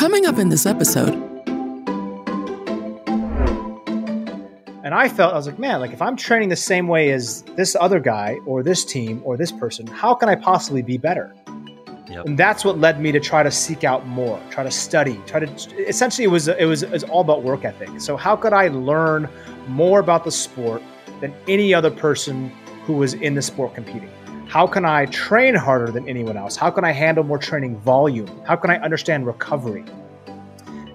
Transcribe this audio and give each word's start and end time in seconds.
Coming 0.00 0.24
up 0.24 0.38
in 0.38 0.48
this 0.48 0.64
episode. 0.64 1.12
And 4.82 4.94
I 4.94 5.10
felt, 5.10 5.34
I 5.34 5.36
was 5.36 5.46
like, 5.46 5.58
man, 5.58 5.80
like 5.80 5.90
if 5.90 6.00
I'm 6.00 6.16
training 6.16 6.48
the 6.48 6.56
same 6.56 6.88
way 6.88 7.10
as 7.10 7.42
this 7.54 7.76
other 7.78 8.00
guy 8.00 8.38
or 8.46 8.62
this 8.62 8.82
team 8.82 9.20
or 9.26 9.36
this 9.36 9.52
person, 9.52 9.86
how 9.86 10.14
can 10.14 10.30
I 10.30 10.36
possibly 10.36 10.80
be 10.80 10.96
better? 10.96 11.34
Yep. 12.08 12.24
And 12.24 12.38
that's 12.38 12.64
what 12.64 12.78
led 12.78 12.98
me 12.98 13.12
to 13.12 13.20
try 13.20 13.42
to 13.42 13.50
seek 13.50 13.84
out 13.84 14.06
more, 14.06 14.40
try 14.48 14.64
to 14.64 14.70
study, 14.70 15.20
try 15.26 15.40
to 15.40 15.86
essentially 15.86 16.24
it 16.24 16.30
was 16.30 16.48
it 16.48 16.64
was 16.64 16.82
it 16.82 16.90
was 16.90 17.04
all 17.04 17.20
about 17.20 17.42
work 17.42 17.66
ethic. 17.66 18.00
So 18.00 18.16
how 18.16 18.36
could 18.36 18.54
I 18.54 18.68
learn 18.68 19.28
more 19.68 20.00
about 20.00 20.24
the 20.24 20.32
sport 20.32 20.82
than 21.20 21.34
any 21.46 21.74
other 21.74 21.90
person 21.90 22.48
who 22.84 22.94
was 22.94 23.12
in 23.12 23.34
the 23.34 23.42
sport 23.42 23.74
competing? 23.74 24.08
How 24.50 24.66
can 24.66 24.84
I 24.84 25.06
train 25.06 25.54
harder 25.54 25.92
than 25.92 26.08
anyone 26.08 26.36
else? 26.36 26.56
How 26.56 26.72
can 26.72 26.84
I 26.84 26.90
handle 26.90 27.22
more 27.22 27.38
training 27.38 27.78
volume? 27.82 28.26
How 28.44 28.56
can 28.56 28.68
I 28.68 28.78
understand 28.78 29.24
recovery? 29.24 29.84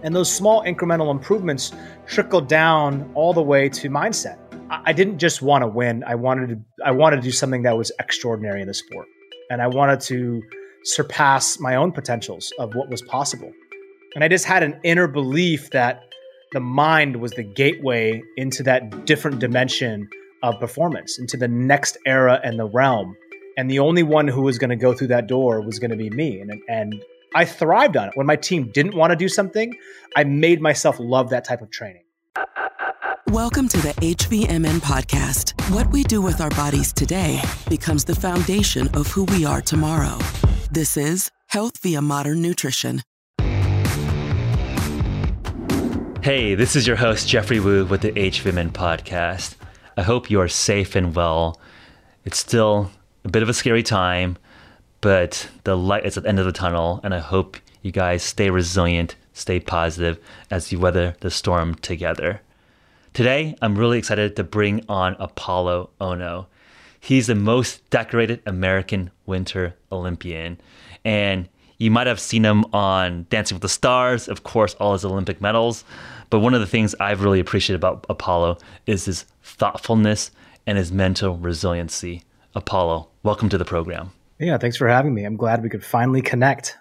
And 0.04 0.14
those 0.14 0.30
small 0.30 0.62
incremental 0.64 1.10
improvements 1.10 1.72
trickled 2.06 2.50
down 2.50 3.10
all 3.14 3.34
the 3.34 3.42
way 3.42 3.70
to 3.70 3.90
mindset. 3.90 4.38
I 4.70 4.92
didn't 4.92 5.20
just 5.20 5.42
want 5.42 5.62
to 5.62 5.70
win. 5.70 6.04
I 6.06 6.16
wanted 6.16 6.50
to 6.50 6.60
I 6.86 6.92
wanted 6.92 7.16
to 7.16 7.22
do 7.22 7.32
something 7.32 7.62
that 7.64 7.78
was 7.78 7.94
extraordinary 7.98 8.60
in 8.60 8.68
the 8.68 8.74
sport. 8.74 9.08
And 9.50 9.62
I 9.62 9.68
wanted 9.68 10.02
to 10.02 10.44
surpass 10.84 11.58
my 11.58 11.76
own 11.76 11.94
potentials 11.94 12.52
of 12.60 12.76
what 12.76 12.90
was 12.90 13.02
possible. 13.04 13.54
And 14.16 14.24
I 14.26 14.28
just 14.28 14.44
had 14.44 14.64
an 14.64 14.78
inner 14.84 15.08
belief 15.08 15.70
that 15.70 16.02
the 16.52 16.60
mind 16.60 17.22
was 17.22 17.32
the 17.32 17.44
gateway 17.44 18.22
into 18.36 18.64
that 18.64 19.06
different 19.06 19.40
dimension 19.40 20.10
of 20.44 20.60
performance, 20.60 21.18
into 21.18 21.38
the 21.38 21.48
next 21.48 21.98
era 22.06 22.42
and 22.44 22.60
the 22.60 22.66
realm. 22.66 23.16
And 23.58 23.72
the 23.72 23.80
only 23.80 24.04
one 24.04 24.28
who 24.28 24.42
was 24.42 24.58
going 24.58 24.72
to 24.72 24.76
go 24.76 24.94
through 24.94 25.08
that 25.08 25.28
door 25.28 25.62
was 25.62 25.80
going 25.80 25.92
to 25.92 25.96
be 25.96 26.10
me. 26.10 26.42
And, 26.42 26.62
and 26.68 27.02
I 27.36 27.46
thrived 27.46 27.96
on 27.96 28.10
it. 28.10 28.12
When 28.16 28.28
my 28.28 28.36
team 28.36 28.70
didn't 28.74 28.96
want 28.96 29.12
to 29.12 29.16
do 29.16 29.30
something, 29.30 29.74
I 30.14 30.26
made 30.26 30.62
myself 30.62 30.98
love 31.00 31.30
that 31.30 31.46
type 31.46 31.62
of 31.62 31.72
training. 31.72 32.04
Welcome 33.30 33.70
to 33.70 33.78
the 33.78 33.94
HVMN 34.02 34.80
podcast. 34.80 35.54
What 35.74 35.90
we 35.92 36.04
do 36.04 36.22
with 36.22 36.42
our 36.42 36.50
bodies 36.50 36.92
today 36.92 37.42
becomes 37.70 38.04
the 38.04 38.14
foundation 38.14 38.90
of 38.94 39.08
who 39.08 39.24
we 39.24 39.46
are 39.46 39.62
tomorrow. 39.62 40.18
This 40.70 40.98
is 40.98 41.32
Health 41.48 41.82
via 41.82 42.02
Modern 42.02 42.42
Nutrition. 42.42 43.04
Hey, 46.22 46.56
this 46.56 46.76
is 46.76 46.86
your 46.86 46.98
host, 46.98 47.30
Geoffrey 47.30 47.62
Woo, 47.62 47.86
with 47.86 48.02
the 48.02 48.12
HVMN 48.12 48.72
podcast. 48.72 49.56
I 49.96 50.02
hope 50.02 50.30
you 50.30 50.42
are 50.42 50.50
safe 50.50 50.94
and 50.98 51.16
well. 51.16 51.62
It's 52.26 52.40
still 52.40 52.92
a 53.26 53.30
bit 53.30 53.44
of 53.44 53.50
a 53.50 53.54
scary 53.54 53.82
time, 53.82 54.38
but 55.02 55.50
the 55.64 55.76
light 55.76 56.06
is 56.06 56.16
at 56.16 56.24
the 56.24 56.30
end 56.30 56.40
of 56.40 56.46
the 56.46 56.52
tunnel, 56.52 57.02
and 57.04 57.14
I 57.14 57.20
hope 57.20 57.58
you 57.82 57.92
guys 57.92 58.22
stay 58.22 58.52
resilient, 58.52 59.16
stay 59.34 59.60
positive 59.60 60.20
as 60.52 60.72
you 60.72 60.80
weather 60.80 61.16
the 61.22 61.32
storm 61.32 61.74
together. 61.76 62.42
Today, 63.14 63.56
I'm 63.62 63.78
really 63.78 63.98
excited 63.98 64.36
to 64.36 64.44
bring 64.44 64.86
on 64.88 65.16
Apolo 65.16 65.90
Ohno. 66.00 66.46
He's 67.00 67.28
the 67.28 67.36
most 67.36 67.90
decorated 67.90 68.44
American 68.46 69.10
Winter 69.26 69.76
Olympian, 69.92 70.62
and 71.04 71.50
you 71.80 71.90
might 71.90 72.08
have 72.08 72.20
seen 72.20 72.46
him 72.46 72.64
on 72.74 73.26
Dancing 73.32 73.56
with 73.56 73.64
the 73.64 73.70
Stars, 73.70 74.28
of 74.28 74.44
course, 74.44 74.76
all 74.76 74.94
his 74.94 75.04
Olympic 75.04 75.42
medals. 75.42 75.84
But 76.30 76.40
one 76.40 76.54
of 76.54 76.62
the 76.62 76.68
things 76.68 76.94
I've 77.00 77.22
really 77.22 77.40
appreciated 77.40 77.78
about 77.78 78.08
Apolo 78.08 78.60
is 78.86 79.06
his 79.06 79.26
thoughtfulness 79.42 80.30
and 80.68 80.78
his 80.78 80.92
mental 80.92 81.38
resiliency. 81.38 82.24
Apolo, 82.56 83.08
welcome 83.26 83.50
to 83.50 83.58
the 83.58 83.66
program. 83.66 84.12
Yeah, 84.40 84.60
thanks 84.60 84.78
for 84.78 84.88
having 84.88 85.14
me. 85.14 85.26
I'm 85.26 85.36
glad 85.36 85.64
we 85.64 85.70
could 85.70 85.84
finally 85.84 86.22
connect. 86.22 86.78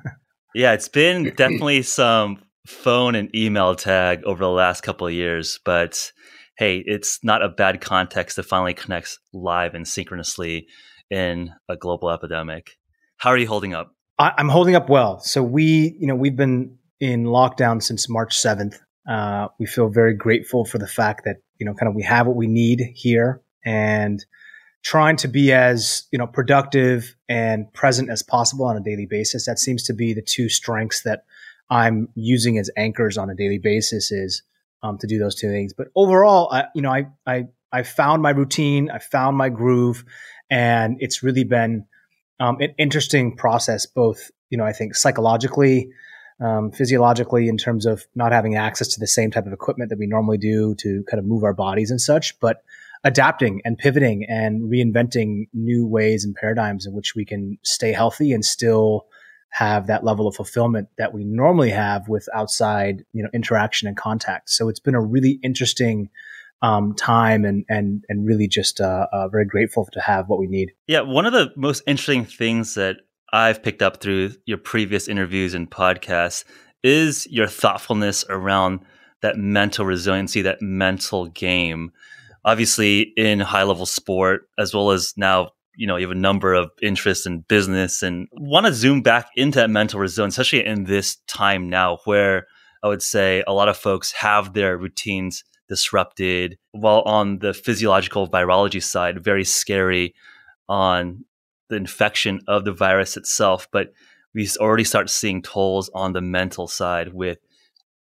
yeah, 0.54 0.72
it's 0.72 0.88
been 0.88 1.34
definitely 1.36 1.82
some 1.82 2.42
phone 2.66 3.14
and 3.14 3.34
email 3.36 3.74
tag 3.74 4.24
over 4.24 4.42
the 4.42 4.50
last 4.50 4.80
couple 4.80 5.06
of 5.06 5.12
years, 5.12 5.60
but 5.66 6.10
hey, 6.56 6.82
it's 6.86 7.22
not 7.22 7.42
a 7.42 7.50
bad 7.50 7.82
context 7.82 8.36
to 8.36 8.42
finally 8.42 8.72
connect 8.72 9.18
live 9.34 9.74
and 9.74 9.86
synchronously 9.86 10.66
in 11.10 11.52
a 11.68 11.76
global 11.76 12.10
epidemic. 12.10 12.78
How 13.18 13.28
are 13.28 13.36
you 13.36 13.46
holding 13.46 13.74
up? 13.74 13.94
I, 14.18 14.32
am 14.38 14.48
holding 14.48 14.74
up 14.74 14.88
well. 14.88 15.20
So 15.20 15.42
we, 15.42 15.94
you 16.00 16.06
know, 16.06 16.14
we've 16.14 16.36
been 16.36 16.78
in 17.00 17.24
lockdown 17.24 17.82
since 17.82 18.08
March 18.08 18.34
7th. 18.34 18.78
Uh, 19.06 19.48
we 19.58 19.66
feel 19.66 19.90
very 19.90 20.14
grateful 20.14 20.64
for 20.64 20.78
the 20.78 20.88
fact 20.88 21.24
that 21.26 21.36
you 21.58 21.66
know, 21.66 21.74
kind 21.74 21.88
of 21.88 21.94
we 21.94 22.02
have 22.02 22.26
what 22.26 22.36
we 22.36 22.46
need 22.46 22.92
here, 22.94 23.42
and 23.64 24.24
trying 24.82 25.16
to 25.16 25.28
be 25.28 25.52
as 25.52 26.04
you 26.10 26.18
know 26.18 26.26
productive 26.26 27.16
and 27.28 27.72
present 27.72 28.10
as 28.10 28.22
possible 28.22 28.64
on 28.64 28.76
a 28.76 28.80
daily 28.80 29.06
basis. 29.06 29.46
That 29.46 29.58
seems 29.58 29.82
to 29.84 29.92
be 29.92 30.12
the 30.12 30.22
two 30.22 30.48
strengths 30.48 31.02
that 31.02 31.24
I'm 31.70 32.08
using 32.14 32.58
as 32.58 32.70
anchors 32.76 33.16
on 33.16 33.30
a 33.30 33.34
daily 33.34 33.58
basis 33.58 34.12
is 34.12 34.42
um, 34.82 34.98
to 34.98 35.06
do 35.06 35.18
those 35.18 35.34
two 35.34 35.50
things. 35.50 35.72
But 35.72 35.88
overall, 35.94 36.52
I, 36.52 36.64
you 36.74 36.82
know, 36.82 36.90
I 36.90 37.06
I 37.26 37.46
I 37.72 37.82
found 37.84 38.22
my 38.22 38.30
routine, 38.30 38.90
I 38.90 38.98
found 38.98 39.36
my 39.36 39.48
groove, 39.48 40.04
and 40.50 40.96
it's 41.00 41.22
really 41.22 41.44
been 41.44 41.86
um, 42.40 42.60
an 42.60 42.74
interesting 42.76 43.36
process. 43.36 43.86
Both, 43.86 44.30
you 44.50 44.58
know, 44.58 44.64
I 44.64 44.72
think 44.72 44.96
psychologically, 44.96 45.90
um, 46.40 46.72
physiologically, 46.72 47.48
in 47.48 47.56
terms 47.56 47.86
of 47.86 48.04
not 48.16 48.32
having 48.32 48.56
access 48.56 48.88
to 48.88 49.00
the 49.00 49.06
same 49.06 49.30
type 49.30 49.46
of 49.46 49.52
equipment 49.52 49.90
that 49.90 49.98
we 49.98 50.06
normally 50.06 50.38
do 50.38 50.74
to 50.76 51.04
kind 51.08 51.20
of 51.20 51.24
move 51.24 51.44
our 51.44 51.54
bodies 51.54 51.90
and 51.90 52.00
such, 52.00 52.38
but 52.40 52.62
adapting 53.04 53.60
and 53.64 53.78
pivoting 53.78 54.24
and 54.28 54.70
reinventing 54.70 55.48
new 55.52 55.86
ways 55.86 56.24
and 56.24 56.34
paradigms 56.34 56.86
in 56.86 56.92
which 56.92 57.14
we 57.14 57.24
can 57.24 57.58
stay 57.62 57.92
healthy 57.92 58.32
and 58.32 58.44
still 58.44 59.06
have 59.50 59.86
that 59.86 60.04
level 60.04 60.26
of 60.26 60.34
fulfillment 60.34 60.88
that 60.98 61.12
we 61.12 61.24
normally 61.24 61.70
have 61.70 62.08
with 62.08 62.26
outside, 62.34 63.04
you 63.12 63.22
know, 63.22 63.28
interaction 63.34 63.86
and 63.86 63.96
contact. 63.96 64.48
So 64.48 64.68
it's 64.68 64.80
been 64.80 64.94
a 64.94 65.00
really 65.00 65.38
interesting 65.42 66.08
um, 66.62 66.94
time 66.94 67.44
and 67.44 67.64
and 67.68 68.04
and 68.08 68.24
really 68.24 68.46
just 68.46 68.80
uh, 68.80 69.08
uh, 69.12 69.28
very 69.28 69.44
grateful 69.44 69.88
to 69.92 70.00
have 70.00 70.28
what 70.28 70.38
we 70.38 70.46
need. 70.46 70.72
Yeah, 70.86 71.00
one 71.00 71.26
of 71.26 71.32
the 71.32 71.52
most 71.56 71.82
interesting 71.86 72.24
things 72.24 72.74
that 72.74 72.98
I've 73.32 73.62
picked 73.62 73.82
up 73.82 74.00
through 74.00 74.34
your 74.46 74.58
previous 74.58 75.08
interviews 75.08 75.54
and 75.54 75.70
podcasts 75.70 76.44
is 76.84 77.26
your 77.26 77.48
thoughtfulness 77.48 78.24
around 78.28 78.80
that 79.22 79.36
mental 79.36 79.84
resiliency, 79.84 80.42
that 80.42 80.62
mental 80.62 81.26
game. 81.26 81.92
Obviously, 82.44 83.12
in 83.16 83.40
high 83.40 83.62
level 83.62 83.86
sport, 83.86 84.48
as 84.58 84.74
well 84.74 84.90
as 84.90 85.14
now 85.16 85.50
you 85.76 85.86
know 85.86 85.96
you 85.96 86.06
have 86.06 86.16
a 86.16 86.20
number 86.20 86.54
of 86.54 86.70
interests 86.82 87.26
in 87.26 87.40
business 87.40 88.02
and 88.02 88.28
want 88.32 88.66
to 88.66 88.72
zoom 88.72 89.02
back 89.02 89.28
into 89.36 89.58
that 89.58 89.70
mental 89.70 90.00
resilience 90.00 90.34
especially 90.34 90.64
in 90.64 90.84
this 90.84 91.16
time 91.26 91.68
now 91.68 91.98
where 92.04 92.46
i 92.82 92.88
would 92.88 93.02
say 93.02 93.42
a 93.46 93.52
lot 93.52 93.68
of 93.68 93.76
folks 93.76 94.12
have 94.12 94.52
their 94.52 94.76
routines 94.76 95.44
disrupted 95.68 96.58
while 96.72 97.02
on 97.02 97.38
the 97.38 97.54
physiological 97.54 98.28
virology 98.28 98.82
side 98.82 99.22
very 99.22 99.44
scary 99.44 100.14
on 100.68 101.24
the 101.68 101.76
infection 101.76 102.40
of 102.46 102.64
the 102.64 102.72
virus 102.72 103.16
itself 103.16 103.66
but 103.72 103.92
we 104.34 104.48
already 104.58 104.84
start 104.84 105.10
seeing 105.10 105.42
tolls 105.42 105.90
on 105.94 106.12
the 106.12 106.20
mental 106.20 106.66
side 106.66 107.12
with 107.14 107.38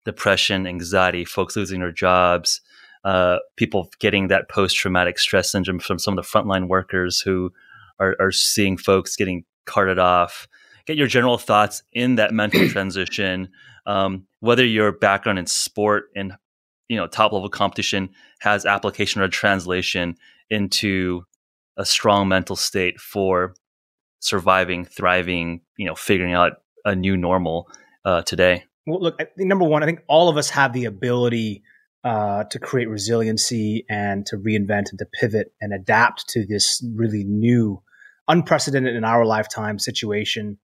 depression 0.05 0.67
anxiety 0.67 1.25
folks 1.25 1.57
losing 1.57 1.81
their 1.81 1.93
jobs 1.93 2.61
uh, 3.05 3.39
people 3.57 3.91
getting 3.99 4.29
that 4.29 4.49
post 4.49 4.77
traumatic 4.77 5.19
stress 5.19 5.51
syndrome 5.51 5.79
from 5.79 5.99
some 5.99 6.17
of 6.17 6.25
the 6.25 6.31
frontline 6.31 6.69
workers 6.69 7.21
who 7.21 7.53
are, 7.99 8.17
are 8.21 8.33
seeing 8.33 8.77
folks 8.77 9.17
getting 9.17 9.45
carted 9.67 9.99
off. 9.99 10.47
Get 10.87 10.97
your 10.97 11.07
general 11.07 11.39
thoughts 11.39 11.83
in 11.93 12.17
that 12.17 12.33
mental 12.33 12.69
transition. 12.71 13.49
Um, 13.87 14.27
whether 14.41 14.65
your 14.65 14.93
background 14.93 15.39
in 15.39 15.47
sport 15.47 16.11
and 16.15 16.35
you 16.89 16.97
know 16.97 17.07
top 17.07 17.33
level 17.33 17.49
competition 17.49 18.11
has 18.41 18.67
application 18.67 19.23
or 19.23 19.29
translation 19.29 20.17
into 20.51 21.25
a 21.77 21.85
strong 21.85 22.29
mental 22.29 22.57
state 22.57 23.01
for 23.01 23.55
surviving, 24.21 24.85
thriving, 24.85 25.63
you 25.77 25.87
know, 25.87 25.95
figuring 25.95 26.35
out 26.35 26.53
a 26.85 26.95
new 26.95 27.17
normal 27.17 27.69
uh, 28.05 28.23
today. 28.23 28.65
Well, 28.87 29.01
look, 29.01 29.17
I 29.19 29.25
think 29.25 29.49
number 29.49 29.65
one, 29.65 29.83
I 29.83 29.87
think 29.87 30.01
all 30.07 30.29
of 30.29 30.37
us 30.37 30.51
have 30.51 30.73
the 30.73 30.85
ability 30.85 31.63
uh, 32.05 32.45
to 32.45 32.59
create 32.59 32.89
resiliency 32.89 33.85
and 33.89 34.25
to 34.27 34.37
reinvent 34.37 34.91
and 34.91 34.99
to 34.99 35.07
pivot 35.13 35.53
and 35.61 35.73
adapt 35.73 36.29
to 36.29 36.47
this 36.47 36.83
really 36.95 37.25
new, 37.25 37.83
unprecedented 38.29 38.97
in 38.97 39.05
our 39.05 39.25
lifetime 39.25 39.79
situation. 39.79 40.59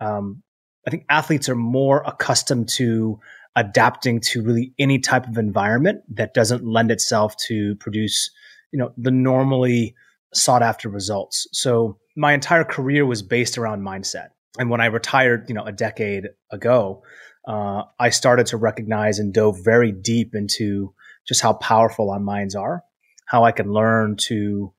Um, 0.00 0.42
I 0.86 0.90
think 0.90 1.04
athletes 1.08 1.48
are 1.48 1.54
more 1.56 2.02
accustomed 2.06 2.68
to 2.70 3.20
adapting 3.56 4.20
to 4.20 4.42
really 4.42 4.72
any 4.78 4.98
type 4.98 5.26
of 5.26 5.36
environment 5.36 6.02
that 6.08 6.34
doesn't 6.34 6.64
lend 6.64 6.90
itself 6.90 7.36
to 7.48 7.76
produce, 7.76 8.30
you 8.72 8.78
know, 8.78 8.92
the 8.96 9.10
normally 9.10 9.94
sought 10.32 10.62
after 10.62 10.88
results. 10.88 11.46
So 11.52 11.98
my 12.16 12.32
entire 12.32 12.64
career 12.64 13.04
was 13.04 13.22
based 13.22 13.58
around 13.58 13.82
mindset. 13.82 14.28
And 14.58 14.70
when 14.70 14.80
I 14.80 14.86
retired, 14.86 15.48
you 15.48 15.54
know, 15.54 15.64
a 15.64 15.72
decade 15.72 16.28
ago, 16.50 17.02
uh, 17.46 17.82
I 17.98 18.10
started 18.10 18.46
to 18.46 18.56
recognize 18.56 19.18
and 19.18 19.32
dove 19.32 19.64
very 19.64 19.92
deep 19.92 20.34
into 20.34 20.94
just 21.26 21.40
how 21.40 21.54
powerful 21.54 22.10
our 22.10 22.20
minds 22.20 22.54
are, 22.54 22.84
how 23.26 23.44
I 23.44 23.52
can 23.52 23.72
learn 23.72 24.16
to 24.16 24.72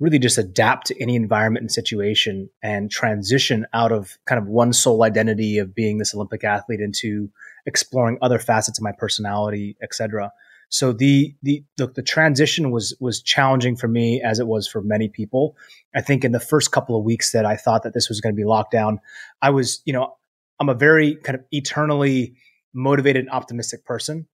really 0.00 0.18
just 0.18 0.38
adapt 0.38 0.88
to 0.88 1.00
any 1.00 1.14
environment 1.14 1.62
and 1.62 1.70
situation 1.70 2.50
and 2.62 2.90
transition 2.90 3.64
out 3.72 3.92
of 3.92 4.18
kind 4.26 4.40
of 4.40 4.48
one 4.48 4.72
sole 4.72 5.04
identity 5.04 5.58
of 5.58 5.74
being 5.74 5.98
this 5.98 6.14
Olympic 6.14 6.42
athlete 6.42 6.80
into 6.80 7.30
exploring 7.64 8.18
other 8.20 8.38
facets 8.38 8.78
of 8.78 8.82
my 8.82 8.92
personality, 8.92 9.76
etc. 9.82 10.32
So 10.68 10.92
the, 10.92 11.34
the 11.42 11.62
the 11.76 11.86
the 11.86 12.02
transition 12.02 12.72
was 12.72 12.96
was 12.98 13.22
challenging 13.22 13.76
for 13.76 13.86
me 13.86 14.20
as 14.20 14.40
it 14.40 14.46
was 14.48 14.66
for 14.66 14.82
many 14.82 15.08
people. 15.08 15.56
I 15.94 16.00
think 16.00 16.24
in 16.24 16.32
the 16.32 16.40
first 16.40 16.72
couple 16.72 16.98
of 16.98 17.04
weeks 17.04 17.30
that 17.32 17.46
I 17.46 17.56
thought 17.56 17.84
that 17.84 17.94
this 17.94 18.08
was 18.08 18.20
going 18.20 18.34
to 18.34 18.36
be 18.36 18.44
locked 18.44 18.72
down, 18.72 18.98
I 19.40 19.50
was 19.50 19.80
you 19.84 19.92
know 19.92 20.16
I'm 20.64 20.74
a 20.74 20.78
very 20.78 21.16
kind 21.16 21.38
of 21.38 21.44
eternally 21.50 22.36
motivated 22.72 23.20
and 23.20 23.30
optimistic 23.30 23.84
person. 23.84 24.26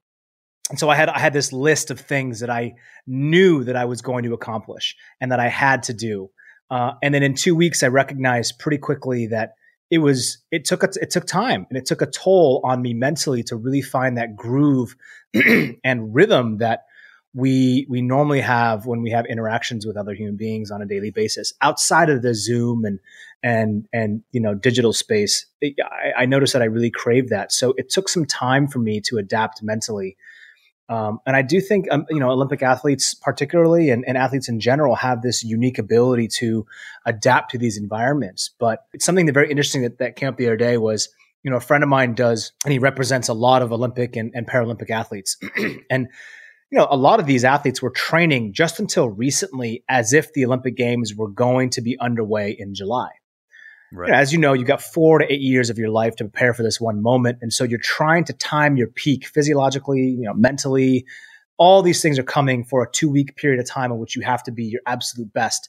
And 0.71 0.79
so 0.79 0.89
I 0.89 0.95
had 0.95 1.09
I 1.09 1.19
had 1.19 1.33
this 1.33 1.53
list 1.53 1.91
of 1.91 1.99
things 1.99 2.39
that 2.39 2.51
I 2.51 2.75
knew 3.05 3.65
that 3.65 3.75
I 3.75 3.85
was 3.85 4.01
going 4.01 4.23
to 4.25 4.33
accomplish 4.33 4.95
and 5.21 5.33
that 5.33 5.41
I 5.41 5.49
had 5.49 5.83
to 5.85 5.95
do. 5.95 6.31
Uh, 6.71 6.93
and 7.03 7.13
then 7.13 7.25
in 7.25 7.35
two 7.35 7.57
weeks, 7.57 7.83
I 7.83 7.89
recognized 7.89 8.61
pretty 8.61 8.79
quickly 8.79 9.27
that 9.27 9.55
it 9.91 9.99
was 9.99 10.39
it 10.53 10.65
took 10.65 10.85
a, 10.85 10.89
it 11.03 11.11
took 11.11 11.27
time 11.27 11.67
and 11.69 11.77
it 11.77 11.85
took 11.85 12.01
a 12.01 12.07
toll 12.07 12.61
on 12.63 12.81
me 12.81 12.95
mentally 12.95 13.43
to 13.45 13.57
really 13.57 13.83
find 13.83 14.17
that 14.17 14.37
groove 14.37 14.95
and 15.85 16.15
rhythm 16.15 16.59
that 16.59 16.85
we 17.35 17.87
we 17.89 18.03
normally 18.03 18.41
have 18.41 18.87
when 18.87 19.03
we 19.03 19.11
have 19.11 19.27
interactions 19.27 19.87
with 19.87 19.97
other 19.97 20.15
human 20.15 20.37
beings 20.37 20.71
on 20.71 20.83
a 20.83 20.87
daily 20.87 21.11
basis 21.11 21.53
outside 21.61 22.11
of 22.11 22.23
the 22.23 22.35
Zoom 22.35 22.85
and 22.85 22.99
and 23.43 23.87
and 23.93 24.23
you 24.33 24.41
know 24.41 24.55
digital 24.55 24.93
space. 24.93 25.47
I, 25.63 26.23
I 26.23 26.27
noticed 26.27 26.53
that 26.53 26.63
I 26.63 26.67
really 26.67 26.91
craved 26.91 27.31
that, 27.31 27.53
so 27.53 27.75
it 27.77 27.91
took 27.91 28.09
some 28.09 28.25
time 28.25 28.67
for 28.67 28.79
me 28.79 29.01
to 29.03 29.19
adapt 29.19 29.63
mentally 29.63 30.17
um, 30.91 31.21
and 31.25 31.37
I 31.37 31.43
do 31.43 31.61
think, 31.61 31.87
um, 31.93 32.05
you 32.11 32.19
know, 32.19 32.31
Olympic 32.31 32.65
athletes, 32.65 33.15
particularly, 33.15 33.91
and, 33.91 34.05
and, 34.09 34.19
athletes 34.19 34.49
in 34.49 34.59
general, 34.59 34.97
have 34.97 35.23
this 35.23 35.45
unique 35.45 35.79
ability 35.79 36.27
to 36.39 36.67
adapt 37.07 37.53
to 37.53 37.59
these 37.59 37.79
environments. 37.79 38.51
But 38.59 38.85
it's 38.93 39.05
something 39.05 39.27
that 39.27 39.33
very 39.33 39.49
interesting 39.49 39.83
that, 39.83 39.99
that 39.99 40.17
came 40.17 40.29
up 40.29 40.37
the 40.37 40.47
other 40.47 40.57
day 40.57 40.79
was, 40.79 41.09
you 41.45 41.51
know, 41.53 41.59
a 41.59 41.61
friend 41.61 41.85
of 41.85 41.89
mine 41.89 42.15
does, 42.15 42.51
and 42.65 42.73
he 42.73 42.81
represents 42.81 43.29
a 43.29 43.35
lot 43.35 43.63
of 43.63 43.73
Olympic 43.73 44.17
and, 44.17 44.33
and 44.35 44.49
Paralympic 44.49 44.91
athletes. 44.91 45.37
and, 45.91 46.09
you 46.71 46.79
know, 46.79 46.87
a 46.91 46.97
lot 46.97 47.19
of 47.19 47.27
these 47.27 47.45
athletes 47.45 47.83
were 47.83 47.91
training 47.91 48.53
just 48.53 48.79
until 48.79 49.09
recently 49.09 49.85
as 49.89 50.13
if 50.13 50.33
the 50.33 50.45
Olympic 50.45 50.77
Games 50.77 51.15
were 51.15 51.29
going 51.29 51.71
to 51.71 51.81
be 51.81 51.99
underway 51.99 52.55
in 52.57 52.75
July. 52.75 53.11
Right. 53.93 54.07
You 54.07 54.13
know, 54.13 54.19
as 54.19 54.33
you 54.33 54.39
know, 54.39 54.53
you've 54.53 54.69
got 54.69 54.81
four 54.81 55.19
to 55.19 55.33
eight 55.33 55.41
years 55.41 55.69
of 55.69 55.79
your 55.79 55.89
life 55.89 56.15
to 56.17 56.25
prepare 56.25 56.55
for 56.55 56.63
this 56.63 56.81
one 56.81 57.03
moment. 57.03 57.39
And 57.43 57.53
so 57.53 57.65
you're 57.65 57.81
trying 57.81 58.25
to 58.25 58.33
time 58.33 58.77
your 58.77 58.87
peak 58.87 59.27
physiologically, 59.27 60.01
you 60.01 60.23
know, 60.23 60.35
mentally. 60.35 61.07
All 61.59 61.83
these 61.83 62.01
things 62.01 62.19
are 62.19 62.25
coming 62.25 62.65
for 62.65 62.85
a 62.85 62.91
two 62.91 63.11
week 63.11 63.37
period 63.37 63.59
of 63.59 63.67
time 63.67 63.91
in 63.91 63.99
which 63.99 64.15
you 64.15 64.23
have 64.23 64.45
to 64.45 64.53
be 64.53 64.65
your 64.65 64.81
absolute 64.87 65.33
best. 65.33 65.69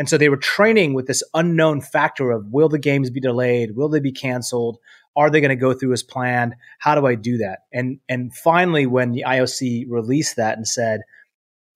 And 0.00 0.08
so 0.08 0.16
they 0.16 0.30
were 0.30 0.38
training 0.38 0.94
with 0.94 1.06
this 1.06 1.22
unknown 1.34 1.82
factor 1.82 2.30
of 2.30 2.46
will 2.50 2.70
the 2.70 2.78
games 2.78 3.10
be 3.10 3.20
delayed? 3.20 3.76
Will 3.76 3.90
they 3.90 4.00
be 4.00 4.12
canceled? 4.12 4.78
Are 5.14 5.28
they 5.28 5.42
going 5.42 5.50
to 5.50 5.56
go 5.56 5.74
through 5.74 5.92
as 5.92 6.02
planned? 6.02 6.54
How 6.78 6.94
do 6.94 7.06
I 7.06 7.16
do 7.16 7.36
that? 7.36 7.58
And 7.70 8.00
and 8.08 8.34
finally, 8.34 8.86
when 8.86 9.12
the 9.12 9.24
IOC 9.26 9.84
released 9.90 10.36
that 10.36 10.56
and 10.56 10.66
said 10.66 11.02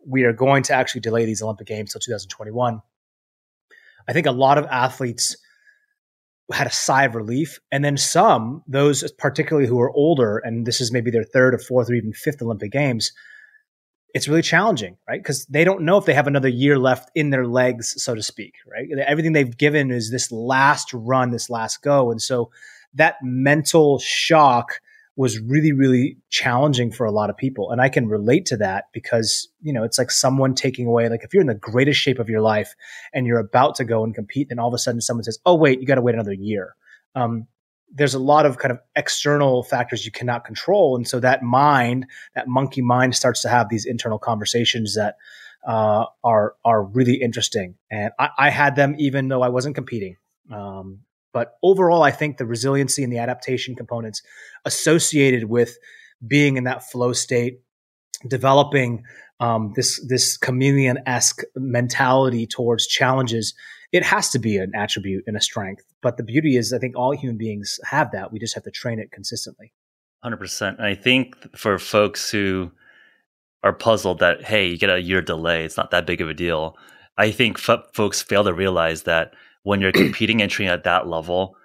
we 0.07 0.25
are 0.25 0.33
going 0.33 0.63
to 0.63 0.73
actually 0.73 1.03
delay 1.03 1.27
these 1.27 1.43
Olympic 1.43 1.67
Games 1.67 1.93
till 1.93 2.01
2021, 2.01 2.81
I 4.09 4.13
think 4.15 4.27
a 4.27 4.31
lot 4.31 4.57
of 4.57 4.65
athletes 4.71 5.37
had 6.51 6.67
a 6.67 6.73
sigh 6.73 7.05
of 7.05 7.15
relief. 7.15 7.61
And 7.71 7.85
then 7.85 7.99
some, 7.99 8.63
those 8.67 9.13
particularly 9.19 9.69
who 9.69 9.83
are 9.83 9.91
older, 9.91 10.39
and 10.39 10.67
this 10.67 10.81
is 10.81 10.91
maybe 10.91 11.11
their 11.11 11.25
third 11.25 11.53
or 11.53 11.59
fourth 11.59 11.91
or 11.91 11.95
even 11.95 12.15
fifth 12.15 12.41
Olympic 12.41 12.73
Games, 12.73 13.13
it's 14.15 14.29
really 14.29 14.43
challenging, 14.43 14.97
right? 15.09 15.21
Because 15.21 15.45
they 15.47 15.65
don't 15.65 15.83
know 15.83 15.99
if 15.99 16.05
they 16.05 16.15
have 16.15 16.29
another 16.29 16.49
year 16.49 16.79
left 16.79 17.11
in 17.17 17.31
their 17.31 17.47
legs, 17.47 18.01
so 18.03 18.15
to 18.15 18.23
speak, 18.23 18.55
right? 18.65 18.89
Everything 19.07 19.33
they've 19.33 19.57
given 19.57 19.91
is 19.91 20.13
this 20.13 20.31
last 20.31 20.95
run, 20.95 21.33
this 21.33 21.51
last 21.51 21.83
go. 21.83 22.13
And 22.13 22.23
so 22.23 22.51
that 22.95 23.17
mental 23.23 23.99
shock 23.99 24.81
was 25.17 25.41
really, 25.41 25.73
really 25.73 26.17
challenging 26.31 26.93
for 26.93 27.07
a 27.07 27.11
lot 27.11 27.29
of 27.29 27.37
people. 27.37 27.71
And 27.71 27.81
I 27.81 27.89
can 27.89 28.09
relate 28.09 28.47
to 28.47 28.57
that 28.59 28.85
because, 28.93 29.49
you 29.61 29.73
know, 29.73 29.83
it's 29.83 29.99
like 29.99 30.13
someone 30.13 30.55
taking 30.55 30.87
away, 30.87 31.09
like 31.09 31.25
if 31.25 31.35
you're 31.35 31.41
in 31.41 31.49
the 31.49 31.55
greatest 31.55 32.01
shape 32.01 32.21
of 32.21 32.29
your 32.29 32.41
life 32.41 32.75
and 33.13 33.27
you're 33.27 33.39
about 33.39 33.75
to 33.77 33.85
go 33.85 34.05
and 34.05 34.15
compete, 34.15 34.49
then 34.49 34.61
all 34.61 34.69
of 34.69 34.75
a 34.75 34.79
sudden 34.79 35.01
someone 35.01 35.25
says, 35.25 35.39
oh, 35.45 35.55
wait, 35.55 35.81
you 35.81 35.87
got 35.87 35.97
to 35.97 36.03
wait 36.03 36.15
another 36.15 36.33
year. 36.33 36.75
Um, 37.17 37.47
there's 37.95 38.15
a 38.15 38.19
lot 38.19 38.45
of 38.45 38.59
kind 38.59 38.73
of 38.73 38.81
external 38.97 39.63
factors 39.63 40.05
you 40.05 40.11
cannot 40.11 40.45
control. 40.45 40.97
And 40.97 41.07
so 41.07 41.21
that 41.21 41.43
mind, 41.43 42.07
that 42.35 42.49
monkey 42.49 42.83
mind 42.83 43.15
starts 43.15 43.41
to 43.43 43.49
have 43.49 43.69
these 43.69 43.87
internal 43.87 44.19
conversations 44.19 44.97
that 44.97 45.17
uh, 45.67 46.07
are, 46.23 46.57
are 46.65 46.83
really 46.83 47.15
interesting. 47.15 47.77
And 47.91 48.13
I, 48.19 48.29
I, 48.37 48.51
had 48.51 48.77
them 48.77 48.97
even 48.99 49.29
though 49.29 49.41
I 49.41 49.49
wasn't 49.49 49.75
competing. 49.75 50.17
Um, 50.53 51.01
but 51.33 51.57
overall, 51.63 52.03
I 52.03 52.11
think 52.11 52.37
the 52.37 52.45
resiliency 52.45 53.03
and 53.03 53.11
the 53.11 53.19
adaptation 53.19 53.75
components 53.75 54.21
associated 54.67 55.45
with 55.45 55.79
being 56.27 56.59
in 56.59 56.65
that 56.65 56.85
flow 56.91 57.13
state, 57.15 57.61
developing 58.29 59.05
um, 59.41 59.73
this 59.75 60.05
this 60.07 60.37
chameleon 60.37 60.99
esque 61.07 61.43
mentality 61.57 62.47
towards 62.47 62.87
challenges, 62.87 63.55
it 63.93 64.03
has 64.03 64.31
to 64.31 64.39
be 64.39 64.57
an 64.57 64.73
attribute 64.75 65.25
and 65.27 65.37
a 65.37 65.41
strength. 65.41 65.85
But 66.03 66.17
the 66.17 66.23
beauty 66.23 66.57
is, 66.57 66.73
I 66.73 66.79
think 66.79 66.97
all 66.97 67.13
human 67.13 67.39
beings 67.39 67.79
have 67.85 68.11
that. 68.13 68.33
We 68.33 68.39
just 68.39 68.55
have 68.55 68.65
to 68.65 68.71
train 68.71 68.99
it 68.99 69.11
consistently. 69.13 69.73
Hundred 70.23 70.39
percent. 70.39 70.81
I 70.81 70.95
think 70.95 71.37
for 71.57 71.79
folks 71.79 72.31
who 72.31 72.73
are 73.63 73.73
puzzled 73.73 74.21
that 74.21 74.45
hey, 74.45 74.67
you 74.69 74.79
get 74.79 74.91
a 74.91 75.01
year 75.01 75.23
delay, 75.23 75.65
it's 75.65 75.77
not 75.77 75.91
that 75.91 76.07
big 76.07 76.21
of 76.21 76.29
a 76.29 76.35
deal. 76.35 76.77
I 77.17 77.31
think 77.31 77.59
f- 77.69 77.87
folks 77.93 78.23
fail 78.23 78.45
to 78.45 78.53
realize 78.53 79.03
that 79.03 79.35
when 79.63 79.81
you're 79.81 79.93
competing 79.93 80.43
entry 80.43 80.67
at 80.67 80.85
that 80.85 81.09
level, 81.09 81.57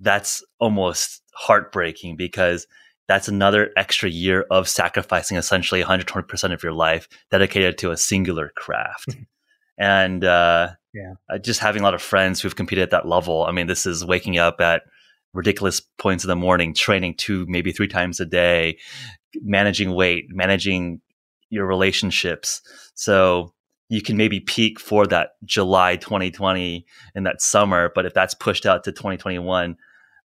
that's 0.00 0.44
almost 0.58 1.22
heartbreaking 1.34 2.16
because 2.16 2.66
that's 3.08 3.28
another 3.28 3.70
extra 3.76 4.08
year 4.08 4.46
of 4.50 4.68
sacrificing 4.68 5.36
essentially 5.36 5.82
120% 5.82 6.52
of 6.52 6.62
your 6.62 6.72
life 6.72 7.08
dedicated 7.30 7.78
to 7.78 7.90
a 7.90 7.96
singular 7.96 8.52
craft. 8.56 9.16
and 9.78 10.24
uh, 10.24 10.68
yeah. 10.92 11.38
Just 11.38 11.60
having 11.60 11.80
a 11.80 11.84
lot 11.84 11.94
of 11.94 12.02
friends 12.02 12.40
who've 12.40 12.54
competed 12.56 12.82
at 12.82 12.90
that 12.90 13.08
level. 13.08 13.44
I 13.44 13.52
mean, 13.52 13.66
this 13.66 13.86
is 13.86 14.04
waking 14.04 14.38
up 14.38 14.60
at 14.60 14.82
ridiculous 15.32 15.80
points 15.98 16.24
in 16.24 16.28
the 16.28 16.36
morning, 16.36 16.74
training 16.74 17.14
two, 17.16 17.46
maybe 17.48 17.72
three 17.72 17.88
times 17.88 18.20
a 18.20 18.26
day, 18.26 18.78
managing 19.40 19.94
weight, 19.94 20.26
managing 20.28 21.00
your 21.48 21.66
relationships. 21.66 22.60
So 22.94 23.54
you 23.88 24.02
can 24.02 24.16
maybe 24.16 24.40
peak 24.40 24.78
for 24.78 25.06
that 25.06 25.30
July 25.44 25.96
2020 25.96 26.84
in 27.14 27.22
that 27.24 27.40
summer. 27.40 27.90
But 27.94 28.06
if 28.06 28.12
that's 28.12 28.34
pushed 28.34 28.66
out 28.66 28.84
to 28.84 28.92
2021, 28.92 29.76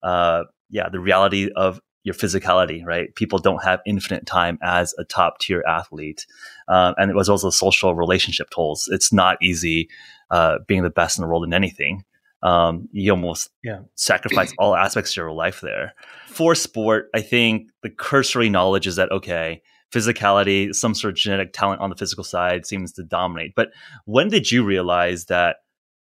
uh, 0.04 0.44
yeah, 0.70 0.90
the 0.90 1.00
reality 1.00 1.50
of 1.56 1.80
your 2.04 2.16
physicality, 2.16 2.86
right? 2.86 3.14
People 3.16 3.40
don't 3.40 3.64
have 3.64 3.82
infinite 3.86 4.25
time 4.25 4.58
as 4.62 4.94
a 4.98 5.04
top 5.04 5.39
tier 5.39 5.63
athlete. 5.68 6.25
Um, 6.68 6.96
and 6.98 7.12
it 7.12 7.16
was 7.16 7.30
also 7.30 7.50
social 7.50 7.96
relationship 7.96 8.50
tools. 8.50 8.88
It's 8.92 9.12
not 9.12 9.38
easy 9.42 9.89
uh, 10.32 10.60
being 10.68 10.84
the 10.84 10.89
best 10.89 11.18
in 11.18 11.22
the 11.22 11.27
world 11.27 11.44
in 11.44 11.54
anything. 11.54 12.06
Um, 12.44 12.88
you 12.92 13.12
almost 13.12 13.50
yeah. 13.63 13.80
sacrifice 13.96 14.54
all 14.58 14.75
aspects 14.75 15.12
of 15.12 15.18
your 15.18 15.32
life 15.32 15.60
there. 15.62 15.96
For 16.27 16.56
sport, 16.56 17.10
I 17.13 17.22
think 17.22 17.72
the 17.82 17.89
cursory 17.89 18.48
knowledge 18.48 18.88
is 18.88 18.96
that, 18.98 19.12
okay, 19.12 19.62
physicality, 19.92 20.74
some 20.74 20.94
sort 20.94 21.13
of 21.13 21.18
genetic 21.18 21.51
talent 21.51 21.82
on 21.82 21.89
the 21.89 21.96
physical 21.96 22.24
side 22.24 22.66
seems 22.66 22.92
to 22.94 23.04
dominate. 23.04 23.54
But 23.56 23.70
when 24.06 24.30
did 24.30 24.51
you 24.51 24.63
realize 24.63 25.25
that 25.25 25.58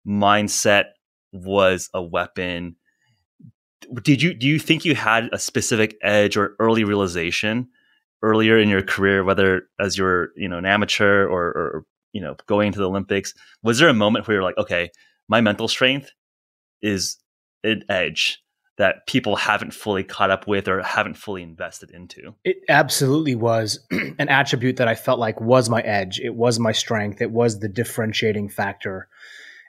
mindset 0.06 0.86
was 1.32 1.88
a 1.94 2.02
weapon? 2.02 2.76
Did 4.02 4.22
you 4.22 4.34
do 4.34 4.46
you 4.46 4.58
think 4.58 4.84
you 4.84 4.94
had 4.94 5.28
a 5.32 5.38
specific 5.38 5.96
edge 6.02 6.36
or 6.36 6.56
early 6.58 6.84
realization 6.84 7.68
earlier 8.22 8.58
in 8.58 8.68
your 8.68 8.82
career, 8.82 9.24
whether 9.24 9.68
as 9.78 9.98
you're 9.98 10.30
you 10.36 10.48
know 10.48 10.58
an 10.58 10.66
amateur 10.66 11.26
or, 11.26 11.42
or 11.42 11.84
you 12.12 12.20
know 12.20 12.36
going 12.46 12.72
to 12.72 12.78
the 12.78 12.88
Olympics? 12.88 13.34
Was 13.62 13.78
there 13.78 13.88
a 13.88 13.94
moment 13.94 14.26
where 14.26 14.36
you're 14.36 14.44
like, 14.44 14.58
okay, 14.58 14.90
my 15.28 15.40
mental 15.40 15.68
strength 15.68 16.10
is 16.82 17.16
an 17.62 17.82
edge 17.88 18.44
that 18.76 19.06
people 19.06 19.36
haven't 19.36 19.72
fully 19.72 20.02
caught 20.02 20.30
up 20.30 20.46
with 20.46 20.66
or 20.66 20.82
haven't 20.82 21.14
fully 21.14 21.42
invested 21.42 21.90
into. 21.90 22.34
It 22.44 22.56
absolutely 22.68 23.36
was 23.36 23.78
an 23.90 24.28
attribute 24.28 24.76
that 24.76 24.88
I 24.88 24.96
felt 24.96 25.20
like 25.20 25.40
was 25.40 25.70
my 25.70 25.80
edge. 25.82 26.18
It 26.18 26.34
was 26.34 26.58
my 26.58 26.72
strength. 26.72 27.20
It 27.20 27.30
was 27.30 27.60
the 27.60 27.68
differentiating 27.68 28.48
factor. 28.48 29.08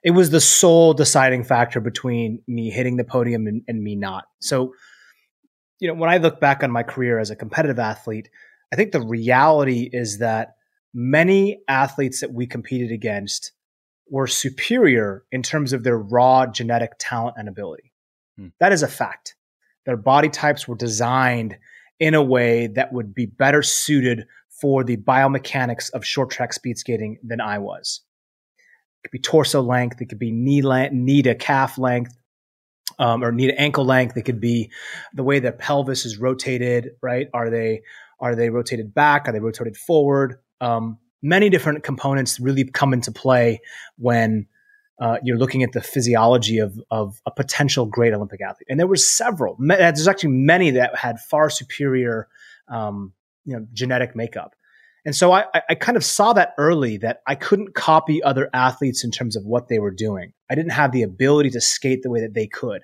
It 0.05 0.11
was 0.11 0.29
the 0.29 0.39
sole 0.39 0.93
deciding 0.93 1.43
factor 1.43 1.81
between 1.81 2.43
me 2.47 2.69
hitting 2.69 2.95
the 2.95 3.03
podium 3.03 3.47
and, 3.47 3.63
and 3.67 3.83
me 3.83 3.95
not. 3.95 4.25
So, 4.39 4.73
you 5.79 5.87
know, 5.87 5.95
when 5.95 6.11
I 6.11 6.17
look 6.17 6.39
back 6.39 6.63
on 6.63 6.69
my 6.69 6.83
career 6.83 7.17
as 7.17 7.31
a 7.31 7.35
competitive 7.35 7.79
athlete, 7.79 8.29
I 8.71 8.75
think 8.75 8.91
the 8.91 9.01
reality 9.01 9.89
is 9.91 10.19
that 10.19 10.57
many 10.93 11.59
athletes 11.67 12.21
that 12.21 12.31
we 12.31 12.45
competed 12.45 12.91
against 12.91 13.51
were 14.07 14.27
superior 14.27 15.23
in 15.31 15.41
terms 15.41 15.73
of 15.73 15.83
their 15.83 15.97
raw 15.97 16.45
genetic 16.45 16.91
talent 16.99 17.35
and 17.39 17.49
ability. 17.49 17.91
Hmm. 18.37 18.49
That 18.59 18.73
is 18.73 18.83
a 18.83 18.87
fact. 18.87 19.35
Their 19.87 19.97
body 19.97 20.29
types 20.29 20.67
were 20.67 20.75
designed 20.75 21.57
in 21.99 22.13
a 22.13 22.21
way 22.21 22.67
that 22.67 22.93
would 22.93 23.15
be 23.15 23.25
better 23.25 23.63
suited 23.63 24.27
for 24.49 24.83
the 24.83 24.97
biomechanics 24.97 25.91
of 25.93 26.05
short 26.05 26.29
track 26.29 26.53
speed 26.53 26.77
skating 26.77 27.17
than 27.23 27.41
I 27.41 27.57
was. 27.57 28.01
Could 29.05 29.11
be 29.11 29.19
torso 29.19 29.61
length, 29.61 30.01
it 30.01 30.09
could 30.09 30.19
be 30.19 30.31
knee 30.31 30.61
length, 30.61 30.93
knee 30.93 31.21
to 31.21 31.35
calf 31.35 31.77
length, 31.77 32.15
um, 32.99 33.23
or 33.23 33.31
knee 33.31 33.47
to 33.47 33.59
ankle 33.59 33.85
length. 33.85 34.17
It 34.17 34.23
could 34.23 34.41
be 34.41 34.71
the 35.13 35.23
way 35.23 35.39
the 35.39 35.51
pelvis 35.51 36.05
is 36.05 36.17
rotated, 36.17 36.91
right? 37.01 37.27
Are 37.33 37.49
they 37.49 37.81
are 38.19 38.35
they 38.35 38.49
rotated 38.49 38.93
back? 38.93 39.27
Are 39.27 39.31
they 39.31 39.39
rotated 39.39 39.77
forward? 39.77 40.37
Um, 40.61 40.97
many 41.21 41.49
different 41.49 41.83
components 41.83 42.39
really 42.39 42.63
come 42.63 42.93
into 42.93 43.11
play 43.11 43.61
when 43.97 44.47
uh, 45.01 45.17
you're 45.23 45.37
looking 45.37 45.63
at 45.63 45.73
the 45.73 45.81
physiology 45.81 46.59
of, 46.59 46.79
of 46.89 47.19
a 47.25 47.31
potential 47.31 47.85
great 47.85 48.13
Olympic 48.13 48.41
athlete. 48.41 48.67
And 48.69 48.79
there 48.79 48.87
were 48.87 48.95
several. 48.95 49.57
There's 49.59 50.07
actually 50.07 50.31
many 50.31 50.71
that 50.71 50.95
had 50.95 51.19
far 51.19 51.49
superior, 51.49 52.29
um, 52.69 53.11
you 53.43 53.57
know, 53.57 53.67
genetic 53.73 54.15
makeup. 54.15 54.55
And 55.05 55.15
so 55.15 55.31
I, 55.31 55.45
I 55.69 55.75
kind 55.75 55.95
of 55.95 56.03
saw 56.03 56.33
that 56.33 56.55
early 56.57 56.97
that 56.97 57.21
I 57.27 57.35
couldn't 57.35 57.75
copy 57.75 58.23
other 58.23 58.49
athletes 58.53 59.03
in 59.03 59.11
terms 59.11 59.35
of 59.35 59.45
what 59.45 59.67
they 59.67 59.77
were 59.77 59.91
doing. 59.91 60.33
I 60.49 60.55
didn't 60.55 60.71
have 60.71 60.91
the 60.91 61.03
ability 61.03 61.51
to 61.51 61.61
skate 61.61 62.01
the 62.01 62.09
way 62.09 62.21
that 62.21 62.33
they 62.33 62.47
could. 62.47 62.81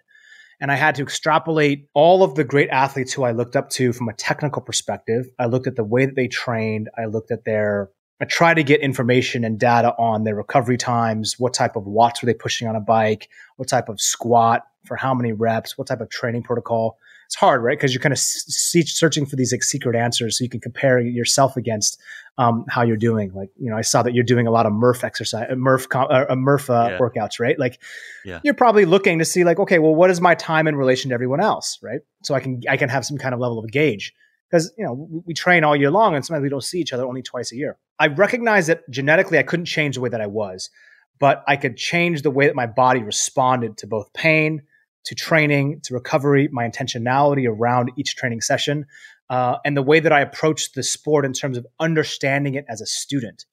And 0.59 0.71
I 0.71 0.75
had 0.75 0.93
to 0.95 1.01
extrapolate 1.01 1.87
all 1.95 2.21
of 2.21 2.35
the 2.35 2.43
great 2.43 2.69
athletes 2.69 3.11
who 3.11 3.23
I 3.23 3.31
looked 3.31 3.55
up 3.55 3.71
to 3.71 3.91
from 3.91 4.07
a 4.07 4.13
technical 4.13 4.61
perspective. 4.61 5.25
I 5.39 5.47
looked 5.47 5.65
at 5.65 5.75
the 5.75 5.83
way 5.83 6.05
that 6.05 6.15
they 6.15 6.27
trained. 6.27 6.89
I 6.95 7.05
looked 7.05 7.31
at 7.31 7.43
their, 7.43 7.89
I 8.21 8.25
tried 8.25 8.53
to 8.55 8.63
get 8.63 8.81
information 8.81 9.43
and 9.43 9.59
data 9.59 9.95
on 9.97 10.23
their 10.23 10.35
recovery 10.35 10.77
times. 10.77 11.39
What 11.39 11.55
type 11.55 11.75
of 11.75 11.87
watts 11.87 12.21
were 12.21 12.27
they 12.27 12.35
pushing 12.35 12.67
on 12.67 12.75
a 12.75 12.79
bike? 12.79 13.29
What 13.55 13.69
type 13.69 13.89
of 13.89 13.99
squat 13.99 14.61
for 14.85 14.95
how 14.95 15.15
many 15.15 15.31
reps? 15.31 15.79
What 15.79 15.87
type 15.87 16.01
of 16.01 16.11
training 16.11 16.43
protocol? 16.43 16.99
It's 17.31 17.37
hard, 17.37 17.63
right? 17.63 17.77
Because 17.77 17.93
you're 17.93 18.01
kind 18.01 18.11
of 18.11 18.19
searching 18.19 19.25
for 19.25 19.37
these 19.37 19.53
like 19.53 19.63
secret 19.63 19.95
answers 19.95 20.37
so 20.37 20.43
you 20.43 20.49
can 20.49 20.59
compare 20.59 20.99
yourself 20.99 21.55
against 21.55 21.97
um, 22.37 22.65
how 22.67 22.81
you're 22.81 22.97
doing. 22.97 23.31
Like, 23.33 23.51
you 23.57 23.69
know, 23.69 23.77
I 23.77 23.81
saw 23.83 24.03
that 24.03 24.13
you're 24.13 24.25
doing 24.25 24.47
a 24.47 24.51
lot 24.51 24.65
of 24.65 24.73
Murph 24.73 25.05
exercise, 25.05 25.47
uh, 25.49 25.55
Murph, 25.55 25.87
uh, 25.95 26.25
Murph 26.35 26.69
uh, 26.69 26.89
yeah. 26.91 26.97
workouts, 26.97 27.39
right? 27.39 27.57
Like, 27.57 27.81
yeah. 28.25 28.41
you're 28.43 28.53
probably 28.53 28.83
looking 28.83 29.19
to 29.19 29.23
see 29.23 29.45
like, 29.45 29.59
okay, 29.59 29.79
well, 29.79 29.95
what 29.95 30.09
is 30.09 30.19
my 30.19 30.35
time 30.35 30.67
in 30.67 30.75
relation 30.75 31.07
to 31.11 31.13
everyone 31.13 31.39
else, 31.39 31.79
right? 31.81 32.01
So 32.21 32.35
I 32.35 32.41
can 32.41 32.59
I 32.67 32.75
can 32.75 32.89
have 32.89 33.05
some 33.05 33.17
kind 33.17 33.33
of 33.33 33.39
level 33.39 33.59
of 33.59 33.71
gauge 33.71 34.13
because 34.49 34.73
you 34.77 34.83
know 34.83 35.07
we 35.25 35.33
train 35.33 35.63
all 35.63 35.73
year 35.73 35.89
long 35.89 36.15
and 36.15 36.25
sometimes 36.25 36.43
we 36.43 36.49
don't 36.49 36.65
see 36.65 36.81
each 36.81 36.91
other 36.91 37.05
only 37.05 37.21
twice 37.21 37.53
a 37.53 37.55
year. 37.55 37.77
I 37.97 38.07
recognize 38.07 38.67
that 38.67 38.81
genetically 38.89 39.37
I 39.37 39.43
couldn't 39.43 39.67
change 39.67 39.95
the 39.95 40.01
way 40.01 40.09
that 40.09 40.19
I 40.19 40.27
was, 40.27 40.69
but 41.17 41.45
I 41.47 41.55
could 41.55 41.77
change 41.77 42.23
the 42.23 42.31
way 42.31 42.47
that 42.47 42.55
my 42.57 42.67
body 42.67 43.01
responded 43.01 43.77
to 43.77 43.87
both 43.87 44.11
pain 44.11 44.63
to 45.03 45.15
training 45.15 45.81
to 45.83 45.93
recovery, 45.93 46.47
my 46.51 46.67
intentionality 46.67 47.47
around 47.47 47.91
each 47.97 48.15
training 48.15 48.41
session, 48.41 48.85
uh, 49.29 49.57
and 49.65 49.75
the 49.75 49.81
way 49.81 49.99
that 49.99 50.11
I 50.11 50.21
approach 50.21 50.73
the 50.73 50.83
sport 50.83 51.25
in 51.25 51.33
terms 51.33 51.57
of 51.57 51.65
understanding 51.79 52.55
it 52.55 52.65
as 52.67 52.81
a 52.81 52.85
student. 52.85 53.45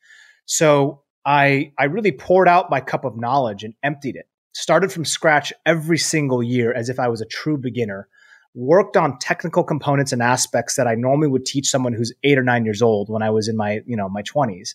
So 0.44 1.02
I 1.24 1.72
I 1.78 1.84
really 1.84 2.12
poured 2.12 2.48
out 2.48 2.70
my 2.70 2.80
cup 2.80 3.04
of 3.04 3.16
knowledge 3.16 3.64
and 3.64 3.74
emptied 3.82 4.16
it. 4.16 4.26
Started 4.54 4.90
from 4.90 5.04
scratch 5.04 5.52
every 5.66 5.98
single 5.98 6.42
year 6.42 6.72
as 6.72 6.88
if 6.88 6.98
I 6.98 7.08
was 7.08 7.20
a 7.20 7.26
true 7.26 7.56
beginner. 7.56 8.08
Worked 8.54 8.96
on 8.96 9.18
technical 9.18 9.62
components 9.62 10.10
and 10.10 10.22
aspects 10.22 10.74
that 10.76 10.88
I 10.88 10.94
normally 10.94 11.28
would 11.28 11.46
teach 11.46 11.68
someone 11.68 11.92
who's 11.92 12.12
eight 12.24 12.38
or 12.38 12.42
nine 12.42 12.64
years 12.64 12.82
old 12.82 13.08
when 13.08 13.22
I 13.22 13.30
was 13.30 13.46
in 13.46 13.56
my 13.56 13.80
you 13.86 13.96
know 13.96 14.08
my 14.08 14.22
twenties. 14.22 14.74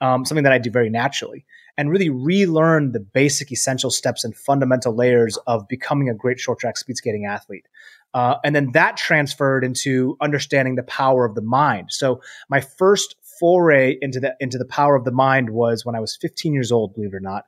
Um, 0.00 0.26
something 0.26 0.44
that 0.44 0.52
I 0.52 0.58
do 0.58 0.70
very 0.70 0.90
naturally 0.90 1.46
and 1.78 1.90
really 1.90 2.10
relearn 2.10 2.92
the 2.92 3.00
basic 3.00 3.52
essential 3.52 3.90
steps 3.90 4.24
and 4.24 4.36
fundamental 4.36 4.94
layers 4.94 5.36
of 5.46 5.68
becoming 5.68 6.08
a 6.08 6.14
great 6.14 6.40
short 6.40 6.58
track 6.58 6.76
speed 6.76 6.96
skating 6.96 7.26
athlete. 7.26 7.66
Uh, 8.14 8.36
and 8.44 8.56
then 8.56 8.72
that 8.72 8.96
transferred 8.96 9.62
into 9.62 10.16
understanding 10.20 10.76
the 10.76 10.82
power 10.82 11.24
of 11.24 11.34
the 11.34 11.42
mind. 11.42 11.88
So 11.90 12.22
my 12.48 12.60
first 12.60 13.14
foray 13.38 13.98
into 14.00 14.20
the 14.20 14.34
into 14.40 14.56
the 14.56 14.64
power 14.64 14.96
of 14.96 15.04
the 15.04 15.12
mind 15.12 15.50
was 15.50 15.84
when 15.84 15.94
I 15.94 16.00
was 16.00 16.16
15 16.16 16.54
years 16.54 16.72
old. 16.72 16.94
Believe 16.94 17.12
it 17.12 17.16
or 17.16 17.20
not, 17.20 17.44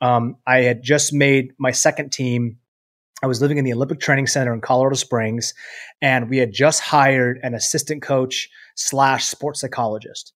um, 0.00 0.36
I 0.46 0.58
had 0.58 0.82
just 0.82 1.12
made 1.12 1.52
my 1.58 1.72
second 1.72 2.12
team. 2.12 2.58
I 3.22 3.26
was 3.26 3.40
living 3.40 3.58
in 3.58 3.64
the 3.64 3.72
Olympic 3.72 4.00
Training 4.00 4.26
Center 4.26 4.52
in 4.52 4.60
Colorado 4.60 4.96
Springs, 4.96 5.54
and 6.02 6.28
we 6.28 6.38
had 6.38 6.52
just 6.52 6.80
hired 6.80 7.40
an 7.42 7.54
assistant 7.54 8.02
coach 8.02 8.50
slash 8.76 9.24
sports 9.24 9.60
psychologist. 9.60 10.32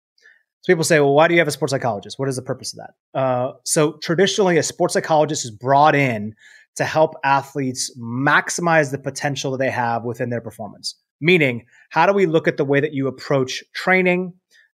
So 0.62 0.72
people 0.72 0.84
say, 0.84 1.00
well, 1.00 1.14
why 1.14 1.28
do 1.28 1.34
you 1.34 1.40
have 1.40 1.48
a 1.48 1.52
sports 1.52 1.70
psychologist? 1.70 2.18
What 2.18 2.28
is 2.28 2.36
the 2.36 2.42
purpose 2.42 2.72
of 2.72 2.78
that? 2.78 3.18
Uh, 3.18 3.52
so 3.64 3.92
traditionally, 4.02 4.58
a 4.58 4.62
sports 4.62 4.94
psychologist 4.94 5.44
is 5.44 5.50
brought 5.50 5.94
in 5.94 6.34
to 6.76 6.84
help 6.84 7.14
athletes 7.24 7.96
maximize 7.98 8.90
the 8.90 8.98
potential 8.98 9.50
that 9.52 9.58
they 9.58 9.70
have 9.70 10.04
within 10.04 10.30
their 10.30 10.40
performance. 10.40 10.96
Meaning, 11.20 11.66
how 11.90 12.06
do 12.06 12.12
we 12.12 12.26
look 12.26 12.46
at 12.46 12.56
the 12.56 12.64
way 12.64 12.80
that 12.80 12.92
you 12.92 13.08
approach 13.08 13.64
training, 13.74 14.34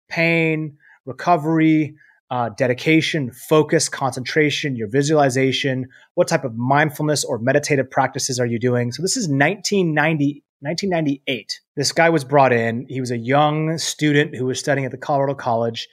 pain, 0.09 0.77
recovery, 1.05 1.95
uh, 2.31 2.49
dedication, 2.57 3.31
focus, 3.31 3.89
concentration, 3.89 4.75
your 4.75 4.89
visualization, 4.89 5.87
what 6.15 6.27
type 6.27 6.45
of 6.45 6.57
mindfulness 6.57 7.25
or 7.25 7.39
meditative 7.39 7.91
practices 7.91 8.41
are 8.41 8.47
you 8.47 8.59
doing? 8.59 8.91
So 8.91 9.03
this 9.03 9.17
is 9.17 9.29
1990, 9.29 10.43
1998. 10.63 11.61
This 11.77 11.93
guy 11.93 12.11
was 12.11 12.25
brought 12.25 12.53
in. 12.53 12.87
He 12.89 13.01
was 13.01 13.11
a 13.11 13.19
young 13.19 13.79
student 13.79 14.35
who 14.35 14.47
was 14.47 14.59
studying 14.59 14.85
at 14.85 14.91
the 14.91 14.99
Colorado 14.99 15.35
College. 15.35 15.89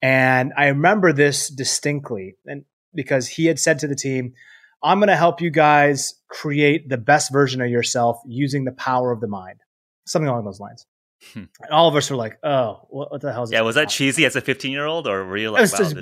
And 0.00 0.52
I 0.56 0.68
remember 0.68 1.12
this 1.12 1.48
distinctly 1.48 2.36
and 2.46 2.64
because 2.94 3.28
he 3.28 3.46
had 3.46 3.58
said 3.58 3.78
to 3.80 3.88
the 3.88 3.94
team, 3.94 4.34
I'm 4.82 4.98
going 4.98 5.08
to 5.08 5.16
help 5.16 5.40
you 5.40 5.50
guys 5.50 6.14
create 6.28 6.88
the 6.88 6.98
best 6.98 7.32
version 7.32 7.60
of 7.60 7.68
yourself 7.68 8.20
using 8.26 8.64
the 8.64 8.72
power 8.72 9.12
of 9.12 9.20
the 9.20 9.28
mind. 9.28 9.60
Something 10.06 10.28
along 10.28 10.44
those 10.44 10.60
lines. 10.60 10.86
Hmm. 11.32 11.44
And 11.60 11.70
all 11.70 11.88
of 11.88 11.94
us 11.94 12.10
were 12.10 12.16
like, 12.16 12.36
"Oh, 12.42 12.84
what, 12.90 13.20
the 13.20 13.32
hell 13.32 13.44
is?" 13.44 13.52
Yeah, 13.52 13.60
was 13.60 13.76
that 13.76 13.88
cheesy 13.88 14.26
as 14.26 14.34
a 14.34 14.40
fifteen-year-old, 14.40 15.06
or 15.06 15.24
were 15.24 15.36
you 15.36 15.52
like, 15.52 15.70
wow, 15.70 15.78
just, 15.78 15.94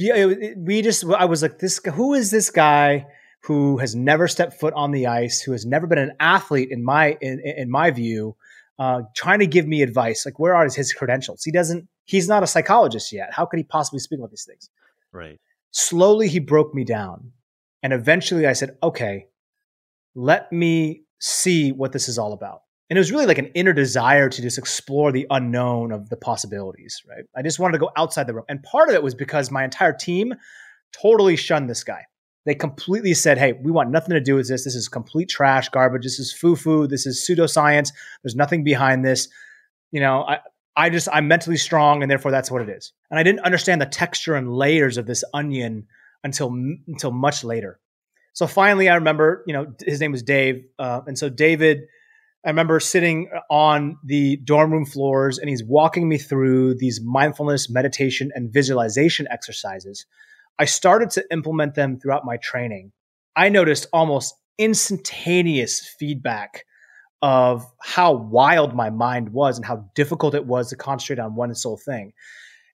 we 0.56 0.80
just, 0.80 1.04
I 1.04 1.26
was 1.26 1.42
like, 1.42 1.58
"This, 1.58 1.78
who 1.92 2.14
is 2.14 2.30
this 2.30 2.48
guy 2.48 3.04
who 3.44 3.78
has 3.78 3.94
never 3.94 4.28
stepped 4.28 4.54
foot 4.60 4.74
on 4.74 4.90
the 4.90 5.06
ice, 5.06 5.40
who 5.40 5.52
has 5.52 5.64
never 5.64 5.86
been 5.86 5.98
an 5.98 6.12
athlete 6.20 6.68
in 6.70 6.84
my 6.84 7.16
in, 7.20 7.40
in 7.40 7.70
my 7.70 7.90
view, 7.90 8.36
uh, 8.78 9.02
trying 9.16 9.38
to 9.38 9.46
give 9.46 9.66
me 9.66 9.82
advice. 9.82 10.24
Like, 10.24 10.38
where 10.38 10.54
are 10.54 10.68
his 10.68 10.92
credentials? 10.92 11.42
He 11.44 11.52
doesn't. 11.52 11.88
He's 12.04 12.28
not 12.28 12.42
a 12.42 12.46
psychologist 12.46 13.12
yet. 13.12 13.32
How 13.32 13.46
could 13.46 13.58
he 13.58 13.64
possibly 13.64 14.00
speak 14.00 14.18
about 14.18 14.30
these 14.30 14.44
things? 14.44 14.68
Right. 15.12 15.38
Slowly, 15.70 16.28
he 16.28 16.38
broke 16.38 16.74
me 16.74 16.84
down, 16.84 17.32
and 17.82 17.92
eventually, 17.92 18.46
I 18.46 18.52
said, 18.52 18.76
"Okay, 18.82 19.26
let 20.14 20.52
me 20.52 21.04
see 21.18 21.72
what 21.72 21.92
this 21.92 22.08
is 22.08 22.18
all 22.18 22.32
about." 22.32 22.62
And 22.90 22.96
it 22.96 23.00
was 23.00 23.12
really 23.12 23.26
like 23.26 23.38
an 23.38 23.52
inner 23.54 23.72
desire 23.72 24.28
to 24.28 24.42
just 24.42 24.58
explore 24.58 25.12
the 25.12 25.26
unknown 25.30 25.92
of 25.92 26.08
the 26.08 26.16
possibilities. 26.16 27.00
Right. 27.08 27.24
I 27.36 27.42
just 27.42 27.58
wanted 27.58 27.72
to 27.72 27.78
go 27.78 27.90
outside 27.96 28.26
the 28.26 28.34
room, 28.34 28.44
and 28.48 28.62
part 28.62 28.88
of 28.88 28.94
it 28.94 29.02
was 29.02 29.14
because 29.14 29.50
my 29.50 29.64
entire 29.64 29.92
team 29.92 30.34
totally 30.92 31.36
shunned 31.36 31.70
this 31.70 31.84
guy. 31.84 32.04
They 32.50 32.56
completely 32.56 33.14
said, 33.14 33.38
hey, 33.38 33.52
we 33.52 33.70
want 33.70 33.92
nothing 33.92 34.14
to 34.14 34.20
do 34.20 34.34
with 34.34 34.48
this. 34.48 34.64
This 34.64 34.74
is 34.74 34.88
complete 34.88 35.28
trash, 35.28 35.68
garbage. 35.68 36.02
This 36.02 36.18
is 36.18 36.32
foo 36.32 36.56
foo. 36.56 36.88
This 36.88 37.06
is 37.06 37.24
pseudoscience. 37.24 37.92
There's 38.24 38.34
nothing 38.34 38.64
behind 38.64 39.04
this. 39.04 39.28
You 39.92 40.00
know, 40.00 40.24
I, 40.24 40.38
I 40.74 40.90
just, 40.90 41.08
I'm 41.12 41.28
mentally 41.28 41.56
strong 41.56 42.02
and 42.02 42.10
therefore 42.10 42.32
that's 42.32 42.50
what 42.50 42.60
it 42.60 42.68
is. 42.68 42.92
And 43.08 43.20
I 43.20 43.22
didn't 43.22 43.42
understand 43.42 43.80
the 43.80 43.86
texture 43.86 44.34
and 44.34 44.52
layers 44.52 44.96
of 44.96 45.06
this 45.06 45.22
onion 45.32 45.86
until, 46.24 46.48
until 46.88 47.12
much 47.12 47.44
later. 47.44 47.78
So 48.32 48.48
finally, 48.48 48.88
I 48.88 48.96
remember, 48.96 49.44
you 49.46 49.52
know, 49.52 49.72
his 49.86 50.00
name 50.00 50.10
was 50.10 50.24
Dave. 50.24 50.64
Uh, 50.76 51.02
and 51.06 51.16
so 51.16 51.28
David, 51.28 51.82
I 52.44 52.48
remember 52.48 52.80
sitting 52.80 53.30
on 53.48 53.96
the 54.02 54.38
dorm 54.38 54.72
room 54.72 54.86
floors 54.86 55.38
and 55.38 55.48
he's 55.48 55.62
walking 55.62 56.08
me 56.08 56.18
through 56.18 56.78
these 56.78 57.00
mindfulness, 57.00 57.70
meditation, 57.70 58.32
and 58.34 58.52
visualization 58.52 59.28
exercises 59.30 60.04
I 60.58 60.64
started 60.66 61.10
to 61.10 61.24
implement 61.30 61.74
them 61.74 61.98
throughout 61.98 62.24
my 62.24 62.36
training. 62.36 62.92
I 63.36 63.48
noticed 63.48 63.86
almost 63.92 64.34
instantaneous 64.58 65.80
feedback 65.98 66.64
of 67.22 67.66
how 67.82 68.12
wild 68.12 68.74
my 68.74 68.90
mind 68.90 69.30
was 69.30 69.56
and 69.56 69.64
how 69.64 69.90
difficult 69.94 70.34
it 70.34 70.46
was 70.46 70.70
to 70.70 70.76
concentrate 70.76 71.18
on 71.18 71.34
one 71.34 71.54
sole 71.54 71.76
thing. 71.76 72.12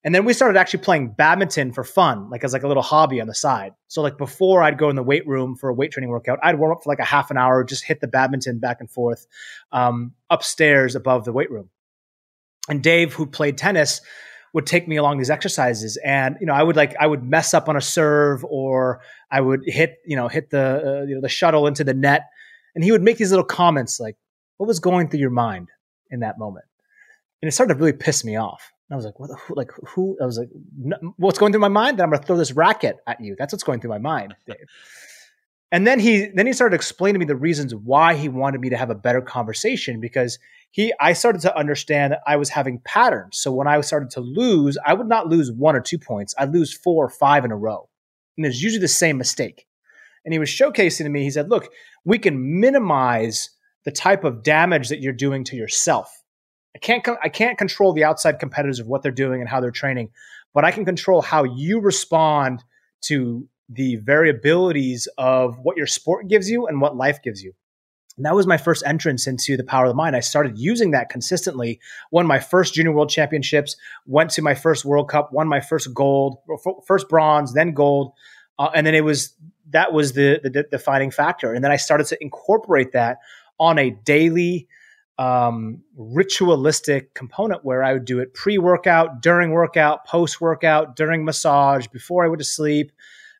And 0.03 0.15
then 0.15 0.25
we 0.25 0.33
started 0.33 0.57
actually 0.57 0.83
playing 0.83 1.09
badminton 1.17 1.73
for 1.73 1.83
fun, 1.83 2.29
like 2.29 2.43
as 2.43 2.53
like 2.53 2.63
a 2.63 2.67
little 2.67 2.83
hobby 2.83 3.19
on 3.19 3.27
the 3.27 3.35
side. 3.35 3.73
So 3.87 4.01
like 4.01 4.17
before 4.17 4.63
I'd 4.63 4.77
go 4.77 4.89
in 4.89 4.95
the 4.95 5.03
weight 5.03 5.27
room 5.27 5.55
for 5.55 5.69
a 5.69 5.73
weight 5.73 5.91
training 5.91 6.11
workout, 6.11 6.39
I'd 6.41 6.59
warm 6.59 6.71
up 6.71 6.83
for 6.83 6.89
like 6.89 6.99
a 6.99 7.05
half 7.05 7.29
an 7.29 7.37
hour, 7.37 7.63
just 7.63 7.83
hit 7.83 7.99
the 7.99 8.07
badminton 8.07 8.59
back 8.59 8.77
and 8.79 8.89
forth 8.89 9.27
um, 9.71 10.13
upstairs 10.29 10.95
above 10.95 11.25
the 11.25 11.33
weight 11.33 11.51
room. 11.51 11.69
And 12.69 12.81
Dave, 12.81 13.13
who 13.13 13.25
played 13.25 13.57
tennis, 13.57 14.01
would 14.53 14.65
take 14.65 14.87
me 14.87 14.95
along 14.97 15.17
these 15.17 15.29
exercises. 15.29 15.97
And 16.03 16.37
you 16.39 16.47
know 16.47 16.53
i 16.53 16.63
would 16.63 16.75
like 16.75 16.95
i 16.99 17.07
would 17.07 17.23
mess 17.23 17.53
up 17.53 17.69
on 17.69 17.75
a 17.75 17.81
serve 17.81 18.43
or 18.45 19.01
i 19.31 19.41
would 19.41 19.61
hit 19.65 19.97
you 20.05 20.15
know 20.15 20.27
hit 20.27 20.49
the 20.49 21.01
uh, 21.01 21.05
you 21.05 21.15
know 21.15 21.21
the 21.21 21.29
shuttle 21.29 21.67
into 21.67 21.83
the 21.83 21.93
net. 21.93 22.23
And 22.75 22.83
he 22.83 22.91
would 22.91 23.01
make 23.01 23.17
these 23.17 23.31
little 23.31 23.45
comments 23.45 23.99
like 23.99 24.17
what 24.57 24.67
was 24.67 24.79
going 24.79 25.09
through 25.09 25.19
your 25.19 25.29
mind 25.29 25.69
in 26.09 26.19
that 26.21 26.37
moment? 26.37 26.65
And 27.41 27.49
it 27.49 27.51
started 27.51 27.73
to 27.73 27.79
really 27.79 27.93
piss 27.93 28.23
me 28.23 28.35
off. 28.35 28.71
And 28.89 28.95
i 28.95 28.97
was 28.97 29.05
like 29.05 29.19
what 29.19 29.29
who, 29.47 29.55
like 29.55 29.71
who? 29.89 30.17
I 30.21 30.25
was 30.25 30.37
like 30.37 30.49
what's 31.17 31.39
going 31.39 31.51
through 31.51 31.61
my 31.61 31.67
mind? 31.67 31.97
That 31.97 32.03
i'm 32.03 32.09
going 32.09 32.21
to 32.21 32.27
throw 32.27 32.37
this 32.37 32.53
racket 32.53 32.97
at 33.07 33.21
you. 33.21 33.35
That's 33.37 33.53
what's 33.53 33.63
going 33.63 33.79
through 33.79 33.91
my 33.91 33.99
mind. 33.99 34.35
dave 34.45 34.57
and 35.71 35.85
then 35.85 35.99
he 35.99 36.27
then 36.33 36.47
he 36.47 36.53
started 36.53 36.75
explaining 36.75 37.15
to 37.15 37.19
me 37.19 37.25
the 37.25 37.35
reasons 37.35 37.75
why 37.75 38.15
he 38.15 38.29
wanted 38.29 38.61
me 38.61 38.69
to 38.69 38.77
have 38.77 38.89
a 38.89 38.95
better 38.95 39.21
conversation 39.21 39.99
because 39.99 40.39
he 40.71 40.93
I 40.99 41.13
started 41.13 41.41
to 41.41 41.57
understand 41.57 42.13
that 42.13 42.21
I 42.25 42.37
was 42.37 42.49
having 42.49 42.79
patterns. 42.85 43.37
So 43.37 43.51
when 43.51 43.67
I 43.67 43.79
started 43.81 44.09
to 44.11 44.21
lose, 44.21 44.77
I 44.85 44.93
would 44.93 45.07
not 45.07 45.27
lose 45.27 45.51
one 45.51 45.75
or 45.75 45.81
two 45.81 45.97
points. 45.97 46.33
I'd 46.37 46.53
lose 46.53 46.73
four 46.73 47.05
or 47.05 47.09
five 47.09 47.43
in 47.43 47.51
a 47.51 47.57
row. 47.57 47.89
And 48.37 48.45
it's 48.45 48.61
usually 48.61 48.81
the 48.81 48.87
same 48.87 49.17
mistake. 49.17 49.67
And 50.23 50.33
he 50.33 50.39
was 50.39 50.49
showcasing 50.49 51.03
to 51.03 51.09
me, 51.09 51.23
he 51.23 51.31
said, 51.31 51.49
look, 51.49 51.69
we 52.05 52.19
can 52.19 52.59
minimize 52.59 53.49
the 53.85 53.91
type 53.91 54.23
of 54.23 54.43
damage 54.43 54.89
that 54.89 54.99
you're 54.99 55.13
doing 55.13 55.43
to 55.45 55.55
yourself. 55.55 56.21
I 56.75 56.79
can't, 56.79 57.07
I 57.23 57.29
can't 57.29 57.57
control 57.57 57.93
the 57.93 58.03
outside 58.03 58.39
competitors 58.39 58.79
of 58.79 58.87
what 58.87 59.01
they're 59.01 59.11
doing 59.11 59.41
and 59.41 59.49
how 59.49 59.61
they're 59.61 59.71
training, 59.71 60.11
but 60.53 60.65
I 60.65 60.71
can 60.71 60.85
control 60.85 61.21
how 61.21 61.43
you 61.43 61.79
respond 61.79 62.63
to 63.03 63.47
the 63.69 63.97
variabilities 63.97 65.07
of 65.17 65.59
what 65.59 65.77
your 65.77 65.87
sport 65.87 66.27
gives 66.27 66.49
you 66.49 66.67
and 66.67 66.79
what 66.81 66.95
life 66.95 67.21
gives 67.21 67.43
you. 67.43 67.53
And 68.17 68.25
that 68.25 68.35
was 68.35 68.47
my 68.47 68.57
first 68.57 68.83
entrance 68.85 69.27
into 69.27 69.55
the 69.55 69.63
power 69.63 69.85
of 69.85 69.89
the 69.89 69.95
mind. 69.95 70.15
I 70.15 70.21
started 70.21 70.57
using 70.57 70.91
that 70.91 71.09
consistently. 71.09 71.79
Won 72.09 72.25
my 72.25 72.39
first 72.39 72.73
junior 72.73 72.91
world 72.91 73.09
championships, 73.09 73.77
went 74.07 74.31
to 74.31 74.41
my 74.41 74.55
first 74.55 74.85
World 74.85 75.07
Cup, 75.07 75.31
won 75.31 75.47
my 75.47 75.59
first 75.59 75.93
gold, 75.93 76.37
first 76.85 77.07
bronze, 77.09 77.53
then 77.53 77.73
gold. 77.73 78.13
Uh, 78.57 78.69
and 78.73 78.87
then 78.87 78.95
it 78.95 79.03
was 79.03 79.33
that 79.69 79.93
was 79.93 80.13
the, 80.13 80.39
the 80.43 80.63
defining 80.63 81.11
factor. 81.11 81.53
And 81.53 81.63
then 81.63 81.71
I 81.71 81.75
started 81.75 82.07
to 82.07 82.17
incorporate 82.21 82.93
that 82.93 83.19
on 83.59 83.77
a 83.77 83.91
daily, 83.91 84.67
um, 85.19 85.83
ritualistic 85.95 87.13
component 87.13 87.65
where 87.65 87.83
I 87.83 87.93
would 87.93 88.05
do 88.05 88.19
it 88.19 88.33
pre 88.33 88.57
workout, 88.57 89.21
during 89.21 89.51
workout, 89.51 90.05
post 90.05 90.39
workout, 90.41 90.95
during 90.95 91.25
massage, 91.25 91.87
before 91.87 92.25
I 92.25 92.29
went 92.29 92.39
to 92.39 92.45
sleep. 92.45 92.91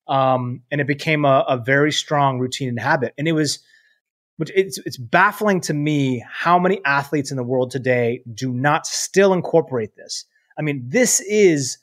Um, 0.08 0.62
and 0.72 0.80
it 0.82 0.88
became 0.88 1.26
a, 1.26 1.46
a 1.48 1.58
very 1.58 1.92
strong 1.92 2.40
routine 2.40 2.70
and 2.70 2.80
habit. 2.80 3.14
And 3.18 3.28
it 3.28 3.34
was, 3.34 3.60
which 4.38 4.52
it's, 4.56 4.78
it's 4.80 4.98
baffling 4.98 5.62
to 5.62 5.74
me 5.74 6.24
how 6.30 6.60
many 6.60 6.80
athletes 6.86 7.32
in 7.32 7.38
the 7.38 7.44
world 7.44 7.72
today 7.72 8.24
do 8.34 8.54
not 8.54 8.88
still 8.88 9.34
incorporate 9.34 9.96
this. 9.96 10.26
I 10.58 10.62
mean, 10.62 10.84
this 10.88 11.20
is, 11.22 11.78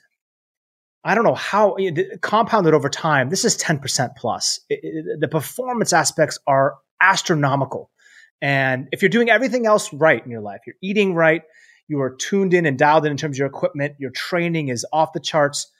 I 1.04 1.14
don't 1.14 1.24
know 1.24 1.34
how 1.34 1.76
you 1.76 1.92
know, 1.92 2.02
compounded 2.22 2.74
over 2.74 2.88
time. 2.88 3.28
This 3.28 3.44
is 3.44 3.56
10% 3.58 4.16
plus. 4.16 4.60
It, 4.68 4.80
it, 4.82 5.20
the 5.20 5.28
performance 5.28 5.92
aspects 5.92 6.38
are 6.46 6.76
astronomical. 7.00 7.90
And 8.40 8.88
if 8.92 9.02
you're 9.02 9.08
doing 9.08 9.30
everything 9.30 9.66
else 9.66 9.92
right 9.92 10.22
in 10.24 10.30
your 10.30 10.40
life, 10.40 10.60
you're 10.66 10.76
eating 10.82 11.14
right, 11.14 11.42
you 11.88 12.00
are 12.00 12.14
tuned 12.14 12.54
in 12.54 12.66
and 12.66 12.78
dialed 12.78 13.06
in 13.06 13.12
in 13.12 13.16
terms 13.16 13.36
of 13.36 13.38
your 13.38 13.46
equipment, 13.46 13.94
your 13.98 14.10
training 14.10 14.68
is 14.68 14.86
off 14.92 15.12
the 15.12 15.20
charts, 15.20 15.70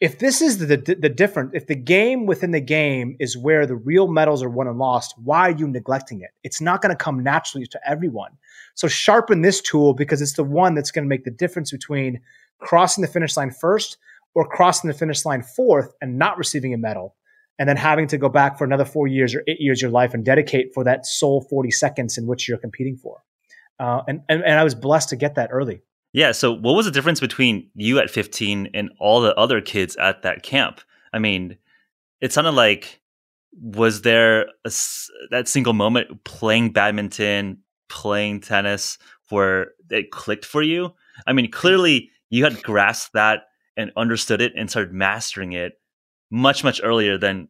if 0.00 0.20
this 0.20 0.40
is 0.40 0.58
the, 0.58 0.76
the, 0.76 0.94
the 0.94 1.08
different, 1.08 1.54
if 1.54 1.66
the 1.66 1.74
game 1.74 2.26
within 2.26 2.52
the 2.52 2.60
game 2.60 3.16
is 3.18 3.36
where 3.36 3.66
the 3.66 3.74
real 3.74 4.06
medals 4.06 4.42
are 4.42 4.48
won 4.48 4.68
and 4.68 4.78
lost, 4.78 5.14
why 5.22 5.48
are 5.48 5.56
you 5.56 5.66
neglecting 5.66 6.20
it? 6.20 6.30
It's 6.44 6.60
not 6.60 6.82
going 6.82 6.90
to 6.90 7.04
come 7.04 7.22
naturally 7.22 7.66
to 7.66 7.80
everyone. 7.88 8.30
So 8.74 8.86
sharpen 8.86 9.42
this 9.42 9.60
tool 9.60 9.94
because 9.94 10.22
it's 10.22 10.34
the 10.34 10.44
one 10.44 10.74
that's 10.74 10.92
going 10.92 11.04
to 11.04 11.08
make 11.08 11.24
the 11.24 11.32
difference 11.32 11.72
between 11.72 12.20
crossing 12.60 13.02
the 13.02 13.08
finish 13.08 13.36
line 13.36 13.50
first 13.50 13.98
or 14.34 14.48
crossing 14.48 14.88
the 14.88 14.96
finish 14.96 15.24
line 15.24 15.42
fourth 15.42 15.92
and 16.00 16.16
not 16.16 16.38
receiving 16.38 16.72
a 16.74 16.78
medal 16.78 17.16
and 17.58 17.68
then 17.68 17.76
having 17.76 18.06
to 18.06 18.18
go 18.18 18.28
back 18.28 18.56
for 18.56 18.64
another 18.64 18.84
four 18.84 19.08
years 19.08 19.34
or 19.34 19.42
eight 19.48 19.60
years 19.60 19.78
of 19.78 19.82
your 19.82 19.90
life 19.90 20.14
and 20.14 20.24
dedicate 20.24 20.72
for 20.72 20.84
that 20.84 21.06
sole 21.06 21.40
40 21.40 21.72
seconds 21.72 22.16
in 22.16 22.26
which 22.28 22.48
you're 22.48 22.58
competing 22.58 22.96
for. 22.96 23.22
Uh, 23.80 24.02
and, 24.06 24.22
and, 24.28 24.44
and 24.44 24.54
I 24.54 24.64
was 24.64 24.76
blessed 24.76 25.08
to 25.08 25.16
get 25.16 25.34
that 25.34 25.50
early. 25.52 25.80
Yeah. 26.12 26.32
So, 26.32 26.52
what 26.52 26.74
was 26.74 26.86
the 26.86 26.92
difference 26.92 27.20
between 27.20 27.70
you 27.74 27.98
at 27.98 28.10
15 28.10 28.70
and 28.74 28.90
all 28.98 29.20
the 29.20 29.34
other 29.36 29.60
kids 29.60 29.96
at 29.96 30.22
that 30.22 30.42
camp? 30.42 30.80
I 31.12 31.18
mean, 31.18 31.56
it 32.20 32.32
sounded 32.32 32.52
like 32.52 33.00
was 33.60 34.02
there 34.02 34.46
a, 34.64 34.72
that 35.30 35.48
single 35.48 35.72
moment 35.72 36.24
playing 36.24 36.72
badminton, 36.72 37.58
playing 37.88 38.40
tennis, 38.40 38.98
where 39.30 39.72
it 39.90 40.10
clicked 40.10 40.44
for 40.44 40.62
you? 40.62 40.94
I 41.26 41.32
mean, 41.32 41.50
clearly 41.50 42.10
you 42.30 42.44
had 42.44 42.62
grasped 42.62 43.14
that 43.14 43.44
and 43.76 43.92
understood 43.96 44.40
it 44.40 44.52
and 44.56 44.70
started 44.70 44.92
mastering 44.92 45.52
it 45.52 45.80
much, 46.30 46.62
much 46.62 46.80
earlier 46.82 47.18
than, 47.18 47.48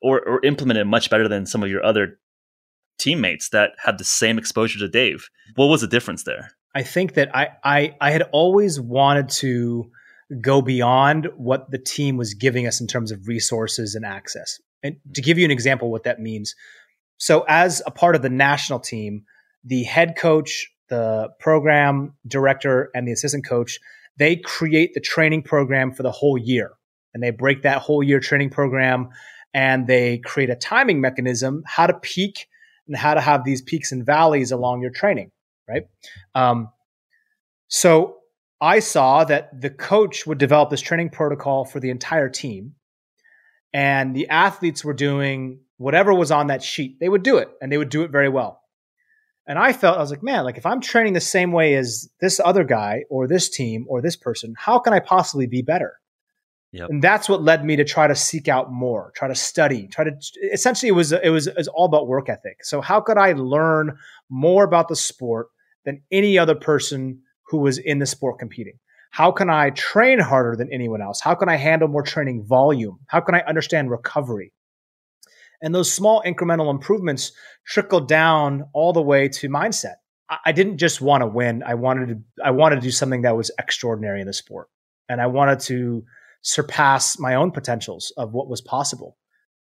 or, 0.00 0.20
or 0.20 0.44
implemented 0.44 0.86
much 0.86 1.10
better 1.10 1.28
than 1.28 1.46
some 1.46 1.62
of 1.62 1.70
your 1.70 1.84
other 1.84 2.18
teammates 2.98 3.48
that 3.50 3.72
had 3.84 3.98
the 3.98 4.04
same 4.04 4.38
exposure 4.38 4.78
to 4.78 4.88
Dave. 4.88 5.28
What 5.54 5.66
was 5.66 5.80
the 5.80 5.86
difference 5.86 6.24
there? 6.24 6.50
I 6.74 6.82
think 6.82 7.14
that 7.14 7.34
I, 7.36 7.48
I 7.64 7.96
I 8.00 8.10
had 8.10 8.22
always 8.32 8.80
wanted 8.80 9.28
to 9.30 9.90
go 10.40 10.62
beyond 10.62 11.28
what 11.36 11.70
the 11.70 11.78
team 11.78 12.16
was 12.16 12.34
giving 12.34 12.66
us 12.66 12.80
in 12.80 12.86
terms 12.86 13.12
of 13.12 13.28
resources 13.28 13.94
and 13.94 14.04
access. 14.04 14.60
And 14.82 14.96
to 15.14 15.22
give 15.22 15.38
you 15.38 15.44
an 15.44 15.50
example, 15.50 15.90
what 15.90 16.04
that 16.04 16.20
means. 16.20 16.54
So, 17.18 17.44
as 17.48 17.82
a 17.86 17.90
part 17.90 18.16
of 18.16 18.22
the 18.22 18.30
national 18.30 18.80
team, 18.80 19.24
the 19.64 19.84
head 19.84 20.16
coach, 20.16 20.68
the 20.88 21.28
program 21.38 22.14
director, 22.26 22.90
and 22.94 23.06
the 23.06 23.12
assistant 23.12 23.46
coach, 23.46 23.78
they 24.18 24.36
create 24.36 24.94
the 24.94 25.00
training 25.00 25.42
program 25.42 25.92
for 25.92 26.02
the 26.02 26.10
whole 26.10 26.38
year. 26.38 26.72
And 27.14 27.22
they 27.22 27.30
break 27.30 27.62
that 27.62 27.78
whole 27.78 28.02
year 28.02 28.20
training 28.20 28.50
program 28.50 29.10
and 29.54 29.86
they 29.86 30.18
create 30.18 30.50
a 30.50 30.56
timing 30.56 31.00
mechanism, 31.00 31.62
how 31.66 31.86
to 31.86 31.94
peak 31.94 32.48
and 32.86 32.96
how 32.96 33.14
to 33.14 33.20
have 33.20 33.44
these 33.44 33.62
peaks 33.62 33.92
and 33.92 34.04
valleys 34.04 34.52
along 34.52 34.82
your 34.82 34.90
training 34.90 35.30
right? 35.68 35.84
Um, 36.34 36.68
so 37.68 38.16
I 38.60 38.80
saw 38.80 39.24
that 39.24 39.60
the 39.60 39.70
coach 39.70 40.26
would 40.26 40.38
develop 40.38 40.70
this 40.70 40.80
training 40.80 41.10
protocol 41.10 41.64
for 41.64 41.80
the 41.80 41.90
entire 41.90 42.28
team, 42.28 42.74
and 43.72 44.14
the 44.14 44.28
athletes 44.28 44.84
were 44.84 44.94
doing 44.94 45.60
whatever 45.78 46.12
was 46.14 46.30
on 46.30 46.48
that 46.48 46.62
sheet. 46.62 47.00
They 47.00 47.08
would 47.08 47.22
do 47.22 47.38
it, 47.38 47.48
and 47.60 47.72
they 47.72 47.78
would 47.78 47.88
do 47.88 48.02
it 48.02 48.10
very 48.10 48.28
well. 48.28 48.60
And 49.46 49.58
I 49.58 49.72
felt 49.72 49.96
I 49.98 50.00
was 50.00 50.10
like, 50.10 50.22
man, 50.22 50.44
like 50.44 50.58
if 50.58 50.66
I'm 50.66 50.80
training 50.80 51.14
the 51.14 51.20
same 51.20 51.50
way 51.50 51.74
as 51.74 52.08
this 52.20 52.38
other 52.38 52.62
guy 52.62 53.04
or 53.10 53.26
this 53.26 53.48
team 53.48 53.86
or 53.88 54.00
this 54.00 54.16
person, 54.16 54.54
how 54.56 54.78
can 54.78 54.92
I 54.92 55.00
possibly 55.00 55.48
be 55.48 55.62
better? 55.62 55.94
Yep. 56.72 56.88
And 56.88 57.02
that's 57.02 57.28
what 57.28 57.42
led 57.42 57.64
me 57.64 57.76
to 57.76 57.84
try 57.84 58.06
to 58.06 58.14
seek 58.14 58.48
out 58.48 58.72
more, 58.72 59.12
try 59.14 59.28
to 59.28 59.34
study, 59.34 59.88
try 59.88 60.04
to 60.04 60.12
essentially 60.52 60.88
it 60.88 60.92
was 60.92 61.12
it 61.12 61.28
was 61.28 61.46
it 61.46 61.56
was 61.56 61.68
all 61.68 61.84
about 61.84 62.08
work 62.08 62.30
ethic. 62.30 62.64
So 62.64 62.80
how 62.80 63.00
could 63.00 63.18
I 63.18 63.32
learn 63.32 63.98
more 64.30 64.64
about 64.64 64.88
the 64.88 64.96
sport 64.96 65.48
than 65.84 66.02
any 66.10 66.38
other 66.38 66.54
person 66.54 67.20
who 67.48 67.58
was 67.58 67.76
in 67.76 67.98
the 67.98 68.06
sport 68.06 68.38
competing? 68.38 68.78
How 69.10 69.30
can 69.30 69.50
I 69.50 69.68
train 69.70 70.18
harder 70.18 70.56
than 70.56 70.72
anyone 70.72 71.02
else? 71.02 71.20
How 71.20 71.34
can 71.34 71.50
I 71.50 71.56
handle 71.56 71.88
more 71.88 72.02
training 72.02 72.44
volume? 72.44 72.98
How 73.08 73.20
can 73.20 73.34
I 73.34 73.42
understand 73.42 73.90
recovery? 73.90 74.54
And 75.60 75.74
those 75.74 75.92
small 75.92 76.22
incremental 76.26 76.70
improvements 76.70 77.32
trickled 77.66 78.08
down 78.08 78.64
all 78.72 78.94
the 78.94 79.02
way 79.02 79.28
to 79.28 79.48
mindset. 79.50 79.96
I 80.46 80.52
didn't 80.52 80.78
just 80.78 81.02
want 81.02 81.20
to 81.20 81.26
win. 81.26 81.62
I 81.62 81.74
wanted 81.74 82.08
to 82.08 82.42
I 82.42 82.52
wanted 82.52 82.76
to 82.76 82.80
do 82.80 82.90
something 82.90 83.22
that 83.22 83.36
was 83.36 83.50
extraordinary 83.58 84.22
in 84.22 84.26
the 84.26 84.32
sport. 84.32 84.68
And 85.10 85.20
I 85.20 85.26
wanted 85.26 85.60
to 85.60 86.04
surpass 86.42 87.18
my 87.18 87.34
own 87.34 87.50
potentials 87.50 88.12
of 88.16 88.32
what 88.32 88.48
was 88.48 88.60
possible. 88.60 89.16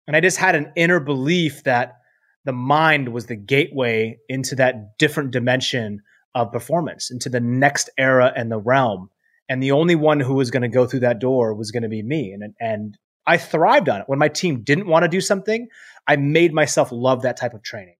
And 0.07 0.15
I 0.15 0.19
just 0.19 0.37
had 0.37 0.55
an 0.55 0.71
inner 0.75 0.99
belief 0.99 1.63
that 1.63 1.95
the 2.43 2.53
mind 2.53 3.09
was 3.09 3.25
the 3.25 3.35
gateway 3.35 4.19
into 4.29 4.55
that 4.55 4.97
different 4.99 5.31
dimension 5.31 6.01
of 6.35 6.51
performance, 6.51 7.09
into 7.09 7.29
the 7.29 7.39
next 7.39 7.89
era 7.97 8.31
and 8.35 8.51
the 8.51 8.59
realm. 8.59 9.09
And 9.49 9.63
the 9.63 9.71
only 9.71 9.95
one 9.95 10.19
who 10.19 10.35
was 10.35 10.51
going 10.51 10.63
to 10.63 10.67
go 10.67 10.85
through 10.85 10.99
that 11.01 11.19
door 11.19 11.53
was 11.53 11.71
going 11.71 11.83
to 11.83 11.89
be 11.89 12.03
me. 12.03 12.31
And, 12.31 12.53
and 12.59 12.97
I 13.25 13.37
thrived 13.37 13.89
on 13.89 14.01
it. 14.01 14.09
When 14.09 14.19
my 14.19 14.27
team 14.27 14.61
didn't 14.61 14.87
want 14.87 15.03
to 15.03 15.09
do 15.09 15.21
something, 15.21 15.67
I 16.07 16.17
made 16.17 16.53
myself 16.53 16.91
love 16.91 17.23
that 17.23 17.37
type 17.37 17.53
of 17.53 17.63
training. 17.63 17.95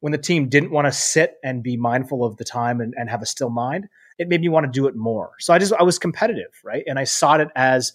When 0.00 0.12
the 0.12 0.18
team 0.18 0.48
didn't 0.48 0.70
want 0.70 0.86
to 0.86 0.92
sit 0.92 1.34
and 1.44 1.62
be 1.62 1.76
mindful 1.76 2.24
of 2.24 2.36
the 2.36 2.44
time 2.44 2.80
and, 2.80 2.94
and 2.96 3.08
have 3.08 3.22
a 3.22 3.26
still 3.26 3.50
mind, 3.50 3.88
it 4.18 4.28
made 4.28 4.40
me 4.40 4.48
want 4.48 4.66
to 4.66 4.70
do 4.70 4.86
it 4.86 4.96
more. 4.96 5.32
So 5.38 5.54
I 5.54 5.58
just 5.58 5.72
I 5.72 5.82
was 5.82 5.98
competitive, 5.98 6.52
right? 6.64 6.84
And 6.86 6.98
I 6.98 7.04
saw 7.04 7.36
it 7.36 7.48
as 7.56 7.92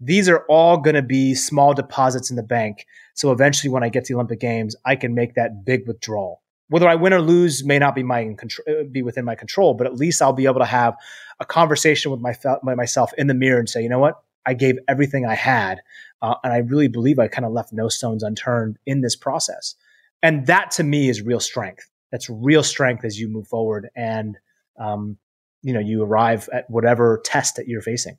these 0.00 0.28
are 0.28 0.44
all 0.48 0.78
going 0.78 0.96
to 0.96 1.02
be 1.02 1.34
small 1.34 1.74
deposits 1.74 2.30
in 2.30 2.36
the 2.36 2.42
bank. 2.42 2.86
So 3.14 3.32
eventually, 3.32 3.70
when 3.70 3.82
I 3.82 3.90
get 3.90 4.04
to 4.06 4.12
the 4.12 4.16
Olympic 4.16 4.40
Games, 4.40 4.74
I 4.86 4.96
can 4.96 5.14
make 5.14 5.34
that 5.34 5.64
big 5.64 5.86
withdrawal. 5.86 6.42
Whether 6.68 6.88
I 6.88 6.94
win 6.94 7.12
or 7.12 7.20
lose 7.20 7.64
may 7.64 7.78
not 7.78 7.94
be 7.94 8.02
my 8.02 8.34
uh, 8.68 8.84
be 8.90 9.02
within 9.02 9.24
my 9.24 9.34
control, 9.34 9.74
but 9.74 9.86
at 9.86 9.96
least 9.96 10.22
I'll 10.22 10.32
be 10.32 10.46
able 10.46 10.60
to 10.60 10.64
have 10.66 10.94
a 11.40 11.44
conversation 11.44 12.10
with 12.10 12.20
my, 12.20 12.34
myself 12.62 13.12
in 13.18 13.26
the 13.26 13.34
mirror 13.34 13.58
and 13.58 13.68
say, 13.68 13.82
you 13.82 13.88
know 13.88 13.98
what, 13.98 14.22
I 14.46 14.54
gave 14.54 14.78
everything 14.88 15.26
I 15.26 15.34
had, 15.34 15.80
uh, 16.22 16.36
and 16.44 16.52
I 16.52 16.58
really 16.58 16.88
believe 16.88 17.18
I 17.18 17.28
kind 17.28 17.44
of 17.44 17.52
left 17.52 17.72
no 17.72 17.88
stones 17.88 18.22
unturned 18.22 18.78
in 18.86 19.00
this 19.00 19.16
process. 19.16 19.74
And 20.22 20.46
that 20.46 20.70
to 20.72 20.84
me 20.84 21.08
is 21.08 21.22
real 21.22 21.40
strength. 21.40 21.90
That's 22.12 22.30
real 22.30 22.62
strength 22.62 23.04
as 23.04 23.18
you 23.18 23.28
move 23.28 23.48
forward, 23.48 23.90
and 23.94 24.38
um, 24.78 25.18
you 25.62 25.72
know 25.72 25.80
you 25.80 26.02
arrive 26.02 26.48
at 26.52 26.68
whatever 26.68 27.20
test 27.24 27.56
that 27.56 27.68
you're 27.68 27.82
facing. 27.82 28.18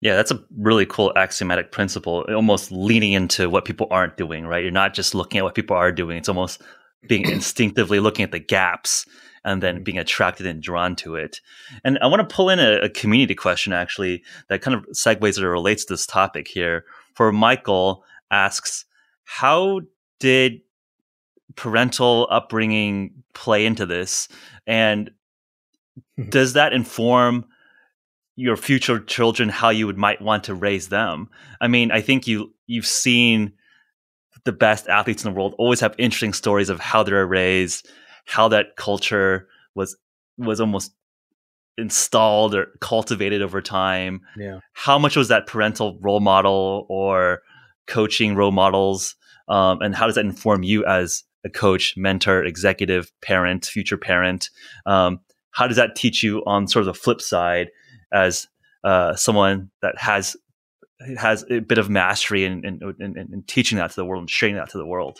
Yeah, 0.00 0.16
that's 0.16 0.30
a 0.30 0.44
really 0.58 0.84
cool 0.84 1.12
axiomatic 1.16 1.72
principle, 1.72 2.26
almost 2.28 2.70
leaning 2.70 3.12
into 3.12 3.48
what 3.48 3.64
people 3.64 3.86
aren't 3.90 4.16
doing, 4.16 4.46
right? 4.46 4.62
You're 4.62 4.70
not 4.70 4.92
just 4.92 5.14
looking 5.14 5.38
at 5.38 5.44
what 5.44 5.54
people 5.54 5.76
are 5.76 5.92
doing. 5.92 6.18
It's 6.18 6.28
almost 6.28 6.60
being 7.08 7.26
instinctively 7.30 8.00
looking 8.00 8.22
at 8.22 8.32
the 8.32 8.38
gaps 8.38 9.06
and 9.46 9.62
then 9.62 9.82
being 9.82 9.98
attracted 9.98 10.46
and 10.46 10.62
drawn 10.62 10.96
to 10.96 11.14
it. 11.16 11.40
And 11.84 11.98
I 12.00 12.06
want 12.06 12.28
to 12.28 12.34
pull 12.34 12.50
in 12.50 12.58
a, 12.58 12.80
a 12.80 12.88
community 12.88 13.34
question 13.34 13.72
actually 13.72 14.22
that 14.48 14.62
kind 14.62 14.74
of 14.74 14.84
segues 14.94 15.40
or 15.40 15.50
relates 15.50 15.84
to 15.86 15.94
this 15.94 16.06
topic 16.06 16.48
here. 16.48 16.84
For 17.14 17.30
Michael 17.30 18.04
asks, 18.30 18.84
how 19.24 19.80
did 20.18 20.60
parental 21.56 22.26
upbringing 22.30 23.22
play 23.32 23.64
into 23.64 23.86
this? 23.86 24.28
And 24.66 25.08
Mm-hmm. 25.08 25.23
does 26.28 26.52
that 26.54 26.72
inform 26.72 27.44
your 28.36 28.56
future 28.56 28.98
children 28.98 29.48
how 29.48 29.70
you 29.70 29.86
would 29.86 29.98
might 29.98 30.20
want 30.20 30.44
to 30.44 30.54
raise 30.54 30.88
them 30.88 31.28
i 31.60 31.68
mean 31.68 31.90
i 31.92 32.00
think 32.00 32.26
you 32.26 32.52
you've 32.66 32.86
seen 32.86 33.52
the 34.44 34.52
best 34.52 34.88
athletes 34.88 35.24
in 35.24 35.30
the 35.30 35.36
world 35.36 35.54
always 35.58 35.80
have 35.80 35.94
interesting 35.98 36.32
stories 36.32 36.68
of 36.68 36.80
how 36.80 37.02
they're 37.02 37.26
raised, 37.26 37.88
how 38.26 38.48
that 38.48 38.76
culture 38.76 39.48
was 39.74 39.96
was 40.36 40.60
almost 40.60 40.92
installed 41.76 42.54
or 42.54 42.66
cultivated 42.80 43.42
over 43.42 43.60
time. 43.60 44.20
Yeah. 44.36 44.60
How 44.72 44.98
much 44.98 45.16
was 45.16 45.28
that 45.28 45.46
parental 45.46 45.98
role 46.00 46.20
model 46.20 46.86
or 46.88 47.42
coaching 47.86 48.34
role 48.34 48.52
models? 48.52 49.16
Um, 49.48 49.80
and 49.80 49.94
how 49.94 50.06
does 50.06 50.14
that 50.14 50.24
inform 50.24 50.62
you 50.62 50.84
as 50.86 51.24
a 51.44 51.50
coach, 51.50 51.94
mentor, 51.96 52.44
executive, 52.44 53.12
parent, 53.22 53.66
future 53.66 53.98
parent? 53.98 54.50
Um, 54.86 55.20
how 55.54 55.66
does 55.66 55.76
that 55.76 55.96
teach 55.96 56.22
you 56.22 56.42
on 56.46 56.66
sort 56.66 56.82
of 56.82 56.86
the 56.86 57.00
flip 57.00 57.20
side 57.20 57.70
as 58.12 58.46
uh, 58.82 59.14
someone 59.14 59.70
that 59.82 59.96
has 59.98 60.36
has 61.18 61.44
a 61.50 61.60
bit 61.60 61.78
of 61.78 61.88
mastery 61.88 62.44
in, 62.44 62.64
in, 62.64 62.80
in, 63.00 63.16
in 63.16 63.44
teaching 63.46 63.78
that 63.78 63.90
to 63.90 63.96
the 63.96 64.04
world 64.04 64.22
and 64.22 64.30
sharing 64.30 64.56
that 64.56 64.70
to 64.70 64.78
the 64.78 64.86
world? 64.86 65.18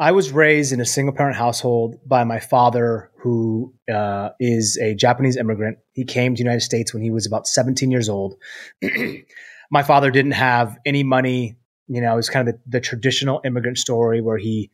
I 0.00 0.12
was 0.12 0.30
raised 0.30 0.72
in 0.72 0.80
a 0.80 0.84
single 0.84 1.14
parent 1.14 1.36
household 1.36 1.96
by 2.06 2.22
my 2.22 2.38
father, 2.38 3.10
who 3.18 3.74
uh, 3.92 4.30
is 4.38 4.78
a 4.78 4.94
Japanese 4.94 5.36
immigrant. 5.36 5.78
He 5.92 6.04
came 6.04 6.34
to 6.34 6.38
the 6.38 6.44
United 6.44 6.62
States 6.62 6.94
when 6.94 7.02
he 7.02 7.10
was 7.10 7.26
about 7.26 7.48
17 7.48 7.90
years 7.90 8.08
old. 8.08 8.36
my 9.70 9.82
father 9.82 10.10
didn't 10.10 10.32
have 10.32 10.78
any 10.86 11.02
money. 11.02 11.56
You 11.88 12.00
know, 12.00 12.12
it 12.12 12.16
was 12.16 12.30
kind 12.30 12.48
of 12.48 12.54
the, 12.54 12.60
the 12.66 12.80
traditional 12.80 13.40
immigrant 13.44 13.78
story 13.78 14.20
where 14.20 14.38
he 14.38 14.70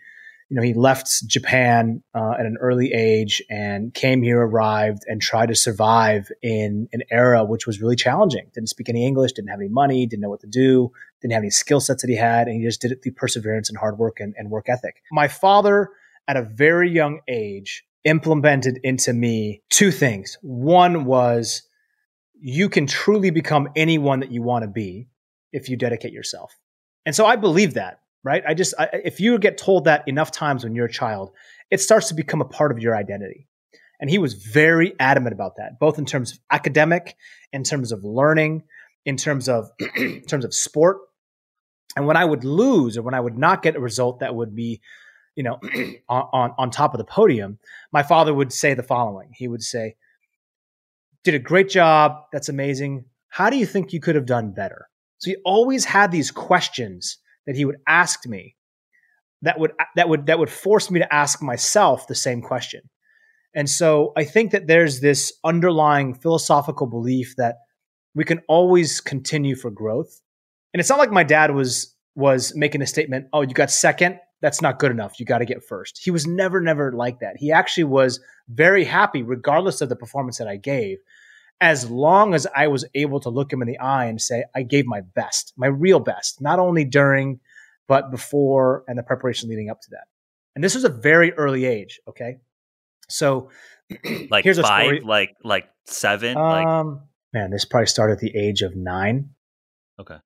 you 0.54 0.60
know, 0.60 0.66
he 0.66 0.72
left 0.72 1.26
Japan 1.26 2.00
uh, 2.14 2.34
at 2.38 2.46
an 2.46 2.56
early 2.60 2.92
age 2.92 3.42
and 3.50 3.92
came 3.92 4.22
here, 4.22 4.40
arrived, 4.40 5.02
and 5.08 5.20
tried 5.20 5.46
to 5.46 5.54
survive 5.56 6.30
in 6.42 6.88
an 6.92 7.02
era 7.10 7.44
which 7.44 7.66
was 7.66 7.80
really 7.80 7.96
challenging. 7.96 8.46
Didn't 8.54 8.68
speak 8.68 8.88
any 8.88 9.04
English, 9.04 9.32
didn't 9.32 9.48
have 9.48 9.58
any 9.58 9.68
money, 9.68 10.06
didn't 10.06 10.22
know 10.22 10.28
what 10.28 10.42
to 10.42 10.46
do, 10.46 10.92
didn't 11.20 11.32
have 11.32 11.42
any 11.42 11.50
skill 11.50 11.80
sets 11.80 12.02
that 12.02 12.08
he 12.08 12.14
had, 12.14 12.46
and 12.46 12.56
he 12.56 12.62
just 12.62 12.80
did 12.80 12.92
it 12.92 13.02
through 13.02 13.14
perseverance 13.14 13.68
and 13.68 13.76
hard 13.76 13.98
work 13.98 14.20
and, 14.20 14.32
and 14.38 14.48
work 14.48 14.68
ethic. 14.68 15.02
My 15.10 15.26
father, 15.26 15.90
at 16.28 16.36
a 16.36 16.42
very 16.42 16.88
young 16.88 17.18
age, 17.26 17.84
implemented 18.04 18.78
into 18.84 19.12
me 19.12 19.60
two 19.70 19.90
things. 19.90 20.38
One 20.40 21.04
was 21.04 21.62
you 22.40 22.68
can 22.68 22.86
truly 22.86 23.30
become 23.30 23.70
anyone 23.74 24.20
that 24.20 24.30
you 24.30 24.42
want 24.42 24.62
to 24.62 24.70
be 24.70 25.08
if 25.52 25.68
you 25.68 25.76
dedicate 25.76 26.12
yourself. 26.12 26.54
And 27.04 27.16
so 27.16 27.26
I 27.26 27.34
believe 27.34 27.74
that 27.74 27.98
right? 28.24 28.42
I 28.46 28.54
just, 28.54 28.74
I, 28.78 28.88
if 29.04 29.20
you 29.20 29.38
get 29.38 29.58
told 29.58 29.84
that 29.84 30.08
enough 30.08 30.30
times 30.30 30.64
when 30.64 30.74
you're 30.74 30.86
a 30.86 30.92
child, 30.92 31.32
it 31.70 31.80
starts 31.80 32.08
to 32.08 32.14
become 32.14 32.40
a 32.40 32.46
part 32.46 32.72
of 32.72 32.78
your 32.78 32.96
identity. 32.96 33.46
And 34.00 34.10
he 34.10 34.18
was 34.18 34.34
very 34.34 34.94
adamant 34.98 35.34
about 35.34 35.56
that, 35.56 35.78
both 35.78 35.98
in 35.98 36.06
terms 36.06 36.32
of 36.32 36.38
academic, 36.50 37.16
in 37.52 37.62
terms 37.62 37.92
of 37.92 38.02
learning, 38.02 38.64
in 39.04 39.16
terms 39.16 39.48
of, 39.48 39.70
in 39.96 40.22
terms 40.22 40.44
of 40.44 40.54
sport. 40.54 40.98
And 41.96 42.06
when 42.06 42.16
I 42.16 42.24
would 42.24 42.44
lose 42.44 42.96
or 42.96 43.02
when 43.02 43.14
I 43.14 43.20
would 43.20 43.38
not 43.38 43.62
get 43.62 43.76
a 43.76 43.80
result 43.80 44.20
that 44.20 44.34
would 44.34 44.56
be, 44.56 44.80
you 45.36 45.44
know, 45.44 45.60
on, 46.08 46.52
on 46.58 46.70
top 46.70 46.94
of 46.94 46.98
the 46.98 47.04
podium, 47.04 47.58
my 47.92 48.02
father 48.02 48.34
would 48.34 48.52
say 48.52 48.74
the 48.74 48.82
following. 48.82 49.30
He 49.34 49.46
would 49.46 49.62
say, 49.62 49.96
did 51.22 51.34
a 51.34 51.38
great 51.38 51.68
job. 51.68 52.24
That's 52.32 52.48
amazing. 52.48 53.04
How 53.28 53.50
do 53.50 53.56
you 53.56 53.66
think 53.66 53.92
you 53.92 54.00
could 54.00 54.14
have 54.14 54.26
done 54.26 54.52
better? 54.52 54.88
So 55.18 55.30
he 55.30 55.36
always 55.44 55.84
had 55.84 56.10
these 56.10 56.30
questions 56.30 57.18
that 57.46 57.56
he 57.56 57.64
would 57.64 57.76
ask 57.86 58.26
me 58.26 58.56
that 59.42 59.58
would 59.58 59.72
that 59.96 60.08
would 60.08 60.26
that 60.26 60.38
would 60.38 60.50
force 60.50 60.90
me 60.90 61.00
to 61.00 61.14
ask 61.14 61.42
myself 61.42 62.06
the 62.06 62.14
same 62.14 62.42
question. 62.42 62.82
And 63.54 63.68
so 63.70 64.12
I 64.16 64.24
think 64.24 64.50
that 64.50 64.66
there's 64.66 65.00
this 65.00 65.32
underlying 65.44 66.14
philosophical 66.14 66.86
belief 66.86 67.34
that 67.36 67.56
we 68.14 68.24
can 68.24 68.40
always 68.48 69.00
continue 69.00 69.54
for 69.54 69.70
growth. 69.70 70.20
And 70.72 70.80
it's 70.80 70.90
not 70.90 70.98
like 70.98 71.12
my 71.12 71.24
dad 71.24 71.52
was 71.54 71.94
was 72.16 72.54
making 72.54 72.82
a 72.82 72.86
statement, 72.86 73.26
"Oh, 73.32 73.42
you 73.42 73.54
got 73.54 73.70
second, 73.70 74.18
that's 74.40 74.60
not 74.60 74.78
good 74.78 74.90
enough. 74.90 75.18
You 75.18 75.26
got 75.26 75.38
to 75.38 75.44
get 75.44 75.64
first. 75.64 76.00
He 76.02 76.10
was 76.10 76.26
never 76.26 76.60
never 76.60 76.92
like 76.92 77.20
that. 77.20 77.36
He 77.38 77.52
actually 77.52 77.84
was 77.84 78.20
very 78.48 78.84
happy 78.84 79.22
regardless 79.22 79.80
of 79.80 79.88
the 79.88 79.96
performance 79.96 80.38
that 80.38 80.48
I 80.48 80.56
gave 80.56 80.98
as 81.60 81.88
long 81.90 82.34
as 82.34 82.46
I 82.54 82.68
was 82.68 82.84
able 82.94 83.20
to 83.20 83.30
look 83.30 83.52
him 83.52 83.62
in 83.62 83.68
the 83.68 83.78
eye 83.78 84.06
and 84.06 84.20
say, 84.20 84.44
I 84.54 84.62
gave 84.62 84.86
my 84.86 85.00
best, 85.00 85.52
my 85.56 85.66
real 85.66 86.00
best, 86.00 86.40
not 86.40 86.58
only 86.58 86.84
during, 86.84 87.40
but 87.88 88.10
before 88.10 88.84
and 88.88 88.98
the 88.98 89.02
preparation 89.02 89.48
leading 89.48 89.70
up 89.70 89.80
to 89.82 89.90
that. 89.90 90.04
And 90.54 90.62
this 90.62 90.74
was 90.74 90.84
a 90.84 90.88
very 90.88 91.32
early 91.32 91.64
age. 91.64 92.00
Okay. 92.08 92.38
So 93.08 93.50
like 94.30 94.44
here's 94.44 94.60
five, 94.60 94.82
a 94.82 94.84
story. 94.84 95.00
like, 95.00 95.34
like 95.42 95.68
seven. 95.86 96.36
Um, 96.36 96.88
like... 96.88 96.96
man, 97.32 97.50
this 97.50 97.64
probably 97.64 97.86
started 97.86 98.14
at 98.14 98.20
the 98.20 98.36
age 98.36 98.62
of 98.62 98.76
nine. 98.76 99.30
Okay. 100.00 100.16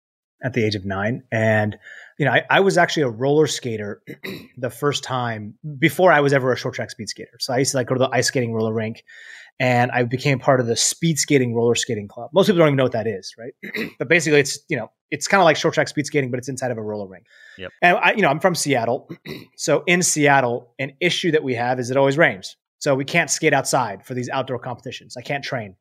At 0.43 0.55
the 0.55 0.65
age 0.65 0.77
of 0.77 0.85
nine. 0.85 1.25
And, 1.33 1.77
you 2.19 2.25
know, 2.25 2.33
I, 2.33 2.45
I 2.49 2.61
was 2.61 2.79
actually 2.79 3.03
a 3.05 3.11
roller 3.11 3.49
skater 3.49 4.03
the 4.57 4.71
first 4.71 5.03
time 5.03 5.55
before 5.79 6.13
I 6.13 6.21
was 6.21 6.33
ever 6.33 6.53
a 6.53 6.57
short 6.57 6.75
track 6.75 6.91
speed 6.91 7.09
skater. 7.09 7.39
So 7.41 7.53
I 7.53 7.59
used 7.59 7.73
to 7.73 7.79
like 7.79 7.89
go 7.89 7.95
to 7.95 7.99
the 7.99 8.11
ice 8.13 8.29
skating 8.29 8.53
roller 8.53 8.73
rink 8.73 9.03
and 9.61 9.91
I 9.91 10.05
became 10.05 10.39
part 10.39 10.61
of 10.61 10.67
the 10.67 10.77
speed 10.77 11.19
skating 11.19 11.55
roller 11.55 11.75
skating 11.75 12.09
club. 12.09 12.31
Most 12.33 12.47
people 12.47 12.59
don't 12.59 12.69
even 12.69 12.77
know 12.77 12.85
what 12.85 12.93
that 12.93 13.07
is, 13.07 13.35
right? 13.39 13.53
but 13.99 14.09
basically, 14.09 14.41
it's 14.41 14.59
you 14.69 14.77
know 14.77 14.91
it's 15.11 15.27
kind 15.27 15.41
of 15.41 15.45
like 15.45 15.57
short 15.57 15.75
track 15.75 15.89
speed 15.89 16.07
skating, 16.07 16.31
but 16.31 16.39
it's 16.39 16.49
inside 16.49 16.71
of 16.71 16.79
a 16.79 16.83
roller 16.83 17.09
rink. 17.09 17.27
Yep. 17.59 17.73
And 17.83 17.97
I, 17.97 18.13
you 18.13 18.23
know, 18.23 18.29
I'm 18.29 18.41
from 18.41 18.55
Seattle, 18.55 19.11
so 19.57 19.83
in 19.87 20.03
Seattle, 20.03 20.75
an 20.79 20.93
issue 21.01 21.33
that 21.33 21.43
we 21.43 21.55
have 21.55 21.81
is 21.81 21.91
it 21.91 21.97
always 21.97 22.17
rains, 22.17 22.57
so 22.79 22.95
we 22.95 23.05
can't 23.05 23.31
skate 23.31 23.53
outside 23.53 24.05
for 24.07 24.15
these 24.15 24.29
outdoor 24.29 24.59
competitions. 24.59 25.17
I 25.17 25.23
can't 25.23 25.45
train. 25.45 25.75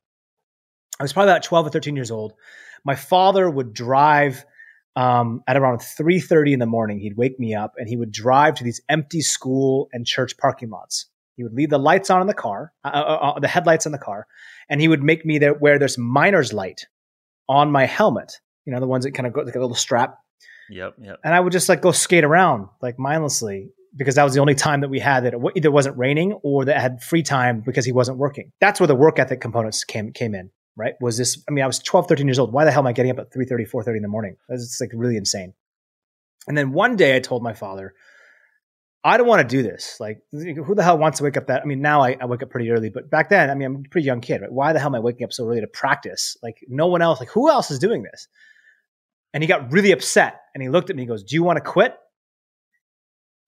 I 1.00 1.04
was 1.04 1.14
probably 1.14 1.32
about 1.32 1.44
12 1.44 1.68
or 1.68 1.70
13 1.70 1.96
years 1.96 2.10
old. 2.10 2.34
My 2.84 2.96
father 2.96 3.48
would 3.48 3.74
drive 3.74 4.44
um, 4.96 5.44
at 5.48 5.56
around 5.56 5.80
3:30 5.80 6.54
in 6.54 6.60
the 6.60 6.66
morning. 6.66 6.98
He'd 7.00 7.18
wake 7.18 7.40
me 7.40 7.54
up, 7.54 7.74
and 7.78 7.88
he 7.88 7.96
would 7.96 8.12
drive 8.12 8.56
to 8.56 8.64
these 8.64 8.82
empty 8.90 9.22
school 9.22 9.90
and 9.94 10.08
church 10.08 10.36
parking 10.38 10.72
lots 10.72 11.06
he 11.38 11.44
would 11.44 11.54
leave 11.54 11.70
the 11.70 11.78
lights 11.78 12.10
on 12.10 12.20
in 12.20 12.28
the 12.28 12.34
car, 12.34 12.74
uh, 12.84 12.90
uh, 12.90 13.34
uh, 13.36 13.40
the 13.40 13.48
headlights 13.48 13.86
in 13.86 13.92
the 13.92 13.98
car, 14.00 14.28
and 14.70 14.82
he 14.82 14.88
would 14.88 15.04
make 15.04 15.26
me 15.26 15.38
there 15.38 15.54
wear 15.54 15.78
this 15.78 15.98
miner's 15.98 16.52
light 16.52 16.88
on 17.48 17.72
my 17.72 17.86
helmet. 17.86 18.40
You 18.66 18.74
know, 18.74 18.80
the 18.80 18.88
ones 18.88 19.06
that 19.06 19.12
kind 19.12 19.28
of 19.28 19.34
go 19.34 19.42
like 19.42 19.56
a 19.56 19.60
little 19.60 19.76
strap. 19.76 20.18
Yep, 20.70 20.96
yep. 21.00 21.20
And 21.24 21.34
I 21.34 21.40
would 21.40 21.54
just 21.54 21.70
like 21.70 21.82
go 21.82 21.92
skate 21.92 22.26
around 22.26 22.68
like 22.82 23.00
mindlessly 23.00 23.70
because 23.96 24.16
that 24.16 24.24
was 24.24 24.34
the 24.34 24.42
only 24.42 24.56
time 24.56 24.82
that 24.82 24.90
we 24.90 25.00
had 25.00 25.24
that 25.24 25.36
it 25.36 25.40
either 25.56 25.72
wasn't 25.72 25.98
raining 25.98 26.34
or 26.44 26.66
that 26.66 26.76
I 26.76 26.80
had 26.80 27.02
free 27.02 27.24
time 27.24 27.62
because 27.62 27.86
he 27.86 27.92
wasn't 27.92 28.18
working. 28.18 28.52
That's 28.60 28.80
where 28.80 28.88
the 28.88 28.96
work 28.96 29.20
ethic 29.20 29.40
components 29.40 29.84
came 29.84 30.12
came 30.12 30.34
in, 30.34 30.50
right? 30.76 30.96
Was 31.00 31.18
this 31.18 31.42
I 31.48 31.52
mean, 31.52 31.64
I 31.64 31.68
was 31.68 31.80
12, 31.80 32.08
13 32.08 32.28
years 32.28 32.40
old. 32.40 32.52
Why 32.52 32.66
the 32.66 32.72
hell 32.72 32.82
am 32.82 32.88
I 32.88 32.94
getting 32.94 33.12
up 33.12 33.20
at 33.20 33.32
3:30, 33.32 33.70
4:30 33.70 33.98
in 33.98 34.02
the 34.02 34.08
morning? 34.08 34.38
It's 34.50 34.82
like 34.82 34.90
really 34.94 35.18
insane. 35.18 35.54
And 36.48 36.58
then 36.58 36.72
one 36.72 36.96
day 36.96 37.16
I 37.16 37.20
told 37.20 37.44
my 37.44 37.54
father, 37.54 37.94
I 39.08 39.16
don't 39.16 39.28
want 39.28 39.48
to 39.48 39.56
do 39.56 39.64
this. 39.64 39.98
Like, 40.02 40.22
who 40.32 40.76
the 40.76 40.84
hell 40.84 40.98
wants 40.98 41.20
to 41.20 41.24
wake 41.24 41.38
up 41.38 41.48
that? 41.48 41.62
I 41.62 41.66
mean, 41.66 41.82
now 41.82 42.02
I, 42.02 42.18
I, 42.20 42.26
wake 42.26 42.44
up 42.44 42.50
pretty 42.50 42.70
early, 42.70 42.90
but 42.90 43.10
back 43.10 43.30
then, 43.30 43.50
I 43.50 43.56
mean, 43.56 43.66
I'm 43.66 43.76
a 43.86 43.90
pretty 43.90 44.06
young 44.06 44.20
kid, 44.20 44.42
right? 44.42 44.52
Why 44.52 44.74
the 44.74 44.80
hell 44.80 44.90
am 44.90 44.96
I 44.96 45.00
waking 45.00 45.24
up 45.24 45.32
so 45.32 45.48
early 45.48 45.62
to 45.62 45.68
practice? 45.68 46.36
Like, 46.44 46.58
no 46.68 46.88
one 46.88 47.02
else, 47.02 47.20
like, 47.20 47.30
who 47.30 47.50
else 47.50 47.72
is 47.72 47.80
doing 47.80 48.04
this? 48.04 48.28
And 49.34 49.42
he 49.42 49.48
got 49.48 49.72
really 49.72 49.92
upset 49.92 50.42
and 50.54 50.62
he 50.62 50.68
looked 50.68 50.90
at 50.90 50.98
me 50.98 51.04
and 51.04 51.10
goes, 51.10 51.24
Do 51.24 51.36
you 51.36 51.44
want 51.44 51.58
to 51.58 51.62
quit? 51.62 51.96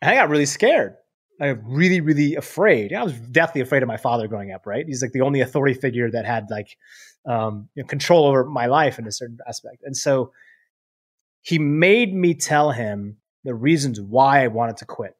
And 0.02 0.12
I 0.12 0.16
got 0.16 0.30
really 0.30 0.46
scared. 0.46 0.96
I 1.42 1.54
was 1.54 1.62
really, 1.66 2.00
really 2.00 2.36
afraid. 2.36 2.94
I 2.94 3.04
was 3.04 3.14
deathly 3.14 3.62
afraid 3.62 3.84
of 3.84 3.88
my 3.88 3.98
father 3.98 4.28
growing 4.28 4.52
up, 4.52 4.66
right? 4.66 4.86
He's 4.86 5.02
like 5.02 5.12
the 5.12 5.22
only 5.22 5.42
authority 5.42 5.74
figure 5.74 6.10
that 6.12 6.26
had 6.26 6.48
like 6.50 6.78
um, 7.26 7.70
you 7.76 7.84
know, 7.84 7.88
control 7.88 8.26
over 8.26 8.46
my 8.46 8.68
life 8.68 8.98
in 8.98 9.08
a 9.08 9.12
certain 9.12 9.40
aspect. 9.48 9.84
And 9.84 9.96
so 9.96 10.32
he 11.42 11.60
made 11.60 12.14
me 12.14 12.34
tell 12.34 12.72
him 12.72 13.18
the 13.44 13.54
reasons 13.54 14.00
why 14.00 14.44
I 14.44 14.48
wanted 14.48 14.78
to 14.78 14.86
quit. 14.86 15.16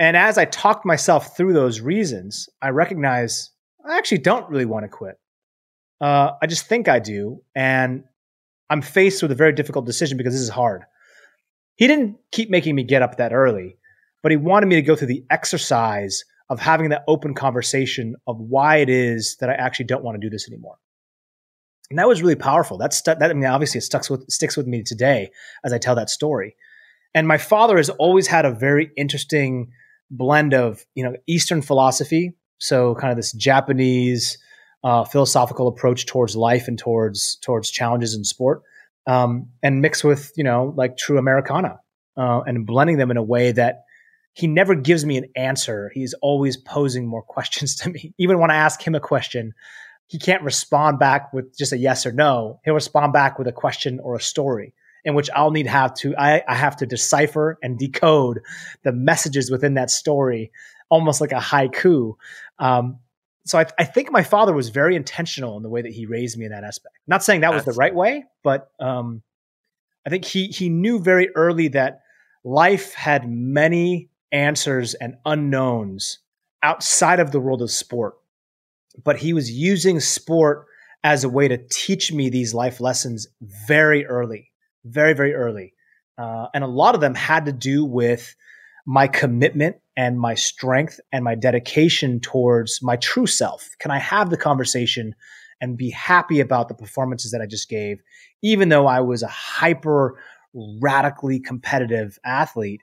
And 0.00 0.16
as 0.16 0.38
I 0.38 0.46
talked 0.46 0.86
myself 0.86 1.36
through 1.36 1.52
those 1.52 1.80
reasons, 1.80 2.48
I 2.62 2.70
recognize 2.70 3.50
I 3.86 3.98
actually 3.98 4.18
don't 4.18 4.48
really 4.48 4.64
want 4.64 4.84
to 4.84 4.88
quit. 4.88 5.16
Uh, 6.00 6.32
I 6.42 6.46
just 6.46 6.66
think 6.66 6.88
I 6.88 6.98
do. 6.98 7.42
And 7.54 8.04
I'm 8.70 8.80
faced 8.80 9.20
with 9.20 9.30
a 9.30 9.34
very 9.34 9.52
difficult 9.52 9.84
decision 9.84 10.16
because 10.16 10.32
this 10.32 10.40
is 10.40 10.48
hard. 10.48 10.84
He 11.76 11.86
didn't 11.86 12.16
keep 12.32 12.48
making 12.48 12.74
me 12.74 12.82
get 12.82 13.02
up 13.02 13.18
that 13.18 13.34
early, 13.34 13.76
but 14.22 14.32
he 14.32 14.36
wanted 14.36 14.66
me 14.66 14.76
to 14.76 14.82
go 14.82 14.96
through 14.96 15.08
the 15.08 15.24
exercise 15.28 16.24
of 16.48 16.60
having 16.60 16.88
that 16.88 17.04
open 17.06 17.34
conversation 17.34 18.16
of 18.26 18.38
why 18.40 18.76
it 18.76 18.88
is 18.88 19.36
that 19.40 19.50
I 19.50 19.54
actually 19.54 19.86
don't 19.86 20.02
want 20.02 20.14
to 20.14 20.26
do 20.26 20.30
this 20.30 20.48
anymore. 20.48 20.78
And 21.90 21.98
that 21.98 22.08
was 22.08 22.22
really 22.22 22.36
powerful. 22.36 22.78
That's 22.78 23.02
that. 23.02 23.22
I 23.22 23.34
mean, 23.34 23.44
obviously, 23.44 23.78
it 23.78 23.82
sticks 23.82 24.08
with 24.08 24.24
sticks 24.30 24.56
with 24.56 24.66
me 24.66 24.82
today 24.82 25.30
as 25.62 25.74
I 25.74 25.78
tell 25.78 25.96
that 25.96 26.08
story. 26.08 26.56
And 27.14 27.28
my 27.28 27.38
father 27.38 27.76
has 27.76 27.90
always 27.90 28.28
had 28.28 28.44
a 28.44 28.52
very 28.52 28.92
interesting 28.96 29.72
blend 30.10 30.54
of 30.54 30.84
you 30.94 31.04
know 31.04 31.14
Eastern 31.26 31.62
philosophy, 31.62 32.34
so 32.58 32.94
kind 32.94 33.10
of 33.10 33.16
this 33.16 33.32
Japanese 33.32 34.38
uh, 34.82 35.04
philosophical 35.04 35.68
approach 35.68 36.06
towards 36.06 36.36
life 36.36 36.68
and 36.68 36.78
towards 36.78 37.36
towards 37.36 37.70
challenges 37.70 38.14
in 38.14 38.24
sport, 38.24 38.62
um, 39.06 39.48
and 39.62 39.80
mixed 39.80 40.04
with 40.04 40.32
you 40.36 40.44
know 40.44 40.74
like 40.76 40.96
true 40.96 41.18
Americana, 41.18 41.80
uh, 42.16 42.40
and 42.46 42.66
blending 42.66 42.98
them 42.98 43.10
in 43.10 43.16
a 43.16 43.22
way 43.22 43.52
that 43.52 43.84
he 44.34 44.46
never 44.46 44.74
gives 44.74 45.04
me 45.04 45.16
an 45.16 45.26
answer. 45.36 45.90
He's 45.94 46.14
always 46.14 46.56
posing 46.56 47.06
more 47.06 47.22
questions 47.28 47.76
to 47.76 47.90
me. 47.90 48.14
Even 48.18 48.38
when 48.38 48.50
I 48.50 48.56
ask 48.56 48.80
him 48.86 48.94
a 48.94 49.00
question, 49.00 49.54
he 50.06 50.18
can't 50.18 50.42
respond 50.42 50.98
back 50.98 51.32
with 51.32 51.56
just 51.56 51.72
a 51.72 51.78
yes 51.78 52.04
or 52.04 52.12
no. 52.12 52.60
He'll 52.64 52.74
respond 52.74 53.12
back 53.12 53.38
with 53.38 53.46
a 53.46 53.52
question 53.52 54.00
or 54.02 54.16
a 54.16 54.20
story. 54.20 54.74
In 55.04 55.14
which 55.14 55.30
I'll 55.34 55.50
need 55.50 55.66
have 55.66 55.94
to 55.94 56.14
I, 56.16 56.42
I 56.46 56.54
have 56.54 56.76
to 56.76 56.86
decipher 56.86 57.58
and 57.62 57.78
decode 57.78 58.40
the 58.82 58.92
messages 58.92 59.50
within 59.50 59.74
that 59.74 59.90
story, 59.90 60.50
almost 60.88 61.20
like 61.20 61.32
a 61.32 61.36
haiku. 61.36 62.14
Um, 62.58 62.98
so 63.46 63.58
I, 63.58 63.66
I, 63.78 63.84
think 63.84 64.12
my 64.12 64.22
father 64.22 64.52
was 64.52 64.68
very 64.68 64.94
intentional 64.94 65.56
in 65.56 65.62
the 65.62 65.70
way 65.70 65.80
that 65.80 65.92
he 65.92 66.04
raised 66.04 66.38
me 66.38 66.44
in 66.44 66.52
that 66.52 66.62
aspect. 66.62 66.94
Not 67.06 67.24
saying 67.24 67.40
that 67.40 67.52
That's, 67.52 67.66
was 67.66 67.74
the 67.74 67.78
right 67.78 67.94
way, 67.94 68.24
but 68.44 68.70
um, 68.78 69.22
I 70.06 70.10
think 70.10 70.24
he 70.24 70.48
he 70.48 70.68
knew 70.68 70.98
very 70.98 71.30
early 71.34 71.68
that 71.68 72.02
life 72.44 72.92
had 72.94 73.28
many 73.28 74.10
answers 74.32 74.94
and 74.94 75.16
unknowns 75.24 76.18
outside 76.62 77.20
of 77.20 77.32
the 77.32 77.40
world 77.40 77.62
of 77.62 77.70
sport. 77.70 78.14
But 79.02 79.18
he 79.18 79.32
was 79.32 79.50
using 79.50 80.00
sport 80.00 80.66
as 81.02 81.24
a 81.24 81.28
way 81.28 81.48
to 81.48 81.58
teach 81.70 82.12
me 82.12 82.28
these 82.28 82.52
life 82.52 82.80
lessons 82.80 83.26
very 83.66 84.04
early, 84.06 84.49
very, 84.84 85.12
very 85.14 85.34
early. 85.34 85.74
Uh, 86.18 86.46
and 86.54 86.64
a 86.64 86.68
lot 86.68 86.94
of 86.94 87.00
them 87.00 87.14
had 87.14 87.46
to 87.46 87.52
do 87.52 87.84
with 87.84 88.34
my 88.86 89.06
commitment 89.06 89.76
and 89.96 90.18
my 90.18 90.34
strength 90.34 91.00
and 91.12 91.24
my 91.24 91.34
dedication 91.34 92.20
towards 92.20 92.80
my 92.82 92.96
true 92.96 93.26
self. 93.26 93.68
Can 93.78 93.90
I 93.90 93.98
have 93.98 94.30
the 94.30 94.36
conversation 94.36 95.14
and 95.60 95.76
be 95.76 95.90
happy 95.90 96.40
about 96.40 96.68
the 96.68 96.74
performances 96.74 97.32
that 97.32 97.40
I 97.40 97.46
just 97.46 97.68
gave, 97.68 98.00
even 98.42 98.68
though 98.68 98.86
I 98.86 99.00
was 99.00 99.22
a 99.22 99.28
hyper 99.28 100.18
radically 100.54 101.38
competitive 101.38 102.18
athlete? 102.24 102.82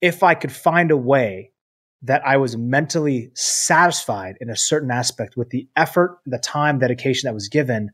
If 0.00 0.22
I 0.22 0.34
could 0.34 0.52
find 0.52 0.90
a 0.90 0.96
way 0.96 1.52
that 2.02 2.22
I 2.24 2.36
was 2.36 2.56
mentally 2.56 3.30
satisfied 3.34 4.36
in 4.40 4.50
a 4.50 4.56
certain 4.56 4.90
aspect 4.90 5.36
with 5.36 5.50
the 5.50 5.68
effort, 5.76 6.18
the 6.26 6.38
time, 6.38 6.78
dedication 6.78 7.26
that 7.26 7.34
was 7.34 7.48
given, 7.48 7.90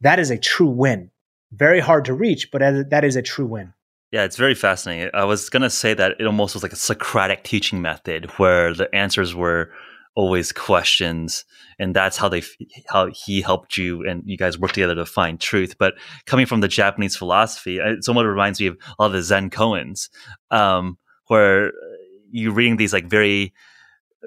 that 0.00 0.18
is 0.18 0.30
a 0.30 0.38
true 0.38 0.68
win. 0.68 1.10
Very 1.52 1.80
hard 1.80 2.04
to 2.06 2.14
reach, 2.14 2.50
but 2.50 2.60
that 2.90 3.04
is 3.04 3.16
a 3.16 3.22
true 3.22 3.46
win. 3.46 3.72
Yeah, 4.10 4.24
it's 4.24 4.36
very 4.36 4.54
fascinating. 4.54 5.10
I 5.14 5.24
was 5.24 5.50
going 5.50 5.62
to 5.62 5.70
say 5.70 5.94
that 5.94 6.12
it 6.20 6.26
almost 6.26 6.54
was 6.54 6.62
like 6.62 6.72
a 6.72 6.76
Socratic 6.76 7.42
teaching 7.42 7.82
method 7.82 8.30
where 8.36 8.72
the 8.72 8.92
answers 8.94 9.34
were 9.34 9.72
always 10.16 10.52
questions 10.52 11.44
and 11.80 11.96
that's 11.96 12.16
how 12.16 12.28
they 12.28 12.40
how 12.88 13.08
he 13.12 13.40
helped 13.40 13.76
you 13.76 14.08
and 14.08 14.22
you 14.26 14.36
guys 14.36 14.56
work 14.56 14.70
together 14.70 14.94
to 14.94 15.04
find 15.04 15.40
truth 15.40 15.74
but 15.76 15.94
coming 16.24 16.46
from 16.46 16.60
the 16.60 16.68
japanese 16.68 17.16
philosophy 17.16 17.78
it 17.78 18.04
somewhat 18.04 18.22
reminds 18.22 18.60
me 18.60 18.68
of 18.68 18.78
all 18.96 19.08
the 19.08 19.20
zen 19.20 19.50
koans 19.50 20.08
um, 20.52 20.96
where 21.26 21.72
you're 22.30 22.52
reading 22.52 22.76
these 22.76 22.92
like 22.92 23.06
very 23.06 23.52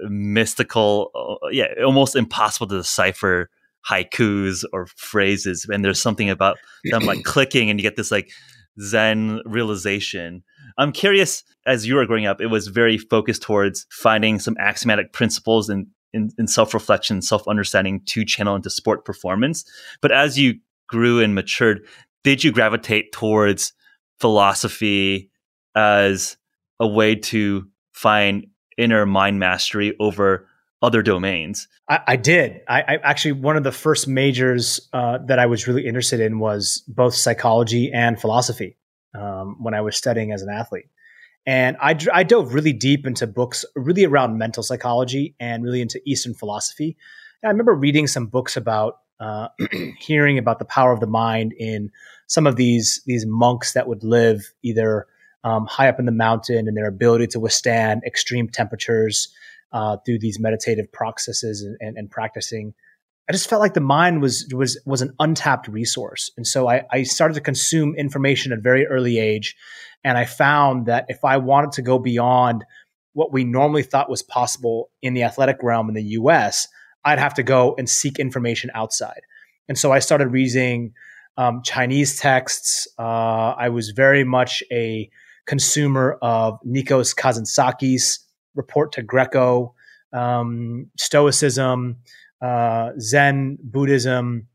mystical, 0.03 1.11
uh, 1.43 1.47
yeah, 1.49 1.67
almost 1.83 2.15
impossible 2.15 2.67
to 2.67 2.77
decipher 2.77 3.49
haikus 3.89 4.63
or 4.73 4.87
phrases, 4.95 5.65
and 5.69 5.83
there's 5.83 6.01
something 6.01 6.29
about 6.29 6.57
them 6.85 7.03
like 7.03 7.23
clicking, 7.25 7.69
and 7.69 7.79
you 7.79 7.83
get 7.83 7.95
this 7.95 8.11
like 8.11 8.29
Zen 8.81 9.41
realization. 9.45 10.43
I'm 10.77 10.91
curious, 10.91 11.43
as 11.65 11.87
you 11.87 11.95
were 11.95 12.05
growing 12.05 12.27
up, 12.27 12.41
it 12.41 12.47
was 12.47 12.67
very 12.67 12.97
focused 12.97 13.41
towards 13.41 13.85
finding 13.89 14.39
some 14.39 14.55
axiomatic 14.59 15.13
principles 15.13 15.69
and 15.69 15.87
in, 16.13 16.31
in 16.37 16.47
self 16.47 16.73
reflection, 16.73 17.21
self 17.21 17.47
understanding 17.47 18.01
to 18.07 18.25
channel 18.25 18.55
into 18.55 18.69
sport 18.69 19.05
performance. 19.05 19.63
But 20.01 20.11
as 20.11 20.37
you 20.37 20.55
grew 20.87 21.21
and 21.21 21.35
matured, 21.35 21.85
did 22.23 22.43
you 22.43 22.51
gravitate 22.51 23.11
towards 23.11 23.73
philosophy 24.19 25.29
as 25.75 26.37
a 26.79 26.87
way 26.87 27.15
to 27.15 27.67
find 27.93 28.47
inner 28.77 29.05
mind 29.05 29.39
mastery 29.39 29.95
over 29.99 30.47
other 30.81 31.01
domains? 31.01 31.67
I, 31.89 31.99
I 32.07 32.15
did. 32.15 32.61
I, 32.67 32.81
I, 32.81 32.97
actually 33.03 33.33
one 33.33 33.57
of 33.57 33.63
the 33.63 33.71
first 33.71 34.07
majors 34.07 34.79
uh, 34.93 35.19
that 35.25 35.39
I 35.39 35.45
was 35.47 35.67
really 35.67 35.85
interested 35.85 36.19
in 36.19 36.39
was 36.39 36.83
both 36.87 37.15
psychology 37.15 37.91
and 37.91 38.19
philosophy 38.19 38.77
um, 39.15 39.57
when 39.59 39.73
I 39.73 39.81
was 39.81 39.95
studying 39.95 40.31
as 40.31 40.41
an 40.41 40.49
athlete. 40.49 40.89
And 41.45 41.77
I, 41.81 41.97
I 42.13 42.23
dove 42.23 42.53
really 42.53 42.73
deep 42.73 43.07
into 43.07 43.25
books 43.25 43.63
really 43.75 44.05
around 44.05 44.37
mental 44.37 44.63
psychology 44.63 45.35
and 45.39 45.63
really 45.63 45.81
into 45.81 46.01
Eastern 46.05 46.33
philosophy. 46.33 46.97
And 47.41 47.47
I 47.47 47.51
remember 47.51 47.73
reading 47.73 48.05
some 48.07 48.27
books 48.27 48.57
about 48.57 48.99
uh, 49.19 49.47
hearing 49.99 50.37
about 50.37 50.59
the 50.59 50.65
power 50.65 50.91
of 50.91 50.99
the 50.99 51.07
mind 51.07 51.53
in 51.53 51.91
some 52.27 52.45
of 52.45 52.55
these 52.55 53.01
these 53.05 53.25
monks 53.25 53.73
that 53.73 53.87
would 53.87 54.03
live 54.03 54.51
either 54.61 55.07
um, 55.43 55.65
high 55.65 55.87
up 55.87 55.99
in 55.99 56.05
the 56.05 56.11
mountain 56.11 56.67
and 56.67 56.75
their 56.75 56.87
ability 56.87 57.27
to 57.27 57.39
withstand 57.39 58.01
extreme 58.05 58.49
temperatures 58.49 59.33
uh, 59.71 59.97
through 60.05 60.19
these 60.19 60.39
meditative 60.39 60.91
processes 60.91 61.61
and, 61.61 61.77
and, 61.79 61.97
and, 61.97 62.09
practicing. 62.09 62.73
I 63.29 63.33
just 63.33 63.49
felt 63.49 63.59
like 63.59 63.73
the 63.73 63.81
mind 63.81 64.21
was 64.21 64.47
was 64.53 64.79
was 64.85 65.01
an 65.01 65.13
untapped 65.19 65.67
resource, 65.67 66.31
and 66.37 66.47
so 66.47 66.69
I, 66.69 66.83
I 66.91 67.03
started 67.03 67.33
to 67.33 67.41
consume 67.41 67.93
information 67.95 68.53
at 68.53 68.59
a 68.59 68.61
very 68.61 68.87
early 68.87 69.19
age, 69.19 69.55
and 70.03 70.17
I 70.17 70.25
found 70.25 70.85
that 70.85 71.05
if 71.09 71.25
I 71.25 71.37
wanted 71.37 71.73
to 71.73 71.81
go 71.81 71.99
beyond 71.99 72.63
what 73.13 73.33
we 73.33 73.43
normally 73.43 73.83
thought 73.83 74.09
was 74.09 74.23
possible 74.23 74.89
in 75.01 75.13
the 75.13 75.23
athletic 75.23 75.61
realm 75.61 75.89
in 75.89 75.95
the 75.95 76.03
U.S., 76.03 76.67
I'd 77.03 77.19
have 77.19 77.33
to 77.33 77.43
go 77.43 77.75
and 77.77 77.89
seek 77.89 78.17
information 78.17 78.71
outside, 78.73 79.21
and 79.67 79.77
so 79.77 79.91
I 79.91 79.99
started 79.99 80.29
reading 80.29 80.93
um, 81.35 81.61
Chinese 81.63 82.17
texts. 82.17 82.87
Uh, 82.97 83.53
I 83.57 83.69
was 83.69 83.89
very 83.89 84.23
much 84.23 84.63
a 84.71 85.09
consumer 85.45 86.17
of 86.21 86.59
Nikos 86.65 87.15
Kazantzaki's 87.15 88.19
report 88.57 88.91
to 88.93 89.01
Greco, 89.01 89.73
um, 90.11 90.87
Stoicism, 90.97 91.97
uh, 92.41 92.91
Zen, 92.99 93.57
Buddhism, 93.63 94.47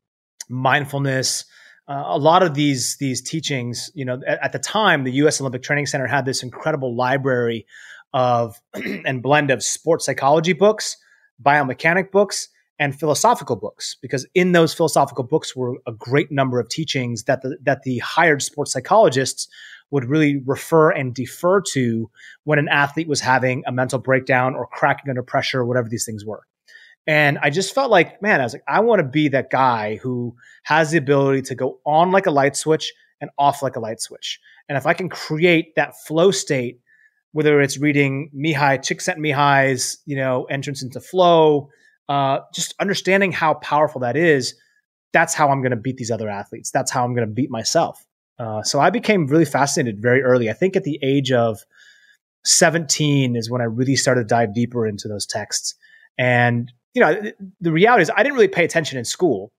mindfulness. 0.49 1.45
Uh, 1.89 2.05
a 2.07 2.19
lot 2.19 2.43
of 2.43 2.55
these 2.55 2.97
these 2.99 3.21
teachings, 3.21 3.91
you 3.95 4.05
know, 4.05 4.21
at, 4.27 4.43
at, 4.43 4.53
the 4.53 4.59
time, 4.59 5.05
the 5.05 5.13
U.S. 5.13 5.41
Olympic 5.41 5.63
Training 5.63 5.87
Center 5.87 6.07
had 6.07 6.25
this 6.25 6.43
incredible 6.43 6.95
library 6.95 7.67
of 8.13 8.61
and 8.75 9.23
blend 9.23 9.51
of 9.51 9.63
sports 9.63 10.05
psychology 10.05 10.53
books, 10.53 10.97
biomechanic 11.43 12.11
books, 12.13 12.49
and 12.79 12.99
philosophical 12.99 13.57
books. 13.57 13.97
Because 14.01 14.27
in 14.35 14.53
those 14.53 14.75
philosophical 14.75 15.25
books 15.25 15.57
were 15.57 15.77
a 15.87 15.93
great 15.93 16.31
number 16.31 16.61
of 16.61 16.69
teachings 16.69 17.25
that 17.25 17.43
the 17.43 17.57
that 17.63 17.83
the 17.83 17.99
hired 17.99 18.43
sports 18.43 18.73
psychologists 18.73 19.49
would 19.93 20.07
really 20.07 20.43
refer 20.47 20.91
and 20.91 21.15
defer 21.15 21.61
to 21.61 22.11
when 22.45 22.59
an 22.59 22.69
athlete 22.69 23.07
was 23.07 23.21
having 23.21 23.63
a 23.67 23.73
mental 23.73 23.99
breakdown 23.99 24.55
or 24.55 24.67
cracking 24.67 25.11
under 25.11 25.23
pressure 25.23 25.61
or 25.61 25.67
whatever 25.67 25.89
these 25.89 26.05
things 26.05 26.25
were. 26.25 26.43
And 27.07 27.39
I 27.43 27.51
just 27.51 27.75
felt 27.75 27.91
like, 27.91 28.23
man, 28.23 28.41
I 28.41 28.45
was 28.45 28.55
like, 28.55 28.65
I 28.67 28.81
want 28.81 29.01
to 29.01 29.07
be 29.07 29.29
that 29.29 29.51
guy 29.51 29.97
who 29.97 30.35
has 30.65 30.91
the 30.91 30.99
ability 30.99 31.43
to 31.43 31.55
go 31.55 31.79
on 31.85 32.11
like 32.11 32.27
a 32.27 32.31
light 32.31 32.57
switch 32.57 32.93
and 33.21 33.31
off 33.39 33.63
like 33.63 33.77
a 33.77 33.81
light 33.81 34.01
switch. 34.01 34.41
And 34.69 34.79
if 34.79 34.87
I 34.87 34.95
can 34.95 35.09
create 35.09 35.75
that 35.77 35.95
flow 36.07 36.31
state, 36.31 36.81
whether 37.33 37.61
it's 37.61 37.79
reading 37.79 38.31
Mihaly, 38.35 38.79
Csikszentmihalyi's, 38.79 39.99
you 40.07 40.17
know, 40.17 40.45
entrance 40.45 40.83
into 40.83 41.01
flow, 41.01 41.69
uh, 42.09 42.41
just 42.55 42.75
understanding 42.81 43.33
how 43.33 43.55
powerful 43.55 44.01
that 44.01 44.17
is, 44.17 44.55
that's 45.13 45.35
how 45.35 45.51
I'm 45.51 45.61
going 45.61 45.71
to 45.71 45.77
beat 45.77 45.99
these 45.99 46.11
other 46.11 46.31
athletes. 46.31 46.71
That's 46.71 46.91
how 46.91 47.05
I'm 47.05 47.15
going 47.15 47.27
to 47.27 47.33
beat 47.35 47.51
myself. 47.51 48.07
Uh, 48.39 48.63
so 48.63 48.81
I 48.81 48.91
became 48.91 49.27
really 49.27 49.45
fascinated 49.45 50.01
very 50.01 50.23
early. 50.23 50.51
I 50.51 50.53
think 50.53 50.77
at 50.77 50.85
the 50.85 50.99
age 51.03 51.33
of 51.33 51.61
17 52.45 53.37
is 53.37 53.51
when 53.51 53.61
I 53.61 53.65
really 53.65 53.97
started 53.97 54.23
to 54.23 54.27
dive 54.27 54.55
deeper 54.55 54.87
into 54.87 55.09
those 55.09 55.27
texts. 55.27 55.75
And, 56.19 56.73
you 56.95 57.01
know, 57.01 57.21
the 57.61 57.73
reality 57.73 58.03
is 58.03 58.11
I 58.15 58.23
didn't 58.23 58.35
really 58.35 58.49
pay 58.49 58.65
attention 58.65 58.99
in 58.99 59.05
school. 59.05 59.53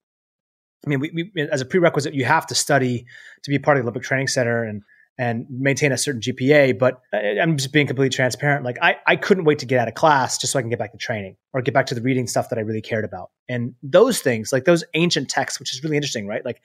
I 0.85 0.89
mean, 0.89 0.99
we, 0.99 1.31
we, 1.33 1.47
as 1.49 1.61
a 1.61 1.65
prerequisite, 1.65 2.13
you 2.13 2.25
have 2.25 2.45
to 2.47 2.55
study 2.55 3.05
to 3.43 3.49
be 3.49 3.57
part 3.57 3.77
of 3.77 3.83
the 3.83 3.85
Olympic 3.85 4.03
Training 4.03 4.27
Center 4.27 4.63
and 4.63 4.83
and 5.17 5.45
maintain 5.49 5.91
a 5.91 5.97
certain 5.97 6.21
GPA. 6.21 6.77
But 6.77 6.99
I'm 7.13 7.57
just 7.57 7.71
being 7.71 7.87
completely 7.87 8.09
transparent. 8.09 8.65
Like 8.65 8.77
I, 8.81 8.95
I 9.05 9.15
couldn't 9.15 9.43
wait 9.43 9.59
to 9.59 9.65
get 9.65 9.79
out 9.79 9.87
of 9.87 9.93
class 9.93 10.37
just 10.37 10.53
so 10.53 10.59
I 10.59 10.63
can 10.63 10.69
get 10.69 10.79
back 10.79 10.91
to 10.91 10.97
training 10.97 11.35
or 11.53 11.61
get 11.61 11.73
back 11.73 11.85
to 11.87 11.95
the 11.95 12.01
reading 12.01 12.27
stuff 12.27 12.49
that 12.49 12.57
I 12.57 12.63
really 12.63 12.81
cared 12.81 13.05
about. 13.05 13.29
And 13.47 13.75
those 13.83 14.21
things, 14.21 14.51
like 14.51 14.65
those 14.65 14.83
ancient 14.95 15.29
texts, 15.29 15.59
which 15.59 15.71
is 15.73 15.83
really 15.83 15.97
interesting, 15.97 16.27
right? 16.27 16.43
Like 16.43 16.61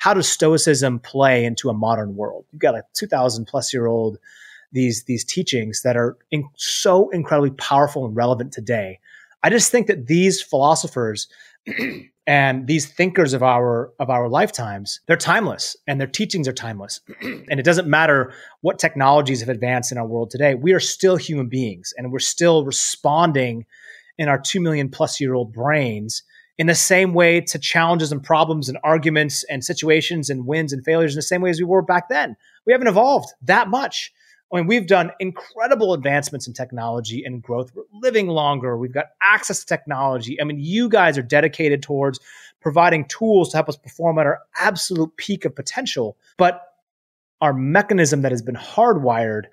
how 0.00 0.14
does 0.14 0.26
Stoicism 0.28 0.98
play 0.98 1.44
into 1.44 1.68
a 1.68 1.74
modern 1.74 2.16
world? 2.16 2.46
You've 2.50 2.60
got 2.60 2.74
a 2.74 2.84
2,000 2.94 3.44
plus 3.44 3.72
year 3.72 3.86
old 3.86 4.18
these 4.72 5.04
these 5.04 5.24
teachings 5.24 5.82
that 5.82 5.96
are 5.96 6.16
in, 6.30 6.48
so 6.56 7.10
incredibly 7.10 7.50
powerful 7.50 8.06
and 8.06 8.16
relevant 8.16 8.52
today. 8.52 8.98
I 9.42 9.50
just 9.50 9.70
think 9.70 9.88
that 9.88 10.06
these 10.06 10.40
philosophers 10.40 11.28
and 12.26 12.66
these 12.66 12.90
thinkers 12.90 13.34
of 13.34 13.42
our 13.42 13.92
of 13.98 14.08
our 14.08 14.28
lifetimes 14.28 15.00
they're 15.06 15.16
timeless 15.16 15.76
and 15.86 16.00
their 16.00 16.08
teachings 16.08 16.48
are 16.48 16.52
timeless 16.52 17.00
and 17.20 17.60
it 17.60 17.64
doesn't 17.64 17.88
matter 17.88 18.32
what 18.62 18.78
technologies 18.78 19.40
have 19.40 19.48
advanced 19.48 19.92
in 19.92 19.98
our 19.98 20.06
world 20.06 20.30
today 20.30 20.54
we 20.54 20.72
are 20.72 20.80
still 20.80 21.16
human 21.16 21.48
beings 21.48 21.92
and 21.96 22.12
we're 22.12 22.18
still 22.18 22.64
responding 22.64 23.66
in 24.16 24.28
our 24.28 24.38
2 24.38 24.60
million 24.60 24.88
plus 24.88 25.20
year 25.20 25.34
old 25.34 25.52
brains 25.52 26.22
in 26.60 26.66
the 26.66 26.74
same 26.74 27.14
way 27.14 27.40
to 27.40 27.58
challenges 27.58 28.12
and 28.12 28.22
problems 28.22 28.68
and 28.68 28.76
arguments 28.84 29.44
and 29.44 29.64
situations 29.64 30.28
and 30.28 30.44
wins 30.44 30.74
and 30.74 30.84
failures 30.84 31.14
in 31.14 31.16
the 31.16 31.22
same 31.22 31.40
way 31.40 31.48
as 31.48 31.58
we 31.58 31.64
were 31.64 31.80
back 31.80 32.10
then. 32.10 32.36
We 32.66 32.74
haven't 32.74 32.88
evolved 32.88 33.30
that 33.40 33.68
much. 33.68 34.12
I 34.52 34.58
mean, 34.58 34.66
we've 34.66 34.86
done 34.86 35.10
incredible 35.20 35.94
advancements 35.94 36.46
in 36.46 36.52
technology 36.52 37.24
and 37.24 37.42
growth. 37.42 37.72
We're 37.74 37.84
living 37.94 38.26
longer. 38.26 38.76
We've 38.76 38.92
got 38.92 39.06
access 39.22 39.60
to 39.60 39.66
technology. 39.66 40.38
I 40.38 40.44
mean, 40.44 40.58
you 40.58 40.90
guys 40.90 41.16
are 41.16 41.22
dedicated 41.22 41.82
towards 41.82 42.20
providing 42.60 43.06
tools 43.06 43.48
to 43.50 43.56
help 43.56 43.70
us 43.70 43.76
perform 43.78 44.18
at 44.18 44.26
our 44.26 44.40
absolute 44.58 45.16
peak 45.16 45.46
of 45.46 45.56
potential. 45.56 46.18
But 46.36 46.60
our 47.40 47.54
mechanism 47.54 48.20
that 48.20 48.32
has 48.32 48.42
been 48.42 48.54
hardwired 48.54 49.44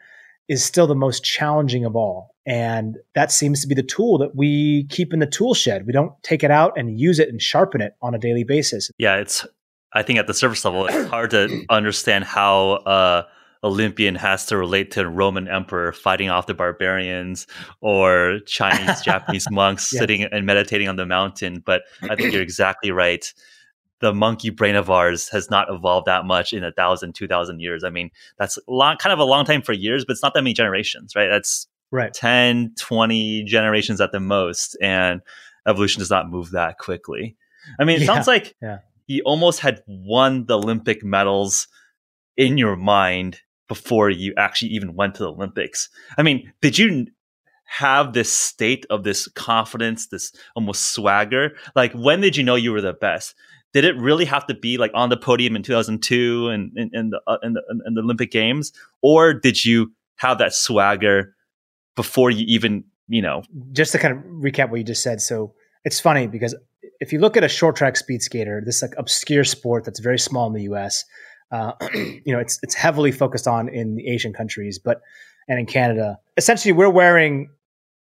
is 0.47 0.63
still 0.63 0.88
the 0.88 0.95
most 0.95 1.23
challenging 1.23 1.86
of 1.86 1.95
all. 1.95 2.36
And 2.45 2.97
that 3.13 3.31
seems 3.31 3.62
to 3.62 3.67
be 3.67 3.75
the 3.75 3.83
tool 3.83 4.17
that 4.19 4.36
we 4.36 4.86
keep 4.86 5.13
in 5.13 5.19
the 5.19 5.27
tool 5.27 5.53
shed. 5.53 5.86
We 5.86 5.91
don't 5.91 6.13
take 6.23 6.43
it 6.43 6.51
out 6.51 6.77
and 6.77 6.97
use 6.97 7.19
it 7.19 7.27
and 7.27 7.41
sharpen 7.41 7.81
it 7.81 7.93
on 8.01 8.15
a 8.15 8.17
daily 8.17 8.45
basis. 8.45 8.89
Yeah, 8.97 9.17
it's 9.17 9.45
I 9.93 10.03
think 10.03 10.19
at 10.19 10.27
the 10.27 10.33
surface 10.33 10.63
level, 10.63 10.86
it's 10.86 11.10
hard 11.10 11.31
to 11.31 11.65
understand 11.69 12.23
how 12.23 12.71
uh, 12.86 13.23
Olympian 13.63 14.15
has 14.15 14.45
to 14.47 14.57
relate 14.57 14.91
to 14.91 15.01
a 15.01 15.10
Roman 15.10 15.47
emperor 15.47 15.91
fighting 15.91 16.29
off 16.29 16.47
the 16.47 16.53
barbarians 16.53 17.47
or 17.81 18.39
Chinese, 18.45 19.01
Japanese 19.05 19.49
monks 19.51 19.91
yeah. 19.91 19.99
sitting 19.99 20.23
and 20.23 20.45
meditating 20.45 20.88
on 20.88 20.95
the 20.95 21.05
mountain. 21.05 21.62
But 21.65 21.83
I 22.03 22.15
think 22.15 22.31
you're 22.31 22.41
exactly 22.43 22.91
right. 22.91 23.33
The 23.99 24.13
monkey 24.13 24.51
brain 24.51 24.75
of 24.75 24.89
ours 24.89 25.29
has 25.29 25.49
not 25.49 25.67
evolved 25.71 26.05
that 26.05 26.25
much 26.25 26.53
in 26.53 26.63
a 26.63 26.71
thousand, 26.71 27.15
two 27.15 27.27
thousand 27.27 27.62
years. 27.62 27.83
I 27.83 27.89
mean, 27.89 28.12
that's 28.38 28.60
long, 28.67 28.97
kind 28.97 29.13
of 29.13 29.19
a 29.19 29.23
long 29.23 29.45
time 29.45 29.62
for 29.62 29.73
years, 29.73 30.05
but 30.05 30.13
it's 30.13 30.23
not 30.23 30.33
that 30.33 30.43
many 30.43 30.53
generations, 30.53 31.15
right? 31.15 31.27
That's 31.27 31.67
right 31.91 32.13
10, 32.13 32.73
20 32.77 33.43
generations 33.43 34.01
at 34.01 34.12
the 34.12 34.19
most. 34.19 34.77
And 34.81 35.21
evolution 35.67 35.99
does 35.99 36.10
not 36.10 36.29
move 36.29 36.51
that 36.51 36.77
quickly. 36.77 37.36
I 37.79 37.83
mean, 37.83 37.97
it 37.97 38.01
yeah. 38.01 38.05
sounds 38.07 38.27
like 38.27 38.55
yeah. 38.62 38.79
he 39.05 39.21
almost 39.21 39.60
had 39.60 39.83
won 39.88 40.45
the 40.45 40.57
Olympic 40.57 41.03
medals 41.03 41.67
in 42.36 42.57
your 42.57 42.75
mind 42.75 43.41
before 43.67 44.10
you 44.10 44.33
actually 44.38 44.69
even 44.69 44.95
went 44.95 45.15
to 45.15 45.23
the 45.23 45.31
Olympics. 45.31 45.89
I 46.17 46.23
mean, 46.23 46.53
did 46.62 46.77
you 46.77 47.07
have 47.65 48.13
this 48.13 48.31
state 48.31 48.86
of 48.89 49.03
this 49.03 49.27
confidence, 49.29 50.07
this 50.07 50.31
almost 50.55 50.93
swagger? 50.93 51.55
Like, 51.75 51.91
when 51.93 52.21
did 52.21 52.38
you 52.38 52.43
know 52.43 52.55
you 52.55 52.71
were 52.71 52.81
the 52.81 52.93
best? 52.93 53.36
Did 53.77 53.85
it 53.85 53.95
really 53.97 54.25
have 54.25 54.47
to 54.47 54.55
be 54.55 54.77
like 54.77 54.91
on 54.93 55.09
the 55.09 55.17
podium 55.17 55.55
in 55.55 55.61
2002 55.61 56.49
and 56.49 56.71
in, 56.75 56.89
in, 56.93 57.09
the, 57.11 57.21
uh, 57.27 57.37
in, 57.43 57.53
the, 57.53 57.61
in 57.85 57.93
the 57.93 58.01
Olympic 58.01 58.31
Games, 58.31 58.73
or 59.01 59.33
did 59.33 59.63
you 59.63 59.91
have 60.15 60.39
that 60.39 60.53
swagger 60.53 61.35
before 61.95 62.31
you 62.31 62.45
even, 62.47 62.83
you 63.07 63.21
know? 63.21 63.43
Just 63.71 63.91
to 63.91 63.99
kind 63.99 64.17
of 64.17 64.23
recap 64.23 64.69
what 64.69 64.77
you 64.77 64.83
just 64.83 65.03
said. 65.03 65.21
So 65.21 65.53
it's 65.83 65.99
funny 65.99 66.27
because 66.27 66.55
if 66.99 67.13
you 67.13 67.19
look 67.19 67.37
at 67.37 67.43
a 67.43 67.49
short 67.49 67.75
track 67.75 67.97
speed 67.97 68.21
skater, 68.21 68.63
this 68.65 68.81
like 68.81 68.93
obscure 68.97 69.43
sport 69.43 69.85
that's 69.85 69.99
very 69.99 70.19
small 70.19 70.47
in 70.47 70.53
the 70.53 70.63
U.S 70.63 71.05
uh, 71.51 71.73
you 71.93 72.33
know, 72.33 72.39
it's 72.39 72.59
it's 72.63 72.75
heavily 72.75 73.11
focused 73.11 73.47
on 73.47 73.69
in 73.69 73.95
the 73.95 74.07
Asian 74.07 74.33
countries, 74.33 74.79
but 74.79 75.01
and 75.47 75.59
in 75.59 75.65
Canada. 75.65 76.19
Essentially, 76.35 76.73
we're 76.73 76.89
wearing 76.89 77.49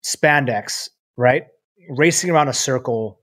spandex, 0.04 0.88
right? 1.16 1.46
Racing 1.88 2.30
around 2.30 2.48
a 2.48 2.52
circle, 2.52 3.19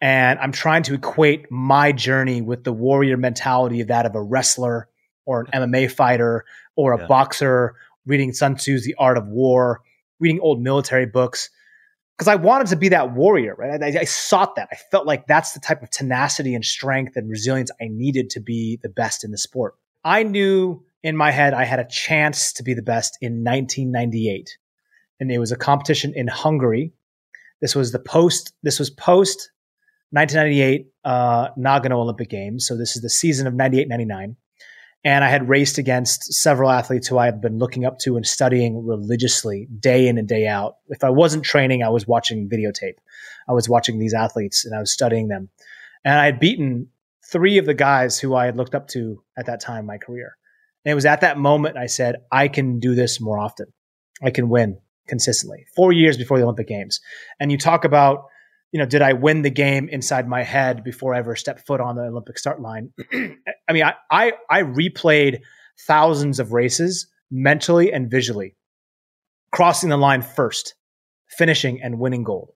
and 0.00 0.38
I'm 0.38 0.52
trying 0.52 0.82
to 0.84 0.94
equate 0.94 1.50
my 1.50 1.92
journey 1.92 2.40
with 2.42 2.64
the 2.64 2.72
warrior 2.72 3.16
mentality 3.16 3.80
of 3.80 3.88
that 3.88 4.06
of 4.06 4.14
a 4.14 4.22
wrestler 4.22 4.88
or 5.26 5.46
an 5.52 5.70
MMA 5.70 5.90
fighter 5.90 6.44
or 6.76 6.92
a 6.92 7.00
yeah. 7.00 7.06
boxer 7.06 7.74
reading 8.06 8.32
Sun 8.32 8.56
Tzu's 8.56 8.84
The 8.84 8.94
Art 8.98 9.18
of 9.18 9.26
War, 9.28 9.82
reading 10.18 10.40
old 10.40 10.60
military 10.60 11.06
books 11.06 11.50
because 12.20 12.28
I 12.28 12.34
wanted 12.34 12.66
to 12.66 12.76
be 12.76 12.90
that 12.90 13.14
warrior, 13.14 13.54
right? 13.54 13.82
I, 13.82 14.00
I, 14.00 14.04
sought 14.04 14.56
that. 14.56 14.68
I 14.70 14.76
felt 14.90 15.06
like 15.06 15.26
that's 15.26 15.52
the 15.52 15.60
type 15.60 15.82
of 15.82 15.88
tenacity 15.88 16.54
and 16.54 16.62
strength 16.62 17.16
and 17.16 17.30
resilience 17.30 17.70
I 17.80 17.88
needed 17.88 18.28
to 18.30 18.40
be 18.40 18.78
the 18.82 18.90
best 18.90 19.24
in 19.24 19.30
the 19.30 19.38
sport. 19.38 19.74
I 20.04 20.22
knew 20.22 20.84
in 21.02 21.16
my 21.16 21.30
head 21.30 21.54
I 21.54 21.64
had 21.64 21.80
a 21.80 21.88
chance 21.88 22.52
to 22.54 22.62
be 22.62 22.74
the 22.74 22.82
best 22.82 23.16
in 23.22 23.42
1998, 23.42 24.58
and 25.18 25.32
it 25.32 25.38
was 25.38 25.50
a 25.50 25.56
competition 25.56 26.12
in 26.14 26.28
Hungary. 26.28 26.92
This 27.62 27.74
was 27.74 27.90
the 27.90 27.98
post. 27.98 28.52
This 28.62 28.78
was 28.78 28.90
post 28.90 29.50
1998 30.10 30.86
uh, 31.04 31.48
Nagano 31.58 31.96
Olympic 31.96 32.28
Games. 32.28 32.66
So 32.66 32.76
this 32.76 32.96
is 32.96 33.02
the 33.02 33.10
season 33.10 33.46
of 33.46 33.54
98, 33.54 33.88
99. 33.88 34.36
And 35.02 35.24
I 35.24 35.28
had 35.28 35.48
raced 35.48 35.78
against 35.78 36.32
several 36.34 36.70
athletes 36.70 37.08
who 37.08 37.16
I 37.16 37.24
had 37.24 37.40
been 37.40 37.58
looking 37.58 37.86
up 37.86 37.98
to 38.00 38.16
and 38.16 38.26
studying 38.26 38.84
religiously 38.84 39.66
day 39.78 40.06
in 40.06 40.18
and 40.18 40.28
day 40.28 40.46
out. 40.46 40.76
If 40.88 41.02
I 41.04 41.10
wasn't 41.10 41.44
training, 41.44 41.82
I 41.82 41.88
was 41.88 42.06
watching 42.06 42.50
videotape. 42.50 42.96
I 43.48 43.52
was 43.52 43.68
watching 43.68 43.98
these 43.98 44.12
athletes 44.12 44.66
and 44.66 44.74
I 44.74 44.80
was 44.80 44.92
studying 44.92 45.28
them. 45.28 45.48
And 46.04 46.18
I 46.18 46.26
had 46.26 46.38
beaten 46.38 46.88
three 47.30 47.56
of 47.56 47.64
the 47.64 47.74
guys 47.74 48.18
who 48.18 48.34
I 48.34 48.44
had 48.44 48.56
looked 48.56 48.74
up 48.74 48.88
to 48.88 49.22
at 49.38 49.46
that 49.46 49.60
time 49.60 49.80
in 49.80 49.86
my 49.86 49.96
career. 49.96 50.36
And 50.84 50.92
it 50.92 50.94
was 50.94 51.06
at 51.06 51.22
that 51.22 51.38
moment 51.38 51.78
I 51.78 51.86
said, 51.86 52.16
I 52.30 52.48
can 52.48 52.78
do 52.78 52.94
this 52.94 53.20
more 53.20 53.38
often. 53.38 53.66
I 54.22 54.30
can 54.30 54.48
win 54.50 54.78
consistently. 55.08 55.64
Four 55.74 55.92
years 55.92 56.18
before 56.18 56.38
the 56.38 56.44
Olympic 56.44 56.68
Games. 56.68 57.00
And 57.38 57.50
you 57.50 57.56
talk 57.56 57.84
about 57.84 58.24
you 58.72 58.78
know, 58.78 58.86
did 58.86 59.02
I 59.02 59.14
win 59.14 59.42
the 59.42 59.50
game 59.50 59.88
inside 59.88 60.28
my 60.28 60.42
head 60.42 60.84
before 60.84 61.14
I 61.14 61.18
ever 61.18 61.34
stepped 61.34 61.66
foot 61.66 61.80
on 61.80 61.96
the 61.96 62.02
Olympic 62.02 62.38
start 62.38 62.60
line? 62.60 62.92
I 63.12 63.72
mean, 63.72 63.84
I, 63.84 63.94
I, 64.10 64.32
I 64.48 64.62
replayed 64.62 65.40
thousands 65.86 66.38
of 66.38 66.52
races 66.52 67.08
mentally 67.30 67.92
and 67.92 68.10
visually, 68.10 68.56
crossing 69.52 69.88
the 69.88 69.96
line 69.96 70.22
first, 70.22 70.74
finishing 71.28 71.82
and 71.82 71.98
winning 71.98 72.22
gold. 72.22 72.52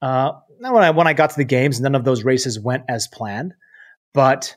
Uh, 0.00 0.32
now, 0.58 0.74
when 0.74 0.82
I 0.82 0.90
when 0.90 1.06
I 1.06 1.12
got 1.12 1.30
to 1.30 1.36
the 1.36 1.44
games, 1.44 1.80
none 1.80 1.94
of 1.94 2.04
those 2.04 2.24
races 2.24 2.58
went 2.58 2.84
as 2.88 3.06
planned, 3.06 3.54
but 4.14 4.56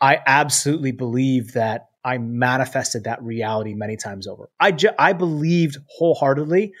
I 0.00 0.18
absolutely 0.26 0.92
believe 0.92 1.52
that 1.52 1.88
I 2.02 2.16
manifested 2.16 3.04
that 3.04 3.22
reality 3.22 3.74
many 3.74 3.98
times 3.98 4.26
over. 4.26 4.48
I 4.58 4.72
ju- 4.72 4.90
I 4.98 5.12
believed 5.12 5.76
wholeheartedly, 5.86 6.72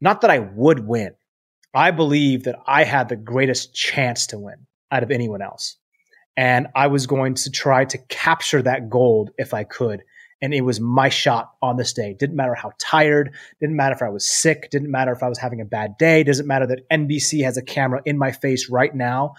not 0.00 0.22
that 0.22 0.30
I 0.30 0.38
would 0.38 0.86
win 0.86 1.12
I 1.76 1.90
believe 1.90 2.44
that 2.44 2.58
I 2.66 2.84
had 2.84 3.10
the 3.10 3.16
greatest 3.16 3.74
chance 3.74 4.28
to 4.28 4.38
win 4.38 4.66
out 4.90 5.02
of 5.02 5.10
anyone 5.10 5.42
else. 5.42 5.76
And 6.34 6.68
I 6.74 6.86
was 6.86 7.06
going 7.06 7.34
to 7.34 7.50
try 7.50 7.84
to 7.84 7.98
capture 8.08 8.62
that 8.62 8.88
gold 8.88 9.30
if 9.36 9.52
I 9.52 9.64
could. 9.64 10.02
And 10.40 10.54
it 10.54 10.62
was 10.62 10.80
my 10.80 11.10
shot 11.10 11.52
on 11.60 11.76
this 11.76 11.92
day. 11.92 12.16
Didn't 12.18 12.34
matter 12.34 12.54
how 12.54 12.72
tired, 12.78 13.34
didn't 13.60 13.76
matter 13.76 13.94
if 13.94 14.00
I 14.00 14.08
was 14.08 14.26
sick, 14.26 14.70
didn't 14.70 14.90
matter 14.90 15.12
if 15.12 15.22
I 15.22 15.28
was 15.28 15.38
having 15.38 15.60
a 15.60 15.66
bad 15.66 15.98
day, 15.98 16.24
doesn't 16.24 16.46
matter 16.46 16.66
that 16.66 16.88
NBC 16.90 17.44
has 17.44 17.58
a 17.58 17.62
camera 17.62 18.00
in 18.06 18.16
my 18.16 18.32
face 18.32 18.70
right 18.70 18.94
now. 18.94 19.34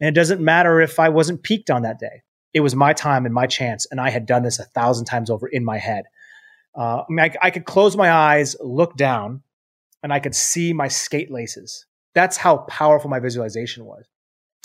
And 0.00 0.08
it 0.08 0.18
doesn't 0.18 0.40
matter 0.40 0.80
if 0.80 0.98
I 0.98 1.10
wasn't 1.10 1.44
peaked 1.44 1.70
on 1.70 1.82
that 1.82 2.00
day. 2.00 2.22
It 2.52 2.60
was 2.60 2.74
my 2.74 2.94
time 2.94 3.26
and 3.26 3.34
my 3.34 3.46
chance. 3.46 3.86
And 3.92 4.00
I 4.00 4.10
had 4.10 4.26
done 4.26 4.42
this 4.42 4.58
a 4.58 4.64
thousand 4.64 5.04
times 5.04 5.30
over 5.30 5.46
in 5.46 5.64
my 5.64 5.78
head. 5.78 6.06
Uh, 6.76 7.02
I 7.02 7.04
mean, 7.08 7.20
I, 7.20 7.46
I 7.46 7.50
could 7.52 7.64
close 7.64 7.96
my 7.96 8.10
eyes, 8.10 8.56
look 8.60 8.96
down, 8.96 9.42
and 10.02 10.12
I 10.12 10.20
could 10.20 10.34
see 10.34 10.72
my 10.72 10.88
skate 10.88 11.30
laces. 11.30 11.86
That's 12.14 12.36
how 12.36 12.58
powerful 12.58 13.10
my 13.10 13.20
visualization 13.20 13.84
was. 13.84 14.06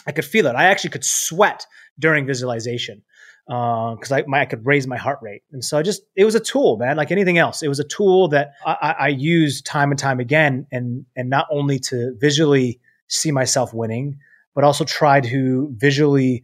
I 0.07 0.11
could 0.11 0.25
feel 0.25 0.47
it. 0.47 0.55
I 0.55 0.65
actually 0.65 0.91
could 0.91 1.05
sweat 1.05 1.65
during 1.99 2.25
visualization 2.25 3.03
because 3.45 4.11
uh, 4.11 4.21
I, 4.31 4.41
I, 4.41 4.45
could 4.45 4.65
raise 4.65 4.87
my 4.87 4.97
heart 4.97 5.19
rate. 5.21 5.41
And 5.51 5.63
so 5.63 5.77
I 5.77 5.81
just, 5.81 6.03
it 6.15 6.25
was 6.25 6.35
a 6.35 6.39
tool, 6.39 6.77
man, 6.77 6.95
like 6.95 7.11
anything 7.11 7.37
else. 7.37 7.61
It 7.61 7.67
was 7.67 7.79
a 7.79 7.83
tool 7.83 8.27
that 8.29 8.53
I, 8.65 8.95
I 8.99 9.07
used 9.09 9.65
time 9.65 9.91
and 9.91 9.99
time 9.99 10.19
again. 10.19 10.67
And, 10.71 11.05
and 11.15 11.29
not 11.29 11.47
only 11.51 11.79
to 11.79 12.15
visually 12.19 12.79
see 13.07 13.31
myself 13.31 13.73
winning, 13.73 14.19
but 14.55 14.63
also 14.63 14.85
try 14.85 15.21
to 15.21 15.69
visually 15.75 16.43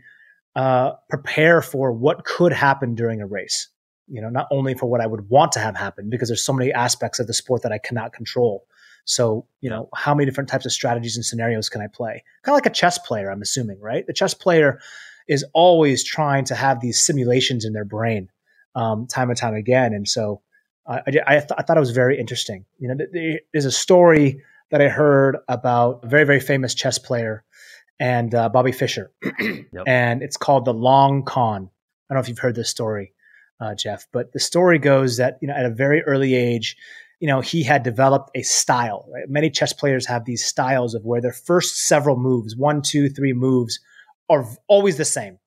uh, 0.56 0.93
prepare 1.10 1.62
for 1.62 1.91
what 1.91 2.26
could 2.26 2.52
happen 2.52 2.95
during 2.95 3.21
a 3.21 3.28
race. 3.28 3.69
You 4.08 4.21
know, 4.21 4.30
not 4.30 4.47
only 4.52 4.73
for 4.73 4.88
what 4.88 5.02
I 5.02 5.08
would 5.08 5.30
want 5.30 5.52
to 5.54 5.60
have 5.60 5.76
happen, 5.76 6.10
because 6.10 6.30
there's 6.30 6.43
so 6.43 6.54
many 6.54 6.73
aspects 6.73 7.19
of 7.19 7.28
the 7.28 7.34
sport 7.34 7.62
that 7.62 7.71
I 7.71 7.78
cannot 7.78 8.13
control, 8.13 8.65
so, 9.08 9.48
you 9.62 9.70
know, 9.70 9.88
how 9.96 10.13
many 10.13 10.26
different 10.26 10.50
types 10.50 10.65
of 10.65 10.74
strategies 10.74 11.15
and 11.15 11.24
scenarios 11.24 11.70
can 11.70 11.82
I 11.82 11.88
play? 11.88 12.24
Kind 12.43 12.54
of 12.54 12.58
like 12.58 12.65
a 12.65 12.76
chess 12.76 12.98
player, 12.98 13.32
I'm 13.32 13.41
assuming, 13.41 13.80
right? 13.80 14.06
The 14.06 14.12
chess 14.12 14.34
player 14.34 14.82
is 15.30 15.46
always 15.54 16.04
trying 16.04 16.43
to 16.46 16.56
have 16.56 16.82
these 16.82 17.02
simulations 17.02 17.63
in 17.63 17.72
their 17.72 17.86
brain 17.86 18.30
um, 18.76 19.08
time 19.08 19.30
and 19.30 19.39
time 19.39 19.56
again. 19.56 19.93
And 19.93 20.10
so 20.10 20.41
I, 20.86 21.02
I, 21.08 21.12
th- 21.12 21.24
I, 21.26 21.39
thought 21.39 21.78
it 21.78 21.80
was 21.80 21.91
very 21.91 22.20
interesting. 22.20 22.65
You 22.80 22.89
know, 22.89 23.39
there's 23.54 23.65
a 23.65 23.72
story 23.72 24.41
that 24.72 24.82
I 24.82 24.89
heard 24.89 25.38
about 25.48 26.04
a 26.04 26.08
very, 26.08 26.26
very 26.26 26.41
famous 26.41 26.76
chess 26.76 27.00
player 27.00 27.46
and 28.02 28.36
uh, 28.36 28.50
Bobby 28.50 28.74
Fischer. 28.74 29.13
yep. 29.39 29.84
And 29.88 30.22
it's 30.22 30.36
called 30.36 30.65
The 30.65 30.74
Long 30.74 31.24
Con. 31.24 31.70
I 32.10 32.13
don't 32.13 32.17
know 32.17 32.20
if 32.20 32.28
you've 32.28 32.39
heard 32.39 32.56
this 32.56 32.70
story, 32.70 33.13
uh, 33.62 33.74
Jeff, 33.74 34.06
but 34.12 34.34
the 34.34 34.39
story 34.39 34.80
goes 34.80 35.15
that, 35.15 35.38
you 35.41 35.48
know, 35.48 35.54
at 35.54 35.65
a 35.65 35.70
very 35.70 36.02
early 36.04 36.36
age, 36.36 36.76
you 37.20 37.28
know, 37.28 37.41
he 37.41 37.63
had 37.63 37.84
developed 37.84 38.32
a 38.36 38.43
style. 38.43 39.07
Right? 39.13 39.26
Many 39.28 39.49
chess 39.49 39.74
players 39.74 40.05
have 40.07 40.26
these 40.26 40.45
styles 40.45 40.93
of 40.93 41.03
where 41.03 41.22
their 41.22 41.34
first 41.34 41.88
several 41.88 42.18
moves, 42.18 42.55
one, 42.55 42.82
two, 42.82 43.09
three 43.09 43.34
moves, 43.34 43.80
are 44.30 44.45
always 44.68 44.97
the 44.97 45.05
same. 45.05 45.39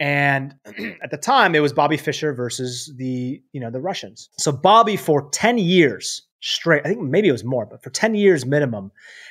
And 0.00 0.54
at 1.02 1.10
the 1.10 1.16
time, 1.16 1.54
it 1.54 1.60
was 1.60 1.72
Bobby 1.72 1.96
Fischer 1.96 2.32
versus 2.34 2.92
the 2.96 3.42
you 3.52 3.60
know 3.60 3.70
the 3.70 3.80
Russians. 3.80 4.28
So 4.38 4.52
Bobby, 4.52 4.96
for 4.96 5.28
ten 5.30 5.58
years 5.58 6.22
straight, 6.40 6.82
I 6.84 6.88
think 6.88 7.00
maybe 7.00 7.28
it 7.28 7.32
was 7.32 7.44
more, 7.44 7.66
but 7.66 7.82
for 7.82 7.90
ten 7.90 8.14
years 8.14 8.46
minimum, 8.46 8.90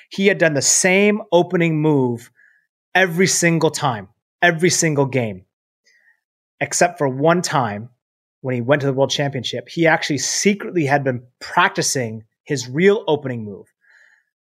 he 0.10 0.28
had 0.28 0.38
done 0.38 0.54
the 0.54 0.62
same 0.62 1.22
opening 1.32 1.82
move 1.82 2.32
every 2.96 3.28
single 3.28 3.72
time, 3.72 4.08
every 4.42 4.70
single 4.70 5.06
game, 5.06 5.46
except 6.60 6.98
for 6.98 7.10
one 7.10 7.42
time 7.42 7.90
when 8.44 8.56
he 8.56 8.62
went 8.62 8.82
to 8.82 8.86
the 8.86 8.94
world 8.94 9.10
championship, 9.10 9.70
he 9.70 9.88
actually 9.88 10.18
secretly 10.18 10.86
had 10.86 11.02
been 11.02 11.24
practicing 11.40 12.26
his 12.44 12.68
real 12.68 13.06
opening 13.08 13.46
move. 13.46 13.68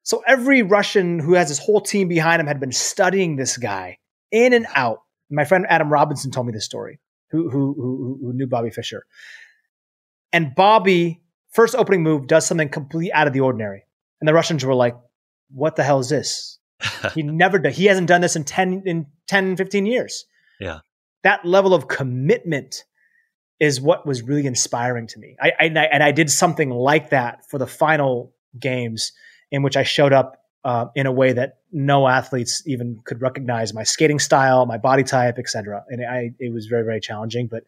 So 0.03 0.23
every 0.27 0.61
Russian 0.61 1.17
who 1.17 1.33
has 1.33 1.49
his 1.49 1.57
whole 1.57 1.81
team 1.81 2.07
behind 2.07 2.39
him 2.39 2.45
had 2.45 2.59
been 2.59 2.71
studying 2.71 3.37
this 3.37 3.57
guy 3.57 3.97
in 4.31 4.53
and 4.53 4.67
out. 4.75 4.99
My 5.31 5.45
friend 5.45 5.65
Adam 5.67 5.91
Robinson 5.91 6.29
told 6.29 6.45
me 6.45 6.53
this 6.53 6.63
story. 6.63 6.99
who, 7.31 7.49
who, 7.49 7.73
who, 7.73 8.19
who 8.21 8.33
knew 8.33 8.45
Bobby 8.45 8.69
Fischer. 8.69 9.03
And 10.31 10.53
Bobby, 10.53 11.23
first 11.53 11.73
opening 11.73 12.03
move, 12.03 12.27
does 12.27 12.45
something 12.45 12.69
completely 12.69 13.11
out 13.11 13.25
of 13.25 13.33
the 13.33 13.39
ordinary. 13.39 13.87
And 14.21 14.27
the 14.27 14.33
Russians 14.35 14.63
were 14.63 14.75
like, 14.75 14.95
what 15.49 15.75
the 15.75 15.83
hell 15.83 15.99
is 15.99 16.09
this? 16.09 16.59
he 17.15 17.23
never 17.23 17.57
did. 17.57 17.73
He 17.73 17.85
hasn't 17.85 18.07
done 18.07 18.21
this 18.21 18.35
in 18.35 18.43
10, 18.43 18.83
in 18.85 19.07
10, 19.27 19.57
15 19.57 19.87
years. 19.87 20.27
Yeah. 20.59 20.81
That 21.23 21.43
level 21.43 21.73
of 21.73 21.87
commitment 21.87 22.83
is 23.59 23.81
what 23.81 24.05
was 24.05 24.21
really 24.21 24.45
inspiring 24.45 25.07
to 25.07 25.19
me. 25.19 25.35
I, 25.41 25.51
I, 25.59 25.65
and 25.65 26.03
I, 26.03 26.11
did 26.11 26.29
something 26.29 26.69
like 26.69 27.09
that 27.09 27.49
for 27.49 27.57
the 27.57 27.65
final 27.65 28.33
games 28.59 29.13
in 29.51 29.63
which 29.63 29.75
I 29.75 29.83
showed 29.83 30.13
up 30.13 30.37
uh, 30.63 30.87
in 30.95 31.07
a 31.07 31.11
way 31.11 31.33
that 31.33 31.57
no 31.71 32.07
athletes 32.07 32.61
even 32.67 32.99
could 33.05 33.21
recognize 33.21 33.73
my 33.73 33.83
skating 33.83 34.19
style, 34.19 34.65
my 34.65 34.77
body 34.77 35.03
type, 35.03 35.39
etc. 35.39 35.83
And 35.89 36.05
I, 36.05 36.31
it 36.39 36.53
was 36.53 36.67
very, 36.67 36.83
very 36.83 36.99
challenging, 36.99 37.47
but 37.47 37.63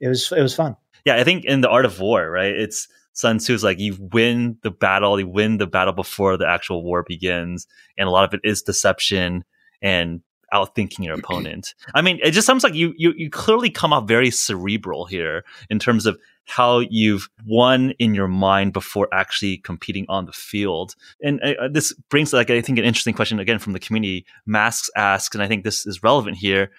it 0.00 0.08
was, 0.08 0.32
it 0.32 0.40
was 0.40 0.54
fun. 0.54 0.76
Yeah, 1.04 1.16
I 1.16 1.24
think 1.24 1.44
in 1.44 1.60
the 1.60 1.68
art 1.68 1.84
of 1.84 2.00
war, 2.00 2.30
right? 2.30 2.54
It's 2.54 2.88
Sun 3.12 3.38
Tzu's 3.38 3.62
like 3.62 3.78
you 3.78 3.96
win 4.12 4.56
the 4.62 4.70
battle, 4.70 5.18
you 5.18 5.28
win 5.28 5.58
the 5.58 5.66
battle 5.66 5.92
before 5.92 6.36
the 6.36 6.48
actual 6.48 6.82
war 6.82 7.04
begins, 7.06 7.66
and 7.98 8.08
a 8.08 8.10
lot 8.10 8.24
of 8.24 8.34
it 8.34 8.40
is 8.48 8.62
deception 8.62 9.44
and 9.82 10.20
outthinking 10.52 11.04
your 11.04 11.14
opponent. 11.14 11.74
I 11.94 12.02
mean, 12.02 12.18
it 12.22 12.32
just 12.32 12.46
sounds 12.46 12.64
like 12.64 12.74
you 12.74 12.94
you 12.96 13.12
you 13.16 13.30
clearly 13.30 13.70
come 13.70 13.92
off 13.92 14.06
very 14.06 14.30
cerebral 14.30 15.06
here 15.06 15.44
in 15.70 15.78
terms 15.78 16.06
of 16.06 16.18
how 16.44 16.80
you've 16.80 17.28
won 17.46 17.92
in 17.98 18.14
your 18.14 18.28
mind 18.28 18.72
before 18.72 19.08
actually 19.12 19.58
competing 19.58 20.04
on 20.08 20.26
the 20.26 20.32
field. 20.32 20.94
And 21.22 21.40
uh, 21.42 21.68
this 21.70 21.92
brings 22.10 22.32
like 22.32 22.50
I 22.50 22.60
think 22.60 22.78
an 22.78 22.84
interesting 22.84 23.14
question 23.14 23.38
again 23.38 23.58
from 23.58 23.72
the 23.72 23.80
community. 23.80 24.26
Masks 24.46 24.90
asks, 24.96 25.34
and 25.34 25.42
I 25.42 25.48
think 25.48 25.64
this 25.64 25.86
is 25.86 26.02
relevant 26.02 26.36
here. 26.36 26.70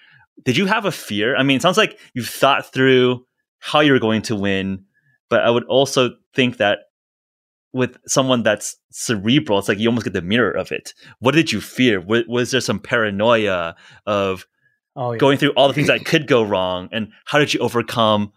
Did 0.44 0.56
you 0.56 0.66
have 0.66 0.84
a 0.84 0.92
fear? 0.92 1.36
I 1.36 1.42
mean, 1.42 1.56
it 1.56 1.62
sounds 1.62 1.76
like 1.76 1.98
you've 2.12 2.28
thought 2.28 2.72
through 2.72 3.24
how 3.60 3.80
you're 3.80 4.00
going 4.00 4.22
to 4.22 4.36
win, 4.36 4.84
but 5.30 5.40
I 5.40 5.50
would 5.50 5.64
also 5.64 6.10
think 6.34 6.58
that 6.58 6.80
with 7.74 7.98
someone 8.06 8.44
that's 8.44 8.76
cerebral, 8.90 9.58
it's 9.58 9.68
like 9.68 9.78
you 9.78 9.88
almost 9.88 10.04
get 10.04 10.12
the 10.12 10.22
mirror 10.22 10.52
of 10.52 10.70
it. 10.70 10.94
What 11.18 11.34
did 11.34 11.52
you 11.52 11.60
fear? 11.60 12.00
Was, 12.00 12.22
was 12.28 12.50
there 12.52 12.60
some 12.60 12.78
paranoia 12.78 13.74
of 14.06 14.46
oh, 14.94 15.12
yeah. 15.12 15.18
going 15.18 15.38
through 15.38 15.50
all 15.50 15.66
the 15.68 15.74
things 15.74 15.88
that 15.88 16.04
could 16.06 16.26
go 16.26 16.42
wrong, 16.42 16.88
and 16.92 17.08
how 17.26 17.38
did 17.38 17.52
you 17.52 17.60
overcome 17.60 18.32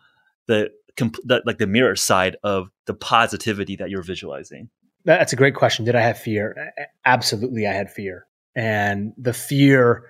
the, 0.47 0.71
the 0.97 1.43
like 1.45 1.59
the 1.59 1.67
mirror 1.67 1.95
side 1.95 2.35
of 2.43 2.69
the 2.85 2.95
positivity 2.95 3.75
that 3.75 3.91
you're 3.91 4.03
visualizing? 4.03 4.69
That's 5.05 5.31
a 5.31 5.37
great 5.37 5.55
question. 5.55 5.85
Did 5.85 5.95
I 5.95 6.01
have 6.01 6.17
fear? 6.17 6.73
Absolutely, 7.05 7.67
I 7.67 7.73
had 7.73 7.91
fear, 7.91 8.25
and 8.55 9.13
the 9.17 9.33
fear 9.33 10.03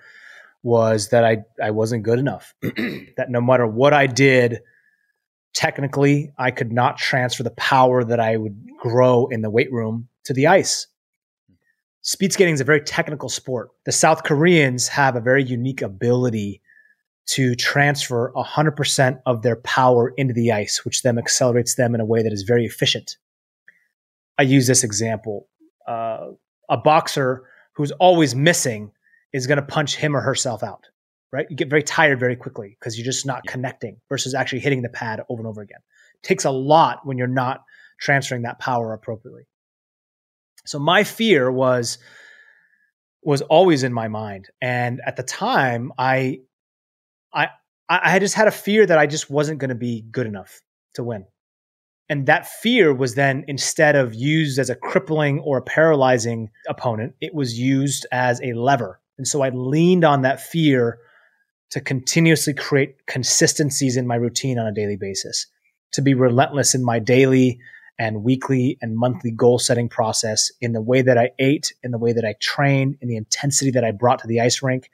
was 0.62 1.10
that 1.10 1.24
I 1.24 1.44
I 1.62 1.70
wasn't 1.70 2.02
good 2.02 2.18
enough. 2.18 2.54
that 2.62 3.26
no 3.28 3.42
matter 3.42 3.66
what 3.66 3.92
I 3.92 4.06
did 4.06 4.60
technically 5.54 6.32
I 6.38 6.50
could 6.50 6.72
not 6.72 6.98
transfer 6.98 7.42
the 7.42 7.50
power 7.50 8.04
that 8.04 8.20
I 8.20 8.36
would 8.36 8.58
grow 8.78 9.26
in 9.26 9.42
the 9.42 9.50
weight 9.50 9.72
room 9.72 10.08
to 10.24 10.32
the 10.32 10.46
ice. 10.46 10.86
Speed 12.02 12.32
skating 12.32 12.54
is 12.54 12.60
a 12.60 12.64
very 12.64 12.80
technical 12.80 13.28
sport. 13.28 13.70
The 13.84 13.92
South 13.92 14.24
Koreans 14.24 14.88
have 14.88 15.16
a 15.16 15.20
very 15.20 15.42
unique 15.42 15.82
ability 15.82 16.62
to 17.26 17.54
transfer 17.54 18.32
100% 18.34 19.20
of 19.26 19.42
their 19.42 19.56
power 19.56 20.14
into 20.16 20.32
the 20.32 20.50
ice, 20.52 20.84
which 20.84 21.02
then 21.02 21.18
accelerates 21.18 21.74
them 21.74 21.94
in 21.94 22.00
a 22.00 22.06
way 22.06 22.22
that 22.22 22.32
is 22.32 22.42
very 22.42 22.64
efficient. 22.64 23.18
I 24.38 24.42
use 24.42 24.66
this 24.66 24.84
example. 24.84 25.48
Uh, 25.86 26.28
a 26.70 26.76
boxer 26.78 27.44
who's 27.72 27.90
always 27.92 28.34
missing 28.34 28.92
is 29.32 29.46
going 29.46 29.56
to 29.56 29.62
punch 29.62 29.96
him 29.96 30.16
or 30.16 30.20
herself 30.20 30.62
out 30.62 30.88
right? 31.32 31.46
You 31.50 31.56
get 31.56 31.70
very 31.70 31.82
tired 31.82 32.18
very 32.18 32.36
quickly 32.36 32.76
because 32.78 32.98
you're 32.98 33.04
just 33.04 33.26
not 33.26 33.42
yeah. 33.44 33.52
connecting 33.52 34.00
versus 34.08 34.34
actually 34.34 34.60
hitting 34.60 34.82
the 34.82 34.88
pad 34.88 35.20
over 35.28 35.40
and 35.40 35.48
over 35.48 35.60
again. 35.60 35.80
It 36.14 36.26
takes 36.26 36.44
a 36.44 36.50
lot 36.50 37.00
when 37.04 37.18
you're 37.18 37.26
not 37.26 37.62
transferring 38.00 38.42
that 38.42 38.58
power 38.58 38.92
appropriately. 38.92 39.46
So 40.66 40.78
my 40.78 41.04
fear 41.04 41.50
was 41.50 41.98
was 43.22 43.42
always 43.42 43.82
in 43.82 43.92
my 43.92 44.08
mind, 44.08 44.46
and 44.62 45.00
at 45.06 45.16
the 45.16 45.22
time, 45.22 45.92
I 45.98 46.40
I 47.32 47.48
I 47.88 48.18
just 48.18 48.34
had 48.34 48.48
a 48.48 48.52
fear 48.52 48.86
that 48.86 48.98
I 48.98 49.06
just 49.06 49.30
wasn't 49.30 49.58
going 49.60 49.70
to 49.70 49.74
be 49.74 50.02
good 50.10 50.26
enough 50.26 50.60
to 50.94 51.04
win. 51.04 51.24
And 52.10 52.26
that 52.26 52.48
fear 52.48 52.94
was 52.94 53.14
then, 53.14 53.44
instead 53.48 53.94
of 53.94 54.14
used 54.14 54.58
as 54.58 54.70
a 54.70 54.74
crippling 54.74 55.40
or 55.40 55.58
a 55.58 55.62
paralyzing 55.62 56.50
opponent, 56.66 57.14
it 57.20 57.34
was 57.34 57.58
used 57.58 58.06
as 58.12 58.40
a 58.42 58.54
lever. 58.54 59.00
And 59.18 59.26
so 59.26 59.42
I 59.42 59.50
leaned 59.50 60.04
on 60.04 60.22
that 60.22 60.40
fear 60.40 60.98
to 61.70 61.80
continuously 61.80 62.54
create 62.54 63.06
consistencies 63.06 63.96
in 63.96 64.06
my 64.06 64.14
routine 64.14 64.58
on 64.58 64.66
a 64.66 64.72
daily 64.72 64.96
basis, 64.96 65.46
to 65.92 66.02
be 66.02 66.14
relentless 66.14 66.74
in 66.74 66.84
my 66.84 66.98
daily 66.98 67.58
and 67.98 68.22
weekly 68.22 68.78
and 68.80 68.96
monthly 68.96 69.30
goal 69.30 69.58
setting 69.58 69.88
process 69.88 70.50
in 70.60 70.72
the 70.72 70.80
way 70.80 71.02
that 71.02 71.18
I 71.18 71.30
ate, 71.38 71.74
in 71.82 71.90
the 71.90 71.98
way 71.98 72.12
that 72.12 72.24
I 72.24 72.34
trained, 72.40 72.96
in 73.00 73.08
the 73.08 73.16
intensity 73.16 73.70
that 73.72 73.84
I 73.84 73.90
brought 73.90 74.20
to 74.20 74.28
the 74.28 74.40
ice 74.40 74.62
rink. 74.62 74.90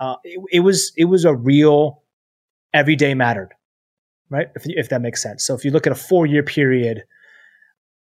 Uh, 0.00 0.16
it, 0.24 0.40
it, 0.50 0.60
was 0.60 0.92
it 0.96 1.04
was 1.04 1.24
a 1.24 1.34
real 1.34 2.02
every 2.72 2.96
day 2.96 3.14
mattered, 3.14 3.54
right? 4.30 4.48
If, 4.54 4.62
if 4.66 4.88
that 4.88 5.02
makes 5.02 5.22
sense. 5.22 5.44
So 5.44 5.54
if 5.54 5.64
you 5.64 5.70
look 5.70 5.86
at 5.86 5.92
a 5.92 5.96
four 5.96 6.26
year 6.26 6.42
period 6.42 7.04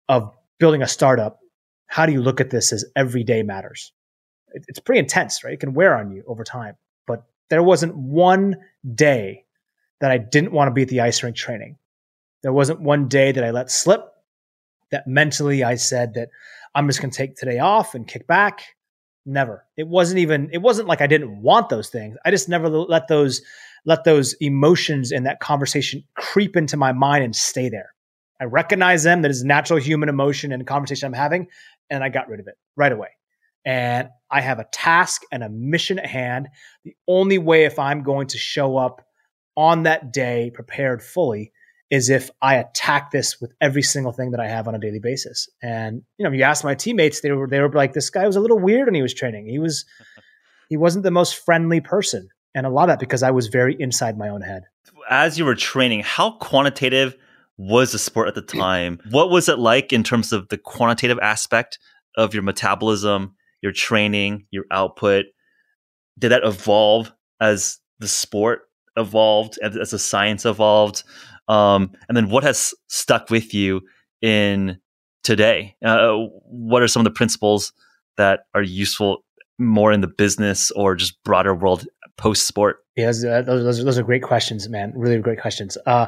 of 0.09 0.31
building 0.59 0.81
a 0.81 0.87
startup, 0.87 1.39
how 1.87 2.05
do 2.05 2.11
you 2.11 2.21
look 2.21 2.39
at 2.39 2.49
this 2.49 2.71
as 2.71 2.85
every 2.95 3.23
day 3.23 3.43
matters? 3.43 3.93
It, 4.53 4.65
it's 4.67 4.79
pretty 4.79 4.99
intense, 4.99 5.43
right? 5.43 5.53
It 5.53 5.59
can 5.59 5.73
wear 5.73 5.95
on 5.95 6.11
you 6.11 6.23
over 6.27 6.43
time. 6.43 6.75
There 7.51 7.61
wasn't 7.61 7.97
one 7.97 8.55
day 8.95 9.43
that 9.99 10.09
I 10.09 10.17
didn't 10.17 10.53
want 10.53 10.69
to 10.69 10.73
be 10.73 10.83
at 10.83 10.87
the 10.87 11.01
ice 11.01 11.21
rink 11.21 11.35
training. 11.35 11.77
There 12.43 12.53
wasn't 12.53 12.79
one 12.79 13.09
day 13.09 13.33
that 13.33 13.43
I 13.43 13.51
let 13.51 13.69
slip 13.69 14.05
that 14.91 15.05
mentally 15.05 15.61
I 15.61 15.75
said 15.75 16.13
that 16.13 16.29
I'm 16.73 16.87
just 16.87 17.01
going 17.01 17.11
to 17.11 17.17
take 17.17 17.35
today 17.35 17.59
off 17.59 17.93
and 17.93 18.07
kick 18.07 18.25
back. 18.25 18.63
Never. 19.25 19.65
It 19.75 19.85
wasn't 19.85 20.19
even, 20.19 20.49
it 20.53 20.59
wasn't 20.59 20.87
like 20.87 21.01
I 21.01 21.07
didn't 21.07 21.41
want 21.41 21.67
those 21.67 21.89
things. 21.89 22.15
I 22.23 22.31
just 22.31 22.47
never 22.47 22.69
let 22.69 23.09
those, 23.09 23.41
let 23.83 24.05
those 24.05 24.33
emotions 24.39 25.11
and 25.11 25.25
that 25.25 25.41
conversation 25.41 26.05
creep 26.15 26.55
into 26.55 26.77
my 26.77 26.93
mind 26.93 27.25
and 27.25 27.35
stay 27.35 27.67
there. 27.67 27.93
I 28.39 28.45
recognize 28.45 29.03
them. 29.03 29.23
That 29.23 29.31
is 29.31 29.43
natural 29.43 29.77
human 29.77 30.07
emotion 30.07 30.53
and 30.53 30.65
conversation 30.65 31.07
I'm 31.07 31.13
having. 31.13 31.47
And 31.89 32.01
I 32.01 32.07
got 32.07 32.29
rid 32.29 32.39
of 32.39 32.47
it 32.47 32.55
right 32.77 32.93
away 32.93 33.09
and 33.65 34.09
I 34.31 34.41
have 34.41 34.59
a 34.59 34.67
task 34.71 35.23
and 35.31 35.43
a 35.43 35.49
mission 35.49 35.99
at 35.99 36.05
hand. 36.05 36.47
The 36.85 36.95
only 37.07 37.37
way 37.37 37.65
if 37.65 37.77
I'm 37.77 38.03
going 38.03 38.27
to 38.27 38.37
show 38.37 38.77
up 38.77 39.05
on 39.55 39.83
that 39.83 40.13
day 40.13 40.51
prepared 40.53 41.03
fully 41.03 41.51
is 41.89 42.09
if 42.09 42.31
I 42.41 42.55
attack 42.55 43.11
this 43.11 43.41
with 43.41 43.51
every 43.59 43.83
single 43.83 44.13
thing 44.13 44.31
that 44.31 44.39
I 44.39 44.47
have 44.47 44.67
on 44.67 44.75
a 44.75 44.79
daily 44.79 44.99
basis. 44.99 45.49
And 45.61 46.03
you 46.17 46.23
know, 46.23 46.31
you 46.31 46.43
ask 46.43 46.63
my 46.63 46.73
teammates, 46.73 47.19
they 47.19 47.31
were 47.31 47.47
they 47.47 47.59
were 47.59 47.71
like, 47.71 47.93
this 47.93 48.09
guy 48.09 48.25
was 48.25 48.37
a 48.37 48.39
little 48.39 48.59
weird 48.59 48.85
when 48.85 48.95
he 48.95 49.01
was 49.01 49.13
training. 49.13 49.47
He 49.47 49.59
was 49.59 49.85
he 50.69 50.77
wasn't 50.77 51.03
the 51.03 51.11
most 51.11 51.35
friendly 51.35 51.81
person. 51.81 52.29
And 52.55 52.65
a 52.65 52.69
lot 52.69 52.83
of 52.83 52.93
that 52.93 52.99
because 52.99 53.23
I 53.23 53.31
was 53.31 53.47
very 53.47 53.75
inside 53.79 54.17
my 54.17 54.29
own 54.29 54.41
head. 54.41 54.63
As 55.09 55.37
you 55.37 55.45
were 55.45 55.55
training, 55.55 56.01
how 56.03 56.31
quantitative 56.31 57.15
was 57.57 57.91
the 57.91 57.99
sport 57.99 58.27
at 58.27 58.35
the 58.35 58.41
time? 58.41 58.99
What 59.09 59.29
was 59.29 59.47
it 59.47 59.59
like 59.59 59.93
in 59.93 60.03
terms 60.03 60.33
of 60.33 60.49
the 60.49 60.57
quantitative 60.57 61.19
aspect 61.19 61.79
of 62.17 62.33
your 62.33 62.43
metabolism 62.43 63.35
your 63.61 63.71
training, 63.71 64.45
your 64.51 64.65
output? 64.71 65.25
Did 66.19 66.29
that 66.29 66.43
evolve 66.43 67.11
as 67.39 67.79
the 67.99 68.07
sport 68.07 68.63
evolved, 68.97 69.57
as, 69.61 69.77
as 69.77 69.91
the 69.91 69.99
science 69.99 70.45
evolved? 70.45 71.03
Um, 71.47 71.91
and 72.07 72.15
then 72.15 72.29
what 72.29 72.43
has 72.43 72.73
stuck 72.87 73.29
with 73.29 73.53
you 73.53 73.81
in 74.21 74.79
today? 75.23 75.75
Uh, 75.83 76.15
what 76.45 76.81
are 76.81 76.87
some 76.87 77.01
of 77.01 77.05
the 77.05 77.11
principles 77.11 77.73
that 78.17 78.41
are 78.53 78.61
useful 78.61 79.23
more 79.57 79.91
in 79.91 80.01
the 80.01 80.07
business 80.07 80.71
or 80.71 80.95
just 80.95 81.21
broader 81.23 81.55
world 81.55 81.87
post 82.17 82.47
sport? 82.47 82.77
Yeah, 82.95 83.07
those, 83.07 83.21
those, 83.21 83.83
those, 83.83 83.97
are 83.97 84.03
great 84.03 84.23
questions, 84.23 84.67
man. 84.69 84.93
Really 84.95 85.17
great 85.19 85.39
questions. 85.39 85.77
Uh, 85.85 86.07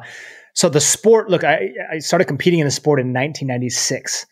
so 0.53 0.69
the 0.69 0.81
sport, 0.81 1.29
look, 1.29 1.43
I, 1.43 1.69
I 1.91 1.99
started 1.99 2.25
competing 2.25 2.59
in 2.59 2.65
the 2.65 2.71
sport 2.71 2.99
in 2.99 3.07
1996. 3.07 4.25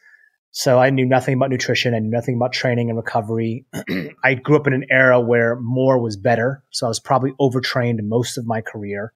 So 0.51 0.79
I 0.79 0.89
knew 0.89 1.05
nothing 1.05 1.35
about 1.35 1.49
nutrition. 1.49 1.93
I 1.93 1.99
knew 1.99 2.09
nothing 2.09 2.35
about 2.35 2.51
training 2.51 2.89
and 2.89 2.97
recovery. 2.97 3.65
I 4.23 4.33
grew 4.33 4.57
up 4.57 4.67
in 4.67 4.73
an 4.73 4.85
era 4.89 5.19
where 5.19 5.55
more 5.55 5.97
was 5.97 6.17
better. 6.17 6.61
So 6.71 6.85
I 6.85 6.89
was 6.89 6.99
probably 6.99 7.31
overtrained 7.39 8.01
most 8.07 8.37
of 8.37 8.45
my 8.45 8.59
career. 8.59 9.13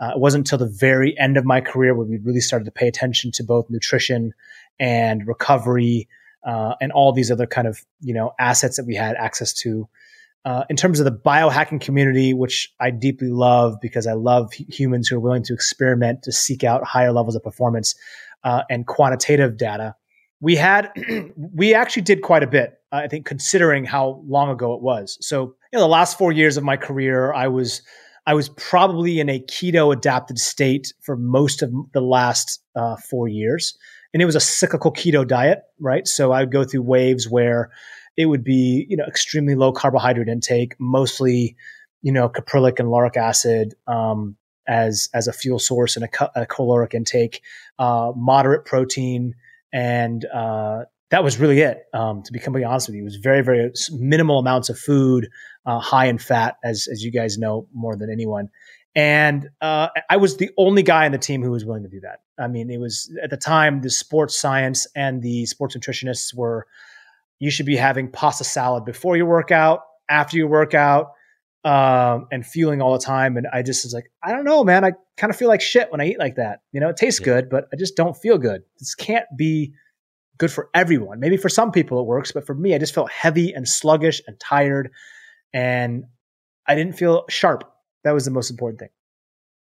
Uh, 0.00 0.12
it 0.14 0.18
wasn't 0.18 0.50
until 0.50 0.66
the 0.66 0.74
very 0.74 1.16
end 1.18 1.36
of 1.36 1.44
my 1.44 1.60
career 1.60 1.94
where 1.94 2.06
we 2.06 2.16
really 2.16 2.40
started 2.40 2.64
to 2.64 2.70
pay 2.70 2.88
attention 2.88 3.30
to 3.32 3.44
both 3.44 3.68
nutrition 3.68 4.32
and 4.78 5.26
recovery 5.26 6.08
uh, 6.46 6.74
and 6.80 6.90
all 6.92 7.12
these 7.12 7.30
other 7.30 7.46
kind 7.46 7.68
of 7.68 7.84
you 8.00 8.14
know 8.14 8.32
assets 8.38 8.78
that 8.78 8.86
we 8.86 8.94
had 8.94 9.16
access 9.16 9.52
to. 9.52 9.86
Uh, 10.46 10.64
in 10.70 10.76
terms 10.76 10.98
of 10.98 11.04
the 11.04 11.12
biohacking 11.12 11.82
community, 11.82 12.32
which 12.32 12.72
I 12.80 12.90
deeply 12.90 13.28
love 13.28 13.76
because 13.82 14.06
I 14.06 14.14
love 14.14 14.50
humans 14.54 15.06
who 15.08 15.16
are 15.16 15.20
willing 15.20 15.42
to 15.42 15.52
experiment 15.52 16.22
to 16.22 16.32
seek 16.32 16.64
out 16.64 16.82
higher 16.82 17.12
levels 17.12 17.36
of 17.36 17.42
performance 17.42 17.94
uh, 18.42 18.62
and 18.70 18.86
quantitative 18.86 19.58
data 19.58 19.96
we 20.40 20.56
had 20.56 20.90
we 21.36 21.74
actually 21.74 22.02
did 22.02 22.22
quite 22.22 22.42
a 22.42 22.46
bit 22.46 22.80
i 22.92 23.06
think 23.06 23.26
considering 23.26 23.84
how 23.84 24.22
long 24.26 24.50
ago 24.50 24.74
it 24.74 24.82
was 24.82 25.16
so 25.20 25.54
you 25.72 25.78
know 25.78 25.80
the 25.80 25.86
last 25.86 26.18
four 26.18 26.32
years 26.32 26.56
of 26.56 26.64
my 26.64 26.76
career 26.76 27.32
i 27.32 27.48
was 27.48 27.82
I 28.26 28.34
was 28.34 28.48
probably 28.50 29.18
in 29.18 29.28
a 29.28 29.40
keto 29.40 29.92
adapted 29.92 30.38
state 30.38 30.92
for 31.00 31.16
most 31.16 31.62
of 31.62 31.72
the 31.92 32.00
last 32.00 32.62
uh, 32.76 32.96
four 32.96 33.28
years. 33.28 33.76
And 34.12 34.22
it 34.22 34.26
was 34.26 34.36
a 34.36 34.40
cyclical 34.40 34.92
keto 34.92 35.26
diet, 35.26 35.62
right? 35.78 36.06
So 36.06 36.32
I 36.32 36.40
would 36.40 36.52
go 36.52 36.64
through 36.64 36.82
waves 36.82 37.28
where 37.28 37.70
it 38.16 38.26
would 38.26 38.44
be, 38.44 38.86
you 38.88 38.96
know, 38.96 39.04
extremely 39.04 39.54
low 39.54 39.72
carbohydrate 39.72 40.28
intake, 40.28 40.74
mostly, 40.78 41.56
you 42.02 42.12
know, 42.12 42.28
caprylic 42.28 42.78
and 42.78 42.88
lauric 42.88 43.16
acid 43.16 43.74
um, 43.86 44.36
as 44.68 45.08
as 45.14 45.26
a 45.26 45.32
fuel 45.32 45.58
source 45.58 45.96
and 45.96 46.04
a, 46.04 46.40
a 46.42 46.46
caloric 46.46 46.94
intake, 46.94 47.42
uh, 47.78 48.12
moderate 48.14 48.64
protein, 48.64 49.34
and 49.72 50.24
uh, 50.24 50.84
that 51.10 51.24
was 51.24 51.38
really 51.38 51.60
it. 51.60 51.84
Um, 51.92 52.22
to 52.22 52.32
be 52.32 52.38
completely 52.38 52.64
honest 52.64 52.88
with 52.88 52.96
you, 52.96 53.02
it 53.02 53.04
was 53.04 53.16
very 53.16 53.42
very 53.42 53.72
minimal 53.92 54.38
amounts 54.38 54.68
of 54.68 54.78
food, 54.78 55.28
uh, 55.66 55.78
high 55.78 56.06
in 56.06 56.18
fat, 56.18 56.56
as 56.64 56.88
as 56.90 57.04
you 57.04 57.10
guys 57.10 57.38
know 57.38 57.66
more 57.72 57.96
than 57.96 58.10
anyone. 58.10 58.48
And 58.96 59.48
uh, 59.60 59.88
I 60.08 60.16
was 60.16 60.36
the 60.36 60.50
only 60.58 60.82
guy 60.82 61.06
on 61.06 61.12
the 61.12 61.18
team 61.18 61.42
who 61.42 61.52
was 61.52 61.64
willing 61.64 61.84
to 61.84 61.88
do 61.88 62.00
that. 62.00 62.20
I 62.38 62.48
mean, 62.48 62.70
it 62.70 62.78
was 62.80 63.10
at 63.22 63.30
the 63.30 63.36
time 63.36 63.82
the 63.82 63.90
sports 63.90 64.38
science 64.38 64.86
and 64.96 65.22
the 65.22 65.46
sports 65.46 65.76
nutritionists 65.76 66.34
were 66.34 66.66
you 67.38 67.50
should 67.50 67.66
be 67.66 67.76
having 67.76 68.10
pasta 68.10 68.44
salad 68.44 68.84
before 68.84 69.16
your 69.16 69.26
workout, 69.26 69.80
after 70.08 70.36
your 70.36 70.48
workout, 70.48 71.12
um, 71.64 72.26
and 72.30 72.44
fueling 72.44 72.80
all 72.80 72.92
the 72.92 73.04
time. 73.04 73.36
And 73.36 73.46
I 73.52 73.62
just 73.62 73.84
was 73.84 73.92
like, 73.92 74.10
I 74.22 74.32
don't 74.32 74.44
know, 74.44 74.64
man. 74.64 74.84
I 74.84 74.92
kind 75.16 75.30
of 75.30 75.36
feel 75.36 75.48
like 75.48 75.60
shit 75.60 75.90
when 75.90 76.00
I 76.00 76.06
eat 76.06 76.18
like 76.18 76.36
that. 76.36 76.60
You 76.72 76.80
know, 76.80 76.88
it 76.88 76.96
tastes 76.96 77.20
yeah. 77.20 77.26
good, 77.26 77.50
but 77.50 77.66
I 77.72 77.76
just 77.76 77.96
don't 77.96 78.16
feel 78.16 78.38
good. 78.38 78.62
This 78.78 78.94
can't 78.94 79.26
be 79.36 79.74
good 80.38 80.50
for 80.50 80.70
everyone. 80.74 81.20
Maybe 81.20 81.36
for 81.36 81.50
some 81.50 81.70
people 81.70 82.00
it 82.00 82.06
works, 82.06 82.32
but 82.32 82.46
for 82.46 82.54
me, 82.54 82.74
I 82.74 82.78
just 82.78 82.94
felt 82.94 83.10
heavy 83.10 83.52
and 83.52 83.68
sluggish 83.68 84.22
and 84.26 84.40
tired, 84.40 84.90
and 85.52 86.04
I 86.66 86.74
didn't 86.74 86.94
feel 86.94 87.24
sharp. 87.28 87.70
That 88.04 88.12
was 88.12 88.24
the 88.24 88.30
most 88.30 88.50
important 88.50 88.80
thing. 88.80 88.88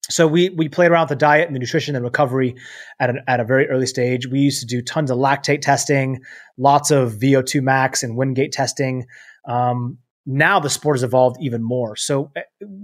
So 0.10 0.28
we 0.28 0.50
we 0.50 0.70
played 0.70 0.92
around 0.92 1.04
with 1.04 1.10
the 1.10 1.16
diet 1.16 1.48
and 1.48 1.56
the 1.56 1.60
nutrition 1.60 1.96
and 1.96 2.06
recovery 2.06 2.56
at 3.00 3.10
a, 3.10 3.24
at 3.28 3.40
a 3.40 3.44
very 3.44 3.68
early 3.68 3.88
stage. 3.88 4.28
We 4.28 4.40
used 4.40 4.62
to 4.62 4.68
do 4.68 4.82
tons 4.82 5.12
of 5.12 5.18
lactate 5.18 5.62
testing, 5.62 6.22
lots 6.58 6.92
of 6.92 7.14
VO2 7.14 7.62
max 7.62 8.04
and 8.04 8.16
Wingate 8.16 8.54
testing. 8.54 9.08
Um, 9.46 9.98
now 10.28 10.60
the 10.60 10.70
sport 10.70 10.98
has 10.98 11.04
evolved 11.04 11.38
even 11.42 11.64
more. 11.64 11.96
So 11.96 12.32
eh, 12.36 12.42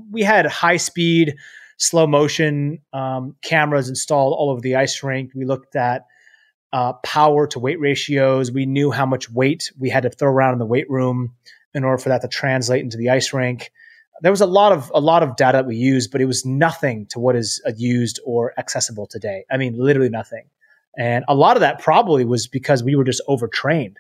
we 0.10 0.24
had 0.24 0.46
high 0.48 0.78
speed, 0.78 1.36
slow 1.78 2.08
motion 2.08 2.80
um, 2.94 3.36
cameras 3.44 3.90
installed 3.90 4.34
all 4.34 4.50
over 4.50 4.62
the 4.62 4.76
ice 4.76 5.04
rink. 5.04 5.32
We 5.36 5.46
looked 5.46 5.76
at 5.76 6.06
uh, 6.72 6.94
power 7.04 7.46
to 7.48 7.60
weight 7.60 7.80
ratios. 7.80 8.52
We 8.52 8.66
knew 8.66 8.92
how 8.92 9.06
much 9.06 9.30
weight 9.30 9.72
we 9.78 9.90
had 9.90 10.04
to 10.04 10.10
throw 10.10 10.32
around 10.32 10.54
in 10.54 10.60
the 10.60 10.66
weight 10.66 10.90
room 10.90 11.34
in 11.74 11.84
order 11.84 11.98
for 11.98 12.10
that 12.10 12.22
to 12.22 12.28
translate 12.28 12.82
into 12.82 12.98
the 12.98 13.10
ice 13.10 13.34
rink. 13.34 13.72
There 14.22 14.32
was 14.32 14.42
a 14.42 14.48
lot 14.48 14.72
of 14.72 14.92
a 14.96 15.02
lot 15.02 15.22
of 15.22 15.36
data 15.36 15.58
that 15.58 15.66
we 15.66 15.76
used, 15.76 16.12
but 16.12 16.22
it 16.22 16.26
was 16.26 16.46
nothing 16.46 17.08
to 17.08 17.20
what 17.20 17.36
is 17.36 17.62
uh, 17.68 17.72
used 17.76 18.20
or 18.26 18.54
accessible 18.58 19.06
today. 19.06 19.44
I 19.52 19.58
mean, 19.58 19.78
literally 19.78 20.10
nothing. 20.10 20.46
And 20.98 21.26
a 21.28 21.36
lot 21.36 21.58
of 21.58 21.62
that 21.62 21.80
probably 21.80 22.24
was 22.24 22.48
because 22.48 22.84
we 22.84 22.96
were 22.96 23.04
just 23.04 23.22
overtrained. 23.28 23.98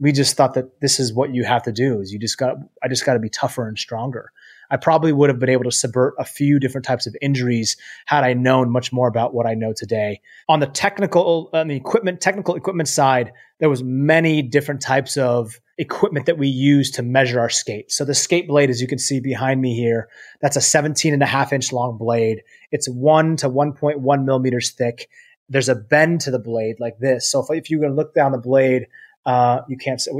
We 0.00 0.12
just 0.12 0.36
thought 0.36 0.54
that 0.54 0.80
this 0.80 0.98
is 0.98 1.12
what 1.12 1.34
you 1.34 1.44
have 1.44 1.62
to 1.64 1.72
do. 1.72 2.00
Is 2.00 2.12
you 2.12 2.18
just 2.18 2.38
got 2.38 2.56
I 2.82 2.88
just 2.88 3.04
got 3.04 3.14
to 3.14 3.20
be 3.20 3.28
tougher 3.28 3.68
and 3.68 3.78
stronger. 3.78 4.32
I 4.70 4.76
probably 4.76 5.12
would 5.12 5.30
have 5.30 5.40
been 5.40 5.50
able 5.50 5.64
to 5.64 5.72
subvert 5.72 6.14
a 6.18 6.24
few 6.24 6.60
different 6.60 6.84
types 6.84 7.06
of 7.06 7.16
injuries 7.20 7.76
had 8.06 8.22
I 8.22 8.34
known 8.34 8.70
much 8.70 8.92
more 8.92 9.08
about 9.08 9.34
what 9.34 9.46
I 9.46 9.54
know 9.54 9.72
today. 9.72 10.20
On 10.48 10.60
the 10.60 10.66
technical, 10.66 11.50
on 11.52 11.68
the 11.68 11.74
equipment, 11.74 12.20
technical 12.20 12.54
equipment 12.54 12.88
side, 12.88 13.32
there 13.58 13.68
was 13.68 13.82
many 13.82 14.42
different 14.42 14.80
types 14.80 15.16
of 15.16 15.60
equipment 15.76 16.26
that 16.26 16.38
we 16.38 16.46
use 16.46 16.90
to 16.92 17.02
measure 17.02 17.40
our 17.40 17.48
skate. 17.48 17.90
So 17.90 18.04
the 18.04 18.14
skate 18.14 18.46
blade, 18.46 18.70
as 18.70 18.80
you 18.80 18.86
can 18.86 18.98
see 18.98 19.18
behind 19.18 19.60
me 19.60 19.74
here, 19.74 20.08
that's 20.40 20.56
a 20.56 20.60
17 20.60 21.12
and 21.12 21.22
a 21.22 21.26
half 21.26 21.52
inch 21.52 21.72
long 21.72 21.98
blade. 21.98 22.42
It's 22.70 22.88
one 22.88 23.36
to 23.38 23.48
1.1 23.50 24.24
millimeters 24.24 24.70
thick. 24.70 25.08
There's 25.48 25.68
a 25.68 25.74
bend 25.74 26.20
to 26.22 26.30
the 26.30 26.38
blade 26.38 26.76
like 26.78 26.98
this. 27.00 27.28
So 27.28 27.40
if, 27.40 27.50
if 27.50 27.70
you're 27.70 27.80
going 27.80 27.92
to 27.92 27.96
look 27.96 28.14
down 28.14 28.32
the 28.32 28.38
blade, 28.38 28.86
uh, 29.26 29.60
you 29.68 29.76
can't. 29.76 30.00
See. 30.00 30.10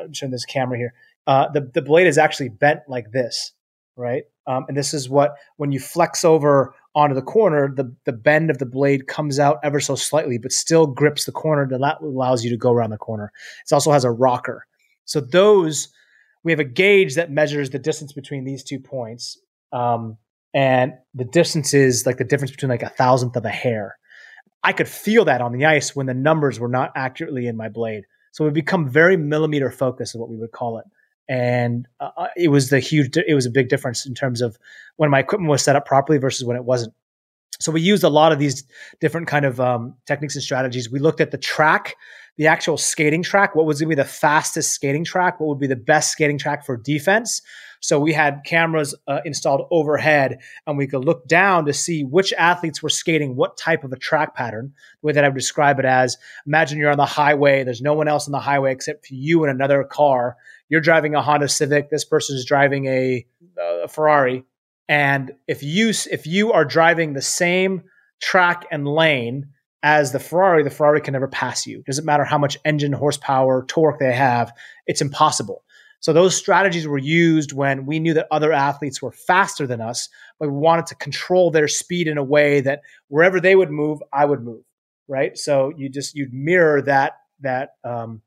I'm 0.00 0.12
showing 0.12 0.32
this 0.32 0.44
camera 0.44 0.78
here. 0.78 0.94
Uh, 1.26 1.48
the 1.50 1.70
the 1.72 1.82
blade 1.82 2.06
is 2.06 2.18
actually 2.18 2.50
bent 2.50 2.80
like 2.88 3.12
this 3.12 3.52
right? 3.96 4.24
Um, 4.46 4.64
and 4.68 4.76
this 4.76 4.92
is 4.92 5.08
what 5.08 5.34
when 5.56 5.72
you 5.72 5.80
flex 5.80 6.24
over 6.24 6.74
onto 6.94 7.14
the 7.14 7.22
corner, 7.22 7.72
the 7.74 7.94
the 8.04 8.12
bend 8.12 8.50
of 8.50 8.58
the 8.58 8.66
blade 8.66 9.06
comes 9.06 9.38
out 9.38 9.58
ever 9.62 9.80
so 9.80 9.94
slightly, 9.94 10.38
but 10.38 10.52
still 10.52 10.86
grips 10.86 11.24
the 11.24 11.32
corner. 11.32 11.66
That 11.66 11.98
allows 12.00 12.44
you 12.44 12.50
to 12.50 12.56
go 12.56 12.72
around 12.72 12.90
the 12.90 12.98
corner. 12.98 13.32
It 13.64 13.72
also 13.72 13.92
has 13.92 14.04
a 14.04 14.10
rocker. 14.10 14.66
So 15.04 15.20
those 15.20 15.88
we 16.42 16.52
have 16.52 16.60
a 16.60 16.64
gauge 16.64 17.14
that 17.14 17.30
measures 17.30 17.70
the 17.70 17.78
distance 17.78 18.12
between 18.12 18.44
these 18.44 18.62
two 18.62 18.78
points, 18.78 19.38
um, 19.72 20.18
and 20.52 20.94
the 21.14 21.24
distance 21.24 21.72
is 21.72 22.04
like 22.06 22.18
the 22.18 22.24
difference 22.24 22.50
between 22.50 22.70
like 22.70 22.82
a 22.82 22.88
thousandth 22.88 23.36
of 23.36 23.44
a 23.44 23.50
hair. 23.50 23.96
I 24.62 24.72
could 24.72 24.88
feel 24.88 25.26
that 25.26 25.42
on 25.42 25.52
the 25.52 25.66
ice 25.66 25.94
when 25.94 26.06
the 26.06 26.14
numbers 26.14 26.58
were 26.58 26.68
not 26.68 26.92
accurately 26.96 27.46
in 27.46 27.56
my 27.56 27.68
blade. 27.68 28.04
So 28.34 28.44
we 28.44 28.50
become 28.50 28.88
very 28.88 29.16
millimeter 29.16 29.70
focused, 29.70 30.16
is 30.16 30.18
what 30.18 30.28
we 30.28 30.36
would 30.36 30.50
call 30.50 30.78
it. 30.78 30.84
And 31.28 31.86
uh, 32.00 32.10
uh, 32.16 32.26
it 32.36 32.48
was 32.48 32.68
the 32.68 32.80
huge 32.80 33.16
it 33.16 33.32
was 33.32 33.46
a 33.46 33.50
big 33.50 33.68
difference 33.68 34.04
in 34.04 34.12
terms 34.12 34.42
of 34.42 34.58
when 34.96 35.08
my 35.08 35.20
equipment 35.20 35.48
was 35.48 35.62
set 35.62 35.76
up 35.76 35.86
properly 35.86 36.18
versus 36.18 36.44
when 36.44 36.56
it 36.56 36.64
wasn't 36.64 36.94
so 37.60 37.72
we 37.72 37.80
used 37.80 38.04
a 38.04 38.08
lot 38.08 38.32
of 38.32 38.38
these 38.38 38.64
different 39.00 39.26
kind 39.26 39.44
of 39.44 39.60
um, 39.60 39.94
techniques 40.06 40.34
and 40.34 40.42
strategies 40.42 40.90
we 40.90 40.98
looked 40.98 41.20
at 41.20 41.30
the 41.30 41.38
track 41.38 41.96
the 42.36 42.46
actual 42.46 42.76
skating 42.76 43.22
track 43.22 43.54
what 43.54 43.66
was 43.66 43.80
going 43.80 43.90
to 43.90 43.96
be 43.96 44.02
the 44.02 44.08
fastest 44.08 44.72
skating 44.72 45.04
track 45.04 45.40
what 45.40 45.48
would 45.48 45.60
be 45.60 45.66
the 45.66 45.76
best 45.76 46.12
skating 46.12 46.38
track 46.38 46.64
for 46.64 46.76
defense 46.76 47.40
so 47.84 48.00
we 48.00 48.14
had 48.14 48.44
cameras 48.46 48.94
uh, 49.06 49.20
installed 49.26 49.68
overhead 49.70 50.38
and 50.66 50.78
we 50.78 50.86
could 50.86 51.04
look 51.04 51.28
down 51.28 51.66
to 51.66 51.74
see 51.74 52.02
which 52.02 52.32
athletes 52.32 52.82
were 52.82 52.88
skating 52.88 53.36
what 53.36 53.58
type 53.58 53.84
of 53.84 53.92
a 53.92 53.96
track 53.96 54.34
pattern. 54.34 54.72
The 55.02 55.06
way 55.06 55.12
that 55.12 55.22
I 55.22 55.28
would 55.28 55.36
describe 55.36 55.78
it 55.78 55.84
as 55.84 56.16
imagine 56.46 56.78
you're 56.78 56.90
on 56.90 56.96
the 56.96 57.04
highway, 57.04 57.62
there's 57.62 57.82
no 57.82 57.92
one 57.92 58.08
else 58.08 58.26
on 58.26 58.32
the 58.32 58.40
highway 58.40 58.72
except 58.72 59.06
for 59.06 59.12
you 59.12 59.44
and 59.44 59.50
another 59.50 59.84
car. 59.84 60.38
You're 60.70 60.80
driving 60.80 61.14
a 61.14 61.20
Honda 61.20 61.46
Civic, 61.46 61.90
this 61.90 62.06
person 62.06 62.36
is 62.36 62.46
driving 62.46 62.86
a, 62.86 63.26
a 63.58 63.88
Ferrari. 63.88 64.44
And 64.88 65.32
if 65.48 65.62
you 65.62 65.92
if 66.10 66.26
you 66.26 66.52
are 66.52 66.64
driving 66.64 67.12
the 67.12 67.22
same 67.22 67.82
track 68.20 68.66
and 68.70 68.86
lane 68.86 69.48
as 69.82 70.12
the 70.12 70.20
Ferrari, 70.20 70.62
the 70.62 70.70
Ferrari 70.70 71.00
can 71.00 71.12
never 71.12 71.28
pass 71.28 71.66
you. 71.66 71.82
Doesn't 71.82 72.06
matter 72.06 72.24
how 72.24 72.38
much 72.38 72.58
engine 72.64 72.92
horsepower, 72.92 73.64
torque 73.66 73.98
they 73.98 74.12
have, 74.12 74.52
it's 74.86 75.02
impossible. 75.02 75.62
So 76.00 76.12
those 76.12 76.36
strategies 76.36 76.86
were 76.86 76.98
used 76.98 77.52
when 77.52 77.86
we 77.86 77.98
knew 77.98 78.12
that 78.14 78.26
other 78.30 78.52
athletes 78.52 79.00
were 79.00 79.12
faster 79.12 79.66
than 79.66 79.80
us, 79.80 80.10
but 80.38 80.50
we 80.50 80.56
wanted 80.58 80.86
to 80.86 80.94
control 80.96 81.50
their 81.50 81.68
speed 81.68 82.08
in 82.08 82.18
a 82.18 82.22
way 82.22 82.60
that 82.60 82.82
wherever 83.08 83.40
they 83.40 83.56
would 83.56 83.70
move, 83.70 84.00
I 84.12 84.26
would 84.26 84.42
move. 84.42 84.64
Right. 85.08 85.36
So 85.36 85.72
you 85.76 85.88
just 85.88 86.14
you'd 86.14 86.32
mirror 86.32 86.82
that 86.82 87.14
that 87.40 87.70
um, 87.84 88.22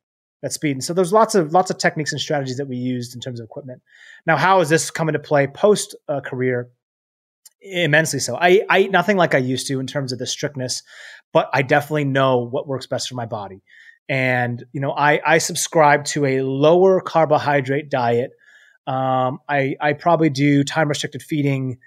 that 0.48 0.54
speed. 0.54 0.72
And 0.72 0.84
so 0.84 0.94
there's 0.94 1.12
lots 1.12 1.36
of 1.36 1.52
lots 1.52 1.70
of 1.70 1.78
techniques 1.78 2.12
and 2.12 2.22
strategies 2.22 2.58
that 2.58 2.68
we 2.68 2.78
used 2.78 3.14
in 3.14 3.22
terms 3.22 3.40
of 3.40 3.46
equipment. 3.46 3.82
Now, 4.26 4.38
how 4.38 4.60
has 4.60 4.70
this 4.70 4.90
come 4.92 5.10
into 5.10 5.20
play 5.20 5.48
post 5.48 5.96
uh, 6.08 6.22
career? 6.22 6.70
Immensely 7.62 8.20
so. 8.20 8.38
I, 8.38 8.62
I 8.70 8.80
eat 8.80 8.92
nothing 8.92 9.18
like 9.18 9.36
I 9.36 9.40
used 9.40 9.68
to 9.68 9.80
in 9.80 9.88
terms 9.88 10.14
of 10.14 10.20
the 10.20 10.28
strictness, 10.28 10.84
but 11.34 11.50
I 11.54 11.64
definitely 11.64 12.06
know 12.06 12.38
what 12.38 12.68
works 12.68 12.88
best 12.88 13.10
for 13.10 13.16
my 13.16 13.26
body. 13.26 13.62
And, 14.08 14.64
you 14.72 14.80
know, 14.80 14.92
I, 14.92 15.20
I 15.26 15.40
subscribe 15.40 16.06
to 16.06 16.26
a 16.26 16.42
lower 16.42 17.02
carbohydrate 17.02 17.90
diet. 17.90 18.32
Um, 18.86 19.40
I, 19.50 19.76
I 19.82 19.94
probably 19.94 20.30
do 20.30 20.64
time 20.64 20.88
restricted 20.88 21.22
feeding 21.22 21.80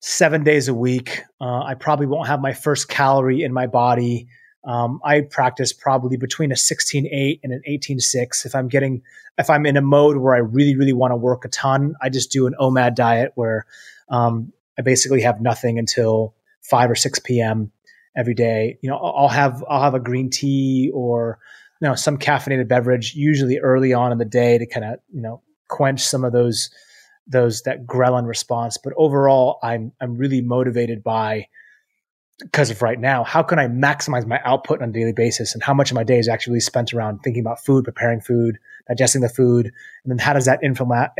seven 0.00 0.44
days 0.44 0.68
a 0.68 0.74
week. 0.74 1.22
Uh, 1.40 1.62
I 1.62 1.74
probably 1.74 2.06
won't 2.06 2.26
have 2.26 2.40
my 2.40 2.52
first 2.52 2.88
calorie 2.88 3.42
in 3.42 3.54
my 3.54 3.68
body. 3.68 4.26
Um, 4.64 5.00
I 5.04 5.22
practice 5.22 5.72
probably 5.72 6.16
between 6.16 6.52
a 6.52 6.54
16-8 6.54 7.40
and 7.42 7.52
an 7.52 7.62
18-6. 7.68 8.44
If 8.44 8.54
I'm 8.54 8.68
getting, 8.68 9.02
if 9.38 9.48
I'm 9.48 9.64
in 9.64 9.76
a 9.76 9.82
mode 9.82 10.18
where 10.18 10.34
I 10.34 10.38
really, 10.38 10.76
really 10.76 10.92
want 10.92 11.12
to 11.12 11.16
work 11.16 11.44
a 11.44 11.48
ton, 11.48 11.94
I 12.00 12.10
just 12.10 12.30
do 12.30 12.46
an 12.46 12.54
OMAD 12.60 12.94
diet 12.94 13.32
where 13.34 13.66
um, 14.08 14.52
I 14.78 14.82
basically 14.82 15.22
have 15.22 15.40
nothing 15.40 15.78
until 15.78 16.34
5 16.62 16.90
or 16.90 16.94
6 16.94 17.18
p.m 17.20 17.72
every 18.16 18.34
day. 18.34 18.78
You 18.82 18.90
know, 18.90 18.96
I'll 18.96 19.28
have 19.28 19.64
I'll 19.68 19.82
have 19.82 19.94
a 19.94 20.00
green 20.00 20.30
tea 20.30 20.90
or 20.92 21.38
you 21.80 21.88
know 21.88 21.94
some 21.94 22.18
caffeinated 22.18 22.68
beverage 22.68 23.14
usually 23.14 23.58
early 23.58 23.92
on 23.92 24.12
in 24.12 24.18
the 24.18 24.24
day 24.24 24.58
to 24.58 24.66
kind 24.66 24.84
of 24.84 25.00
you 25.12 25.22
know 25.22 25.42
quench 25.68 26.00
some 26.00 26.24
of 26.24 26.32
those 26.32 26.70
those 27.26 27.62
that 27.62 27.86
ghrelin 27.86 28.26
response. 28.26 28.76
But 28.76 28.92
overall, 28.96 29.58
I'm 29.62 29.92
I'm 30.00 30.16
really 30.16 30.40
motivated 30.40 31.02
by 31.02 31.48
because 32.42 32.70
of 32.70 32.82
right 32.82 32.98
now, 32.98 33.24
how 33.24 33.42
can 33.42 33.58
I 33.58 33.66
maximize 33.66 34.26
my 34.26 34.40
output 34.44 34.82
on 34.82 34.90
a 34.90 34.92
daily 34.92 35.12
basis? 35.12 35.54
And 35.54 35.62
how 35.62 35.74
much 35.74 35.90
of 35.90 35.94
my 35.94 36.04
day 36.04 36.18
is 36.18 36.28
actually 36.28 36.60
spent 36.60 36.92
around 36.92 37.20
thinking 37.22 37.40
about 37.40 37.64
food, 37.64 37.84
preparing 37.84 38.20
food, 38.20 38.58
digesting 38.88 39.22
the 39.22 39.28
food? 39.28 39.66
And 39.66 40.10
then 40.10 40.18
how 40.18 40.32
does 40.32 40.46
that 40.46 40.60
inflama- 40.62 41.10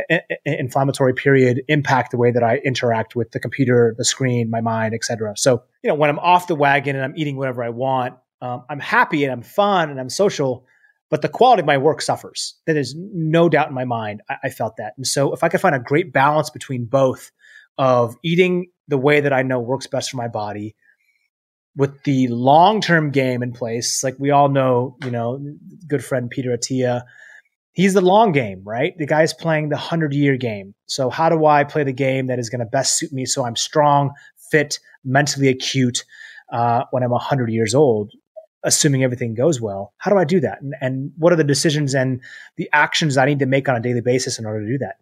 inflammatory 0.45 1.13
period 1.13 1.61
impact 1.67 2.11
the 2.11 2.17
way 2.17 2.31
that 2.31 2.43
I 2.43 2.57
interact 2.57 3.15
with 3.15 3.31
the 3.31 3.39
computer, 3.39 3.95
the 3.97 4.05
screen, 4.05 4.49
my 4.49 4.61
mind, 4.61 4.93
etc. 4.93 5.33
So, 5.37 5.63
you 5.83 5.87
know, 5.87 5.95
when 5.95 6.09
I'm 6.09 6.19
off 6.19 6.47
the 6.47 6.55
wagon 6.55 6.95
and 6.95 7.03
I'm 7.05 7.13
eating 7.15 7.37
whatever 7.37 7.63
I 7.63 7.69
want, 7.69 8.15
um, 8.41 8.63
I'm 8.69 8.79
happy 8.79 9.23
and 9.23 9.31
I'm 9.31 9.43
fun 9.43 9.89
and 9.89 9.99
I'm 9.99 10.09
social, 10.09 10.65
but 11.09 11.21
the 11.21 11.29
quality 11.29 11.61
of 11.61 11.67
my 11.67 11.77
work 11.77 12.01
suffers. 12.01 12.55
There 12.65 12.77
is 12.77 12.95
no 12.97 13.49
doubt 13.49 13.67
in 13.67 13.73
my 13.73 13.85
mind. 13.85 14.21
I, 14.29 14.35
I 14.45 14.49
felt 14.49 14.77
that. 14.77 14.93
And 14.97 15.05
so 15.05 15.33
if 15.33 15.43
I 15.43 15.49
could 15.49 15.61
find 15.61 15.75
a 15.75 15.79
great 15.79 16.11
balance 16.11 16.49
between 16.49 16.85
both, 16.85 17.31
of 17.77 18.15
eating 18.23 18.67
the 18.87 18.97
way 18.97 19.21
that 19.21 19.33
I 19.33 19.41
know 19.43 19.59
works 19.59 19.87
best 19.87 20.11
for 20.11 20.17
my 20.17 20.27
body 20.27 20.75
with 21.75 22.03
the 22.03 22.27
long 22.27 22.81
term 22.81 23.11
game 23.11 23.43
in 23.43 23.53
place. 23.53 24.03
Like 24.03 24.15
we 24.19 24.31
all 24.31 24.49
know, 24.49 24.97
you 25.03 25.11
know, 25.11 25.39
good 25.87 26.03
friend 26.03 26.29
Peter 26.29 26.55
Attia, 26.55 27.03
he's 27.73 27.93
the 27.93 28.01
long 28.01 28.31
game, 28.31 28.61
right? 28.65 28.97
The 28.97 29.05
guy's 29.05 29.33
playing 29.33 29.69
the 29.69 29.75
100 29.75 30.13
year 30.13 30.37
game. 30.37 30.73
So, 30.87 31.09
how 31.09 31.29
do 31.29 31.45
I 31.45 31.63
play 31.63 31.83
the 31.83 31.93
game 31.93 32.27
that 32.27 32.39
is 32.39 32.49
going 32.49 32.59
to 32.59 32.65
best 32.65 32.97
suit 32.97 33.13
me 33.13 33.25
so 33.25 33.45
I'm 33.45 33.55
strong, 33.55 34.11
fit, 34.51 34.79
mentally 35.03 35.47
acute 35.47 36.03
uh, 36.51 36.83
when 36.91 37.03
I'm 37.03 37.11
100 37.11 37.49
years 37.49 37.75
old? 37.75 38.11
assuming 38.63 39.03
everything 39.03 39.33
goes 39.33 39.59
well. 39.59 39.93
How 39.97 40.11
do 40.11 40.17
I 40.17 40.23
do 40.23 40.39
that? 40.41 40.61
And, 40.61 40.75
and 40.81 41.11
what 41.17 41.33
are 41.33 41.35
the 41.35 41.43
decisions 41.43 41.95
and 41.95 42.21
the 42.57 42.69
actions 42.73 43.17
I 43.17 43.25
need 43.25 43.39
to 43.39 43.45
make 43.45 43.67
on 43.67 43.75
a 43.75 43.79
daily 43.79 44.01
basis 44.01 44.37
in 44.37 44.45
order 44.45 44.61
to 44.61 44.67
do 44.67 44.77
that? 44.79 44.97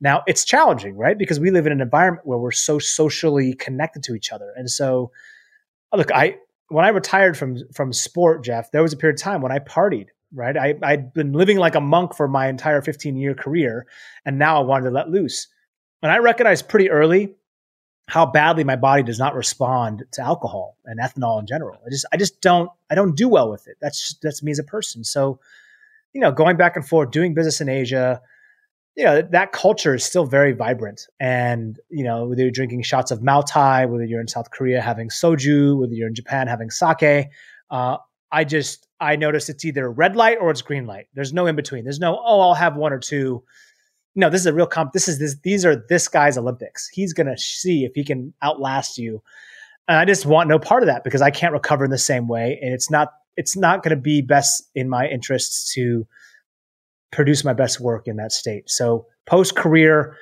Now, 0.00 0.22
it's 0.26 0.44
challenging, 0.44 0.96
right? 0.96 1.18
Because 1.18 1.40
we 1.40 1.50
live 1.50 1.66
in 1.66 1.72
an 1.72 1.80
environment 1.80 2.26
where 2.26 2.38
we're 2.38 2.52
so 2.52 2.78
socially 2.78 3.54
connected 3.54 4.02
to 4.04 4.14
each 4.14 4.32
other. 4.32 4.52
And 4.56 4.70
so, 4.70 5.10
Oh, 5.92 5.98
look, 5.98 6.12
I 6.12 6.36
when 6.68 6.84
I 6.84 6.88
retired 6.88 7.36
from 7.36 7.58
from 7.72 7.92
sport, 7.92 8.44
Jeff, 8.44 8.70
there 8.70 8.82
was 8.82 8.92
a 8.92 8.96
period 8.96 9.18
of 9.18 9.22
time 9.22 9.42
when 9.42 9.52
I 9.52 9.58
partied, 9.58 10.08
right? 10.32 10.56
I, 10.56 10.74
I'd 10.82 11.12
been 11.12 11.32
living 11.32 11.58
like 11.58 11.74
a 11.74 11.80
monk 11.80 12.14
for 12.14 12.28
my 12.28 12.48
entire 12.48 12.80
15 12.80 13.16
year 13.16 13.34
career, 13.34 13.86
and 14.24 14.38
now 14.38 14.60
I 14.60 14.64
wanted 14.64 14.84
to 14.84 14.90
let 14.90 15.10
loose. 15.10 15.48
And 16.02 16.10
I 16.10 16.18
recognized 16.18 16.68
pretty 16.68 16.90
early 16.90 17.34
how 18.08 18.26
badly 18.26 18.64
my 18.64 18.76
body 18.76 19.02
does 19.02 19.18
not 19.18 19.34
respond 19.34 20.04
to 20.12 20.22
alcohol 20.22 20.76
and 20.84 20.98
ethanol 20.98 21.40
in 21.40 21.46
general. 21.46 21.78
I 21.86 21.90
just 21.90 22.06
I 22.12 22.16
just 22.16 22.40
don't 22.40 22.70
I 22.90 22.94
don't 22.94 23.16
do 23.16 23.28
well 23.28 23.50
with 23.50 23.66
it. 23.68 23.76
That's 23.80 24.16
that's 24.22 24.42
me 24.42 24.50
as 24.50 24.58
a 24.58 24.64
person. 24.64 25.04
So, 25.04 25.40
you 26.12 26.20
know, 26.20 26.32
going 26.32 26.56
back 26.56 26.76
and 26.76 26.86
forth, 26.86 27.10
doing 27.10 27.34
business 27.34 27.60
in 27.60 27.68
Asia, 27.68 28.20
you 28.96 29.04
know, 29.04 29.22
that 29.22 29.52
culture 29.52 29.94
is 29.94 30.04
still 30.04 30.26
very 30.26 30.52
vibrant. 30.52 31.06
And, 31.18 31.78
you 31.88 32.04
know, 32.04 32.26
whether 32.26 32.42
you're 32.42 32.50
drinking 32.50 32.82
shots 32.82 33.10
of 33.10 33.20
Moutai, 33.20 33.88
whether 33.88 34.04
you're 34.04 34.20
in 34.20 34.28
South 34.28 34.50
Korea 34.50 34.80
having 34.80 35.08
soju, 35.08 35.78
whether 35.78 35.92
you're 35.92 36.08
in 36.08 36.14
Japan 36.14 36.48
having 36.48 36.70
sake, 36.70 37.28
uh, 37.70 37.96
I 38.32 38.44
just 38.44 38.86
I 39.00 39.16
notice 39.16 39.48
it's 39.48 39.64
either 39.64 39.90
red 39.90 40.16
light 40.16 40.38
or 40.40 40.50
it's 40.50 40.62
green 40.62 40.86
light. 40.86 41.06
There's 41.14 41.32
no 41.32 41.46
in 41.46 41.56
between. 41.56 41.84
There's 41.84 42.00
no, 42.00 42.20
oh, 42.24 42.40
I'll 42.40 42.54
have 42.54 42.76
one 42.76 42.92
or 42.92 42.98
two 42.98 43.42
no, 44.16 44.28
this 44.28 44.40
is 44.40 44.46
a 44.46 44.52
real 44.52 44.66
comp. 44.66 44.92
This 44.92 45.08
is 45.08 45.18
this. 45.18 45.36
These 45.42 45.64
are 45.64 45.76
this 45.88 46.08
guy's 46.08 46.36
Olympics. 46.36 46.88
He's 46.88 47.12
gonna 47.12 47.38
see 47.38 47.84
if 47.84 47.92
he 47.94 48.04
can 48.04 48.34
outlast 48.42 48.98
you. 48.98 49.22
And 49.88 49.98
I 49.98 50.04
just 50.04 50.26
want 50.26 50.48
no 50.48 50.58
part 50.58 50.82
of 50.82 50.88
that 50.88 51.04
because 51.04 51.22
I 51.22 51.30
can't 51.30 51.52
recover 51.52 51.84
in 51.84 51.90
the 51.90 51.98
same 51.98 52.28
way, 52.28 52.58
and 52.62 52.72
it's 52.72 52.90
not 52.90 53.12
it's 53.36 53.56
not 53.56 53.82
going 53.82 53.96
to 53.96 54.00
be 54.00 54.20
best 54.20 54.68
in 54.74 54.88
my 54.88 55.06
interests 55.06 55.72
to 55.74 56.06
produce 57.10 57.44
my 57.44 57.52
best 57.52 57.80
work 57.80 58.06
in 58.06 58.16
that 58.16 58.32
state. 58.32 58.70
So 58.70 59.06
post 59.26 59.56
career 59.56 60.16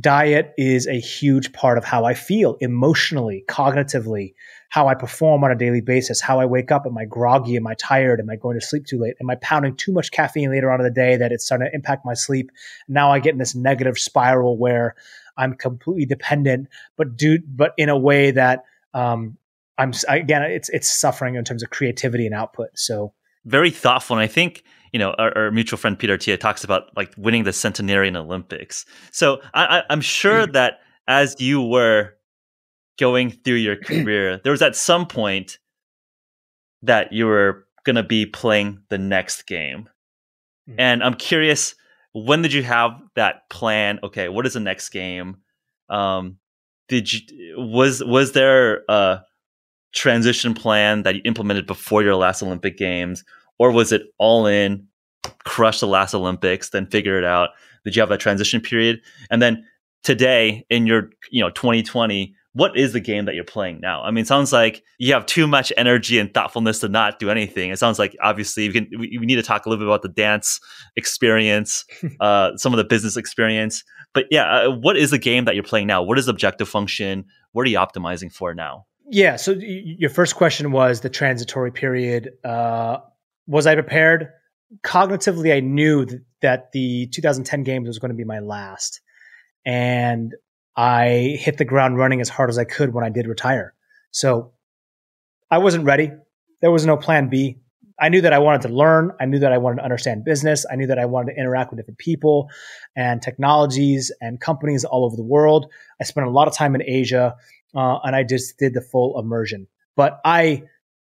diet 0.00 0.54
is 0.56 0.86
a 0.86 0.98
huge 0.98 1.52
part 1.52 1.76
of 1.76 1.84
how 1.84 2.04
I 2.04 2.14
feel 2.14 2.56
emotionally, 2.60 3.44
cognitively, 3.48 4.34
how 4.70 4.88
I 4.88 4.94
perform 4.94 5.44
on 5.44 5.50
a 5.50 5.54
daily 5.54 5.82
basis, 5.82 6.20
how 6.20 6.40
I 6.40 6.46
wake 6.46 6.72
up. 6.72 6.86
Am 6.86 6.96
I 6.96 7.04
groggy? 7.04 7.56
Am 7.56 7.66
I 7.66 7.74
tired? 7.74 8.18
Am 8.18 8.30
I 8.30 8.36
going 8.36 8.58
to 8.58 8.64
sleep 8.64 8.86
too 8.86 8.98
late? 8.98 9.16
Am 9.20 9.28
I 9.28 9.34
pounding 9.36 9.76
too 9.76 9.92
much 9.92 10.10
caffeine 10.10 10.50
later 10.50 10.72
on 10.72 10.80
in 10.80 10.84
the 10.84 10.90
day 10.90 11.16
that 11.16 11.30
it's 11.30 11.44
starting 11.44 11.68
to 11.68 11.74
impact 11.74 12.06
my 12.06 12.14
sleep? 12.14 12.50
Now 12.88 13.12
I 13.12 13.18
get 13.18 13.32
in 13.32 13.38
this 13.38 13.54
negative 13.54 13.98
spiral 13.98 14.56
where 14.56 14.94
I'm 15.36 15.54
completely 15.54 16.06
dependent, 16.06 16.68
but 16.96 17.16
do 17.16 17.38
but 17.46 17.72
in 17.76 17.88
a 17.88 17.98
way 17.98 18.30
that 18.30 18.64
um, 18.94 19.36
I'm 19.76 19.92
again 20.08 20.42
it's 20.42 20.68
it's 20.70 20.88
suffering 20.88 21.34
in 21.34 21.44
terms 21.44 21.62
of 21.62 21.70
creativity 21.70 22.26
and 22.26 22.34
output. 22.34 22.70
So 22.74 23.12
very 23.44 23.70
thoughtful, 23.70 24.16
and 24.16 24.22
I 24.22 24.26
think 24.26 24.62
you 24.92 24.98
know 24.98 25.14
our, 25.18 25.36
our 25.36 25.50
mutual 25.50 25.78
friend 25.78 25.98
Peter 25.98 26.16
Attia 26.16 26.38
talks 26.38 26.64
about 26.64 26.94
like 26.96 27.12
winning 27.16 27.44
the 27.44 27.52
centenarian 27.52 28.16
Olympics. 28.16 28.84
So 29.10 29.40
I, 29.54 29.82
I'm 29.90 30.00
sure 30.00 30.46
mm. 30.46 30.52
that 30.52 30.80
as 31.08 31.40
you 31.40 31.62
were 31.62 32.14
going 32.98 33.30
through 33.30 33.56
your 33.56 33.76
career, 33.84 34.40
there 34.44 34.52
was 34.52 34.62
at 34.62 34.76
some 34.76 35.06
point 35.06 35.58
that 36.82 37.12
you 37.12 37.26
were 37.26 37.66
going 37.84 37.96
to 37.96 38.02
be 38.02 38.26
playing 38.26 38.82
the 38.90 38.98
next 38.98 39.46
game. 39.46 39.88
Mm-hmm. 40.68 40.80
And 40.80 41.02
I'm 41.02 41.14
curious, 41.14 41.74
when 42.12 42.42
did 42.42 42.52
you 42.52 42.62
have 42.62 42.92
that 43.16 43.48
plan? 43.50 43.98
Okay, 44.02 44.28
what 44.28 44.46
is 44.46 44.52
the 44.52 44.60
next 44.60 44.90
game? 44.90 45.38
Um, 45.88 46.38
did 46.88 47.12
you 47.12 47.20
was 47.56 48.02
was 48.04 48.32
there 48.32 48.82
a 48.88 49.22
transition 49.92 50.54
plan 50.54 51.02
that 51.02 51.14
you 51.14 51.22
implemented 51.24 51.66
before 51.66 52.02
your 52.02 52.16
last 52.16 52.42
Olympic 52.42 52.76
Games, 52.76 53.24
or 53.62 53.70
was 53.70 53.92
it 53.92 54.02
all 54.18 54.46
in, 54.46 54.88
crush 55.44 55.78
the 55.78 55.86
last 55.86 56.14
Olympics, 56.14 56.70
then 56.70 56.84
figure 56.88 57.16
it 57.16 57.24
out? 57.24 57.50
Did 57.84 57.94
you 57.94 58.02
have 58.02 58.08
that 58.08 58.18
transition 58.18 58.60
period? 58.60 59.00
And 59.30 59.40
then 59.40 59.64
today 60.02 60.66
in 60.68 60.84
your 60.84 61.10
you 61.30 61.40
know 61.40 61.50
2020 61.50 62.34
what 62.54 62.76
is 62.76 62.92
the 62.92 63.00
game 63.00 63.24
that 63.24 63.34
you're 63.34 63.44
playing 63.44 63.80
now? 63.80 64.02
I 64.02 64.10
mean, 64.10 64.22
it 64.22 64.26
sounds 64.26 64.52
like 64.52 64.82
you 64.98 65.14
have 65.14 65.24
too 65.24 65.46
much 65.46 65.72
energy 65.78 66.18
and 66.18 66.34
thoughtfulness 66.34 66.80
to 66.80 66.88
not 66.90 67.18
do 67.18 67.30
anything. 67.30 67.70
It 67.70 67.78
sounds 67.78 67.98
like 67.98 68.14
obviously 68.20 68.68
we, 68.68 68.74
can, 68.74 68.88
we, 68.98 69.16
we 69.18 69.24
need 69.24 69.36
to 69.36 69.42
talk 69.42 69.64
a 69.64 69.70
little 69.70 69.82
bit 69.82 69.88
about 69.88 70.02
the 70.02 70.10
dance 70.10 70.60
experience, 70.94 71.86
uh, 72.20 72.54
some 72.56 72.74
of 72.74 72.76
the 72.76 72.84
business 72.84 73.16
experience. 73.16 73.84
But 74.12 74.26
yeah, 74.30 74.64
uh, 74.64 74.70
what 74.70 74.98
is 74.98 75.12
the 75.12 75.18
game 75.18 75.46
that 75.46 75.54
you're 75.54 75.64
playing 75.64 75.86
now? 75.86 76.02
What 76.02 76.18
is 76.18 76.28
objective 76.28 76.68
function? 76.68 77.24
What 77.52 77.62
are 77.62 77.70
you 77.70 77.78
optimizing 77.78 78.30
for 78.30 78.52
now? 78.52 78.84
Yeah. 79.08 79.36
So 79.36 79.52
y- 79.54 79.82
your 79.98 80.10
first 80.10 80.36
question 80.36 80.72
was 80.72 81.00
the 81.00 81.08
transitory 81.08 81.72
period. 81.72 82.32
Uh, 82.44 82.98
was 83.46 83.66
I 83.66 83.74
prepared? 83.74 84.28
Cognitively, 84.84 85.54
I 85.54 85.60
knew 85.60 86.06
th- 86.06 86.22
that 86.40 86.72
the 86.72 87.06
2010 87.08 87.62
games 87.62 87.88
was 87.88 87.98
going 87.98 88.10
to 88.10 88.16
be 88.16 88.24
my 88.24 88.40
last. 88.40 89.00
And 89.64 90.34
I 90.76 91.36
hit 91.38 91.58
the 91.58 91.64
ground 91.64 91.98
running 91.98 92.20
as 92.20 92.28
hard 92.28 92.50
as 92.50 92.58
I 92.58 92.64
could 92.64 92.94
when 92.94 93.04
I 93.04 93.10
did 93.10 93.26
retire. 93.26 93.74
So 94.10 94.52
I 95.50 95.58
wasn't 95.58 95.84
ready. 95.84 96.10
There 96.60 96.70
was 96.70 96.86
no 96.86 96.96
plan 96.96 97.28
B. 97.28 97.58
I 98.00 98.08
knew 98.08 98.22
that 98.22 98.32
I 98.32 98.38
wanted 98.38 98.62
to 98.62 98.68
learn. 98.68 99.12
I 99.20 99.26
knew 99.26 99.38
that 99.40 99.52
I 99.52 99.58
wanted 99.58 99.76
to 99.76 99.84
understand 99.84 100.24
business. 100.24 100.64
I 100.70 100.76
knew 100.76 100.86
that 100.86 100.98
I 100.98 101.04
wanted 101.04 101.34
to 101.34 101.38
interact 101.38 101.70
with 101.70 101.78
different 101.78 101.98
people 101.98 102.48
and 102.96 103.20
technologies 103.22 104.10
and 104.20 104.40
companies 104.40 104.84
all 104.84 105.04
over 105.04 105.14
the 105.14 105.22
world. 105.22 105.66
I 106.00 106.04
spent 106.04 106.26
a 106.26 106.30
lot 106.30 106.48
of 106.48 106.54
time 106.54 106.74
in 106.74 106.82
Asia 106.82 107.34
uh, 107.76 107.98
and 108.02 108.16
I 108.16 108.22
just 108.24 108.58
did 108.58 108.74
the 108.74 108.80
full 108.80 109.18
immersion. 109.20 109.68
But 109.94 110.20
I, 110.24 110.64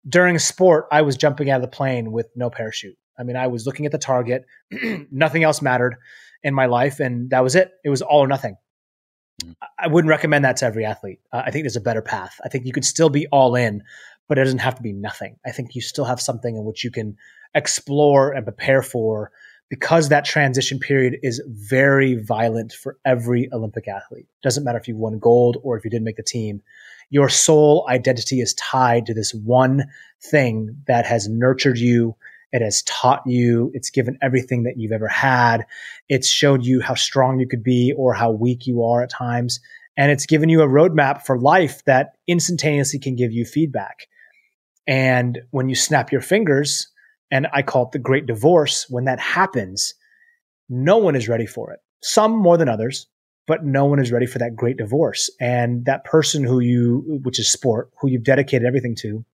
during 0.08 0.40
sport, 0.40 0.88
I 0.92 1.02
was 1.02 1.18
jumping 1.18 1.50
out 1.50 1.58
of 1.58 1.62
the 1.62 1.76
plane 1.76 2.12
with 2.12 2.28
no 2.36 2.50
parachute. 2.50 2.98
I 3.18 3.24
mean, 3.24 3.36
I 3.36 3.48
was 3.48 3.66
looking 3.66 3.86
at 3.86 3.92
the 3.92 3.98
target. 3.98 4.46
nothing 5.12 5.44
else 5.44 5.62
mattered 5.62 5.96
in 6.44 6.54
my 6.54 6.66
life. 6.66 7.00
And 7.00 7.30
that 7.30 7.44
was 7.44 7.56
it. 7.56 7.72
It 7.84 7.90
was 7.90 8.02
all 8.02 8.20
or 8.20 8.28
nothing. 8.28 8.58
I 9.80 9.88
wouldn't 9.88 10.10
recommend 10.10 10.46
that 10.46 10.58
to 10.58 10.66
every 10.66 10.86
athlete. 10.86 11.20
Uh, 11.32 11.44
I 11.46 11.52
think 11.52 11.64
there's 11.64 11.76
a 11.76 11.82
better 11.82 12.02
path. 12.02 12.40
I 12.44 12.50
think 12.50 12.66
you 12.66 12.74
could 12.74 12.86
still 12.86 13.10
be 13.10 13.28
all 13.28 13.56
in, 13.56 13.84
but 14.28 14.38
it 14.38 14.44
doesn't 14.44 14.60
have 14.60 14.76
to 14.76 14.84
be 14.84 14.94
nothing. 14.94 15.38
I 15.46 15.52
think 15.52 15.76
you 15.76 15.82
still 15.82 16.06
have 16.06 16.22
something 16.22 16.56
in 16.56 16.64
which 16.64 16.84
you 16.84 16.92
can 16.92 17.18
explore 17.56 18.32
and 18.32 18.46
prepare 18.46 18.82
for 18.82 19.32
because 19.70 20.10
that 20.10 20.26
transition 20.26 20.80
period 20.80 21.18
is 21.24 21.42
very 21.48 22.16
violent 22.16 22.74
for 22.74 22.98
every 23.06 23.50
Olympic 23.54 23.88
athlete. 23.88 24.28
Doesn't 24.44 24.64
matter 24.64 24.78
if 24.78 24.88
you 24.88 24.96
won 24.96 25.18
gold 25.18 25.58
or 25.64 25.78
if 25.78 25.84
you 25.84 25.90
didn't 25.90 26.06
make 26.06 26.18
the 26.18 26.24
team. 26.24 26.62
Your 27.12 27.30
sole 27.30 27.86
identity 27.90 28.42
is 28.42 28.56
tied 28.56 29.06
to 29.06 29.14
this 29.14 29.34
one 29.34 29.84
thing 30.24 30.76
that 30.88 31.06
has 31.06 31.28
nurtured 31.30 31.78
you 31.78 32.16
it 32.52 32.62
has 32.62 32.84
taught 32.84 33.26
you, 33.26 33.72
it's 33.74 33.90
given 33.90 34.18
everything 34.22 34.64
that 34.64 34.78
you've 34.78 34.92
ever 34.92 35.08
had. 35.08 35.66
It's 36.10 36.28
showed 36.28 36.66
you 36.66 36.82
how 36.82 36.96
strong 36.96 37.40
you 37.40 37.48
could 37.48 37.64
be 37.64 37.94
or 37.98 38.14
how 38.14 38.32
weak 38.32 38.68
you 38.68 38.84
are 38.84 39.02
at 39.04 39.10
times. 39.10 39.60
And 39.98 40.12
it's 40.12 40.26
given 40.26 40.50
you 40.50 40.62
a 40.62 40.68
roadmap 40.68 41.24
for 41.24 41.40
life 41.40 41.84
that 41.86 42.18
instantaneously 42.28 43.00
can 43.00 43.16
give 43.16 43.32
you 43.32 43.46
feedback. 43.46 44.08
And 44.88 45.40
when 45.52 45.70
you 45.70 45.76
snap 45.76 46.12
your 46.12 46.22
fingers, 46.22 46.88
and 47.30 47.48
I 47.54 47.62
call 47.62 47.86
it 47.86 47.92
the 47.92 48.00
great 48.00 48.26
divorce, 48.26 48.88
when 48.90 49.06
that 49.06 49.20
happens, 49.20 49.94
no 50.68 50.98
one 50.98 51.16
is 51.16 51.30
ready 51.30 51.46
for 51.46 51.72
it. 51.72 51.80
Some 52.02 52.36
more 52.36 52.58
than 52.58 52.68
others, 52.68 53.08
but 53.48 53.66
no 53.66 53.86
one 53.86 54.00
is 54.00 54.12
ready 54.12 54.26
for 54.26 54.40
that 54.40 54.56
great 54.56 54.78
divorce. 54.78 55.30
And 55.40 55.86
that 55.86 56.06
person 56.06 56.44
who 56.44 56.60
you, 56.60 57.20
which 57.24 57.40
is 57.40 57.52
sport, 57.52 57.92
who 58.00 58.10
you've 58.10 58.24
dedicated 58.24 58.68
everything 58.68 58.96
to, 58.98 59.26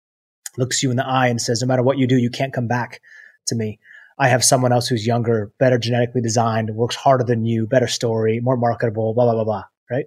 looks 0.56 0.82
you 0.82 0.90
in 0.90 0.96
the 0.96 1.06
eye 1.06 1.28
and 1.28 1.40
says, 1.40 1.60
no 1.60 1.66
matter 1.66 1.82
what 1.82 1.98
you 1.98 2.06
do, 2.06 2.16
you 2.16 2.30
can't 2.30 2.52
come 2.52 2.68
back 2.68 3.00
to 3.46 3.54
me. 3.54 3.78
I 4.18 4.28
have 4.28 4.42
someone 4.42 4.72
else 4.72 4.88
who's 4.88 5.06
younger, 5.06 5.52
better 5.58 5.78
genetically 5.78 6.22
designed, 6.22 6.70
works 6.74 6.96
harder 6.96 7.24
than 7.24 7.44
you, 7.44 7.66
better 7.66 7.86
story, 7.86 8.40
more 8.40 8.56
marketable, 8.56 9.12
blah, 9.12 9.24
blah, 9.24 9.34
blah, 9.34 9.44
blah. 9.44 9.64
Right. 9.88 10.06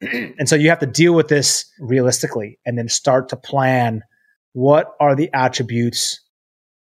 and 0.38 0.48
so 0.48 0.56
you 0.56 0.70
have 0.70 0.80
to 0.80 0.86
deal 0.86 1.12
with 1.12 1.28
this 1.28 1.70
realistically 1.78 2.58
and 2.66 2.76
then 2.76 2.88
start 2.88 3.28
to 3.28 3.36
plan 3.36 4.02
what 4.52 4.94
are 4.98 5.14
the 5.14 5.30
attributes? 5.32 6.20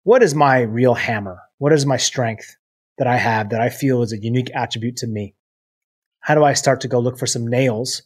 What 0.04 0.22
is 0.22 0.34
my 0.34 0.60
real 0.60 0.94
hammer? 0.94 1.40
What 1.58 1.72
is 1.72 1.84
my 1.84 1.96
strength 1.96 2.56
that 2.98 3.08
I 3.08 3.16
have 3.16 3.50
that 3.50 3.60
I 3.60 3.70
feel 3.70 4.02
is 4.02 4.12
a 4.12 4.22
unique 4.22 4.50
attribute 4.54 4.96
to 4.98 5.08
me? 5.08 5.34
How 6.28 6.34
do 6.34 6.44
I 6.44 6.52
start 6.52 6.82
to 6.82 6.88
go 6.88 6.98
look 6.98 7.18
for 7.18 7.26
some 7.26 7.46
nails 7.46 8.02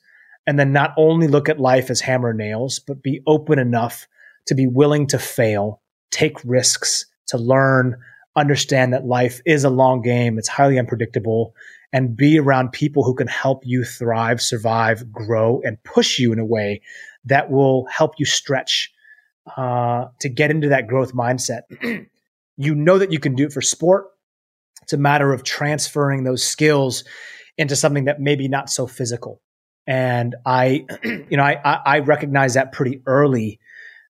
and 0.47 0.57
then 0.57 0.73
not 0.73 0.95
only 0.97 1.27
look 1.27 1.49
at 1.49 1.59
life 1.59 1.91
as 1.91 2.01
hammer 2.01 2.33
nails, 2.33 2.79
but 2.79 3.03
be 3.03 3.21
open 3.27 3.59
enough 3.59 4.07
to 4.47 4.55
be 4.55 4.69
willing 4.69 5.09
to 5.09 5.19
fail, 5.19 5.83
take 6.13 6.37
risks, 6.45 7.05
to 7.27 7.37
learn, 7.37 7.97
understand 8.37 8.93
that 8.93 9.05
life 9.05 9.41
is 9.45 9.65
a 9.65 9.71
long 9.71 10.03
game. 10.03 10.39
It's 10.39 10.47
highly 10.47 10.79
unpredictable 10.79 11.57
and 11.93 12.17
be 12.17 12.39
around 12.39 12.71
people 12.71 13.03
who 13.03 13.17
can 13.17 13.27
help 13.27 13.65
you 13.67 13.83
thrive, 13.83 14.41
survive, 14.41 15.11
grow, 15.11 15.61
and 15.65 15.83
push 15.83 16.21
you 16.21 16.33
in 16.33 16.39
a 16.39 16.47
way 16.47 16.81
that 17.25 17.51
will 17.51 17.87
help 17.87 18.13
you 18.19 18.25
stretch 18.25 18.93
uh, 19.57 20.05
to 20.21 20.29
get 20.29 20.53
into 20.53 20.69
that 20.69 20.87
growth 20.87 21.13
mindset. 21.13 21.63
you 22.57 22.75
know 22.77 22.99
that 22.99 23.11
you 23.11 23.19
can 23.19 23.35
do 23.35 23.47
it 23.47 23.53
for 23.53 23.63
sport. 23.63 24.07
It's 24.83 24.93
a 24.93 24.97
matter 24.97 25.33
of 25.33 25.43
transferring 25.43 26.23
those 26.23 26.45
skills 26.45 27.03
into 27.59 27.77
something 27.77 28.05
that 28.05 28.21
maybe 28.21 28.49
not 28.49 28.71
so 28.71 28.87
physical. 28.87 29.41
And 29.87 30.37
I, 30.47 30.87
you 31.05 31.37
know, 31.37 31.43
I, 31.43 31.81
I 31.85 31.99
recognize 32.01 32.55
that 32.55 32.73
pretty 32.73 33.03
early 33.07 33.61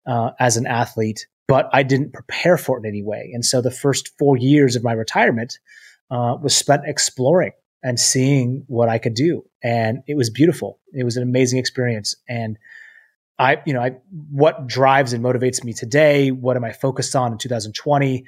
uh, 0.07 0.31
as 0.39 0.57
an 0.57 0.67
athlete, 0.67 1.27
but 1.49 1.69
I 1.73 1.83
didn't 1.83 2.13
prepare 2.13 2.57
for 2.57 2.79
it 2.79 2.81
in 2.81 2.87
any 2.87 3.03
way. 3.03 3.31
And 3.33 3.45
so 3.45 3.61
the 3.61 3.71
first 3.71 4.13
four 4.19 4.37
years 4.37 4.77
of 4.77 4.85
my 4.85 4.93
retirement 4.93 5.59
uh, 6.11 6.37
was 6.41 6.57
spent 6.57 6.83
exploring 6.87 7.53
and 7.83 7.99
seeing 7.99 8.65
what 8.69 8.89
I 8.89 8.99
could 8.99 9.15
do. 9.15 9.45
And 9.63 10.03
it 10.07 10.17
was 10.17 10.31
beautiful. 10.31 10.79
It 10.93 11.05
was 11.05 11.17
an 11.17 11.23
amazing 11.23 11.59
experience. 11.59 12.15
And 12.29 12.59
I, 13.39 13.59
you 13.67 13.73
know, 13.73 13.81
I, 13.81 13.97
what 14.31 14.67
drives 14.67 15.13
and 15.13 15.25
motivates 15.25 15.65
me 15.65 15.73
today? 15.73 16.31
What 16.31 16.57
am 16.57 16.65
I 16.65 16.73
focused 16.73 17.17
on 17.17 17.33
in 17.33 17.39
2020? 17.39 18.25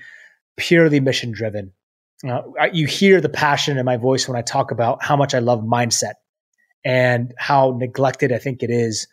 Purely 0.57 1.01
mission 1.01 1.31
driven. 1.31 1.73
Uh, 2.27 2.43
you 2.73 2.87
hear 2.87 3.21
the 3.21 3.29
passion 3.29 3.77
in 3.77 3.85
my 3.85 3.97
voice 3.97 4.29
when 4.29 4.37
I 4.37 4.43
talk 4.43 4.71
about 4.71 5.03
how 5.03 5.17
much 5.17 5.35
I 5.35 5.41
love 5.41 5.61
mindset 5.61 6.15
and 6.85 7.35
how 7.39 7.77
neglected 7.79 8.33
I 8.33 8.39
think 8.39 8.63
it 8.63 8.71
is. 8.71 9.07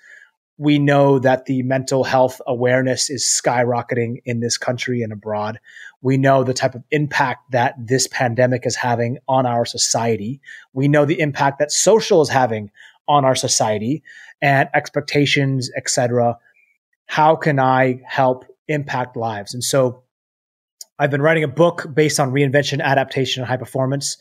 We 0.58 0.78
know 0.78 1.18
that 1.20 1.46
the 1.46 1.64
mental 1.64 2.04
health 2.04 2.40
awareness 2.46 3.10
is 3.10 3.26
skyrocketing 3.26 4.22
in 4.26 4.42
this 4.42 4.58
country 4.58 5.02
and 5.02 5.12
abroad. 5.12 5.60
We 6.02 6.18
know 6.18 6.44
the 6.44 6.54
type 6.54 6.76
of 6.76 6.84
impact 6.92 7.52
that 7.52 7.76
this 7.78 8.08
pandemic 8.08 8.66
is 8.66 8.76
having 8.76 9.18
on 9.28 9.46
our 9.46 9.66
society. 9.66 10.40
We 10.74 10.88
know 10.88 11.06
the 11.06 11.20
impact 11.20 11.60
that 11.60 11.72
social 11.72 12.22
is 12.22 12.30
having 12.30 12.70
on 13.08 13.26
our 13.26 13.36
society 13.36 14.04
and 14.42 14.70
expectations, 14.74 15.72
etc. 15.76 16.38
How 17.08 17.36
can 17.36 17.60
I 17.60 18.02
help 18.06 18.46
impact 18.68 19.18
lives? 19.18 19.54
And 19.54 19.64
so 19.64 20.04
I've 21.02 21.10
been 21.10 21.24
writing 21.24 21.44
a 21.44 21.48
book 21.48 21.88
based 21.92 22.20
on 22.20 22.32
reinvention, 22.32 22.80
adaptation, 22.80 23.42
and 23.42 23.50
high 23.50 23.58
performance 23.58 24.18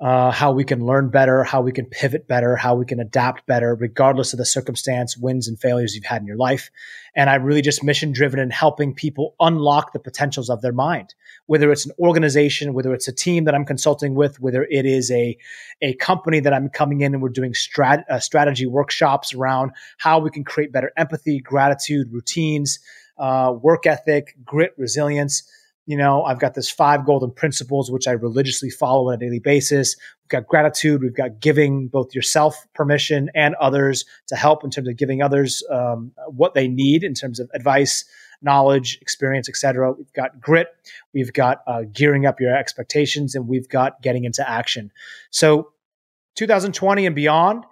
uh, 0.00 0.30
how 0.30 0.50
we 0.50 0.64
can 0.64 0.86
learn 0.86 1.10
better, 1.10 1.44
how 1.44 1.60
we 1.60 1.72
can 1.72 1.84
pivot 1.84 2.26
better, 2.26 2.56
how 2.56 2.74
we 2.74 2.86
can 2.86 3.00
adapt 3.00 3.46
better, 3.46 3.74
regardless 3.74 4.32
of 4.32 4.38
the 4.38 4.46
circumstance, 4.46 5.14
wins 5.14 5.46
and 5.46 5.60
failures 5.60 5.94
you've 5.94 6.06
had 6.06 6.22
in 6.22 6.26
your 6.26 6.38
life. 6.38 6.70
And 7.14 7.28
I'm 7.28 7.42
really 7.42 7.60
just 7.60 7.84
mission 7.84 8.12
driven 8.12 8.40
in 8.40 8.48
helping 8.48 8.94
people 8.94 9.34
unlock 9.40 9.92
the 9.92 9.98
potentials 9.98 10.48
of 10.48 10.62
their 10.62 10.72
mind, 10.72 11.14
whether 11.44 11.70
it's 11.70 11.84
an 11.84 11.92
organization, 11.98 12.72
whether 12.72 12.94
it's 12.94 13.08
a 13.08 13.12
team 13.12 13.44
that 13.44 13.54
I'm 13.54 13.66
consulting 13.66 14.14
with, 14.14 14.40
whether 14.40 14.64
it 14.70 14.86
is 14.86 15.10
a, 15.10 15.36
a 15.82 15.92
company 15.96 16.40
that 16.40 16.54
I'm 16.54 16.70
coming 16.70 17.02
in 17.02 17.12
and 17.12 17.22
we're 17.22 17.28
doing 17.28 17.52
strat, 17.52 18.04
uh, 18.08 18.20
strategy 18.20 18.64
workshops 18.64 19.34
around 19.34 19.72
how 19.98 20.18
we 20.18 20.30
can 20.30 20.44
create 20.44 20.72
better 20.72 20.92
empathy, 20.96 21.40
gratitude, 21.40 22.10
routines, 22.10 22.78
uh, 23.18 23.52
work 23.60 23.84
ethic, 23.84 24.34
grit, 24.46 24.72
resilience 24.78 25.42
you 25.90 25.96
know, 25.96 26.22
I've 26.22 26.38
got 26.38 26.54
this 26.54 26.70
five 26.70 27.04
golden 27.04 27.32
principles, 27.32 27.90
which 27.90 28.06
I 28.06 28.12
religiously 28.12 28.70
follow 28.70 29.08
on 29.08 29.14
a 29.14 29.16
daily 29.16 29.40
basis. 29.40 29.96
We've 30.22 30.28
got 30.28 30.46
gratitude. 30.46 31.02
We've 31.02 31.16
got 31.16 31.40
giving 31.40 31.88
both 31.88 32.14
yourself 32.14 32.64
permission 32.74 33.28
and 33.34 33.56
others 33.56 34.04
to 34.28 34.36
help 34.36 34.62
in 34.62 34.70
terms 34.70 34.86
of 34.86 34.96
giving 34.96 35.20
others 35.20 35.64
um, 35.68 36.12
what 36.28 36.54
they 36.54 36.68
need 36.68 37.02
in 37.02 37.12
terms 37.12 37.40
of 37.40 37.50
advice, 37.54 38.04
knowledge, 38.40 38.98
experience, 39.02 39.48
etc. 39.48 39.92
We've 39.92 40.12
got 40.12 40.40
grit. 40.40 40.68
We've 41.12 41.32
got 41.32 41.62
uh, 41.66 41.82
gearing 41.92 42.24
up 42.24 42.40
your 42.40 42.56
expectations, 42.56 43.34
and 43.34 43.48
we've 43.48 43.68
got 43.68 44.00
getting 44.00 44.22
into 44.22 44.48
action. 44.48 44.92
So, 45.30 45.72
2020 46.36 47.04
and 47.04 47.16
beyond 47.16 47.64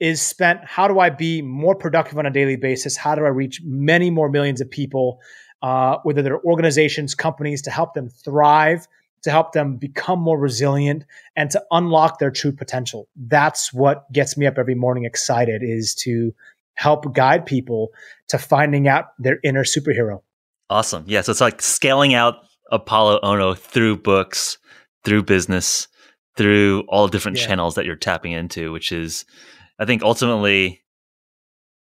is 0.00 0.22
spent. 0.22 0.60
How 0.64 0.88
do 0.88 0.98
I 0.98 1.10
be 1.10 1.42
more 1.42 1.74
productive 1.74 2.16
on 2.18 2.24
a 2.24 2.30
daily 2.30 2.56
basis? 2.56 2.96
How 2.96 3.14
do 3.14 3.26
I 3.26 3.28
reach 3.28 3.60
many 3.62 4.08
more 4.08 4.30
millions 4.30 4.62
of 4.62 4.70
people? 4.70 5.20
Uh, 5.62 5.96
whether 6.02 6.22
they're 6.22 6.40
organizations, 6.42 7.14
companies, 7.14 7.62
to 7.62 7.70
help 7.70 7.94
them 7.94 8.08
thrive, 8.10 8.86
to 9.22 9.30
help 9.30 9.52
them 9.52 9.76
become 9.76 10.20
more 10.20 10.38
resilient, 10.38 11.04
and 11.34 11.50
to 11.50 11.62
unlock 11.70 12.18
their 12.18 12.30
true 12.30 12.52
potential. 12.52 13.08
That's 13.16 13.72
what 13.72 14.10
gets 14.12 14.36
me 14.36 14.46
up 14.46 14.58
every 14.58 14.74
morning 14.74 15.04
excited 15.04 15.62
is 15.64 15.94
to 15.96 16.34
help 16.74 17.14
guide 17.14 17.46
people 17.46 17.88
to 18.28 18.38
finding 18.38 18.86
out 18.86 19.06
their 19.18 19.38
inner 19.42 19.64
superhero. 19.64 20.20
Awesome. 20.68 21.04
Yeah. 21.06 21.22
So 21.22 21.32
it's 21.32 21.40
like 21.40 21.62
scaling 21.62 22.12
out 22.12 22.34
Apolo 22.70 23.20
Ohno 23.22 23.56
through 23.56 23.96
books, 23.96 24.58
through 25.04 25.22
business, 25.22 25.88
through 26.36 26.84
all 26.88 27.08
different 27.08 27.38
yeah. 27.38 27.46
channels 27.46 27.76
that 27.76 27.86
you're 27.86 27.96
tapping 27.96 28.32
into, 28.32 28.72
which 28.72 28.92
is, 28.92 29.24
I 29.78 29.86
think 29.86 30.02
ultimately 30.02 30.82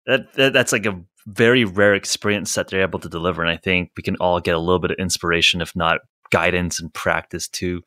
that, 0.06 0.34
that 0.36 0.54
that's 0.54 0.72
like 0.72 0.86
a 0.86 1.02
very 1.28 1.66
rare 1.66 1.96
experience 1.96 2.54
that 2.56 2.68
they're 2.68 2.82
able 2.82 3.00
to 3.00 3.10
deliver. 3.10 3.42
And 3.42 3.52
I 3.52 3.58
think 3.58 3.92
we 3.98 4.04
can 4.04 4.16
all 4.18 4.40
get 4.40 4.56
a 4.56 4.60
little 4.60 4.80
bit 4.80 4.92
of 4.92 4.98
inspiration, 4.98 5.62
if 5.62 5.76
not 5.76 6.02
guidance 6.32 6.80
and 6.80 6.94
practice 6.94 7.48
to 7.48 7.82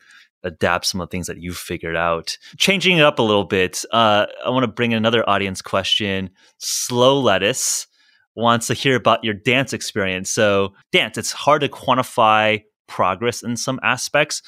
adapt 0.44 0.86
some 0.86 1.00
of 1.00 1.08
the 1.08 1.10
things 1.10 1.26
that 1.26 1.40
you've 1.40 1.56
figured 1.56 1.96
out. 1.96 2.36
Changing 2.56 2.98
it 2.98 3.04
up 3.04 3.18
a 3.18 3.22
little 3.22 3.44
bit, 3.44 3.84
uh, 3.92 4.26
I 4.44 4.50
want 4.50 4.64
to 4.64 4.68
bring 4.68 4.94
another 4.94 5.28
audience 5.28 5.62
question. 5.62 6.30
Slow 6.58 7.20
Lettuce 7.20 7.86
wants 8.34 8.68
to 8.68 8.74
hear 8.74 8.94
about 8.94 9.24
your 9.24 9.34
dance 9.34 9.72
experience. 9.72 10.30
So, 10.30 10.74
dance, 10.92 11.18
it's 11.18 11.32
hard 11.32 11.62
to 11.62 11.68
quantify 11.68 12.62
progress 12.86 13.42
in 13.42 13.56
some 13.56 13.80
aspects. 13.82 14.42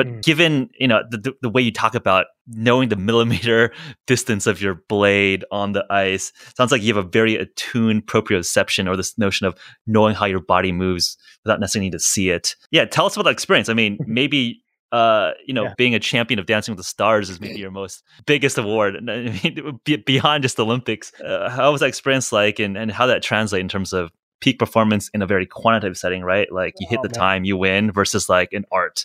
But 0.00 0.06
mm. 0.06 0.22
given 0.22 0.70
you 0.78 0.88
know 0.88 1.02
the, 1.10 1.34
the 1.42 1.50
way 1.50 1.60
you 1.60 1.70
talk 1.70 1.94
about 1.94 2.28
knowing 2.46 2.88
the 2.88 2.96
millimeter 3.10 3.70
distance 4.06 4.46
of 4.46 4.62
your 4.62 4.76
blade 4.88 5.44
on 5.52 5.72
the 5.72 5.84
ice, 5.90 6.32
sounds 6.56 6.72
like 6.72 6.80
you 6.80 6.94
have 6.94 7.04
a 7.04 7.06
very 7.06 7.36
attuned 7.36 8.06
proprioception 8.06 8.88
or 8.88 8.96
this 8.96 9.18
notion 9.18 9.46
of 9.46 9.54
knowing 9.86 10.14
how 10.14 10.24
your 10.24 10.40
body 10.40 10.72
moves 10.72 11.18
without 11.44 11.60
necessarily 11.60 11.88
needing 11.88 11.98
to 11.98 12.02
see 12.02 12.30
it. 12.30 12.56
Yeah, 12.70 12.86
tell 12.86 13.04
us 13.04 13.14
about 13.14 13.24
that 13.24 13.32
experience. 13.32 13.68
I 13.68 13.74
mean, 13.74 13.98
maybe 14.06 14.62
uh, 14.90 15.32
you 15.46 15.52
know, 15.52 15.64
yeah. 15.64 15.74
being 15.76 15.94
a 15.94 16.00
champion 16.00 16.40
of 16.40 16.46
Dancing 16.46 16.72
with 16.72 16.78
the 16.78 16.88
Stars 16.88 17.28
is 17.28 17.38
maybe 17.38 17.58
your 17.58 17.70
most 17.70 18.02
biggest 18.24 18.56
award. 18.56 18.96
I 18.96 19.38
mean, 19.44 19.80
beyond 20.06 20.44
just 20.44 20.58
Olympics, 20.58 21.12
uh, 21.20 21.50
how 21.50 21.72
was 21.72 21.82
that 21.82 21.88
experience 21.88 22.32
like, 22.32 22.58
and 22.58 22.78
and 22.78 22.90
how 22.90 23.04
that 23.04 23.22
translate 23.22 23.60
in 23.60 23.68
terms 23.68 23.92
of 23.92 24.10
peak 24.40 24.58
performance 24.58 25.10
in 25.12 25.20
a 25.20 25.26
very 25.26 25.44
quantitative 25.44 25.98
setting, 25.98 26.22
right? 26.22 26.50
Like 26.50 26.72
you 26.80 26.86
hit 26.88 27.00
oh, 27.00 27.02
the 27.02 27.10
time, 27.10 27.44
you 27.44 27.58
win, 27.58 27.92
versus 27.92 28.30
like 28.30 28.54
an 28.54 28.64
art 28.72 29.04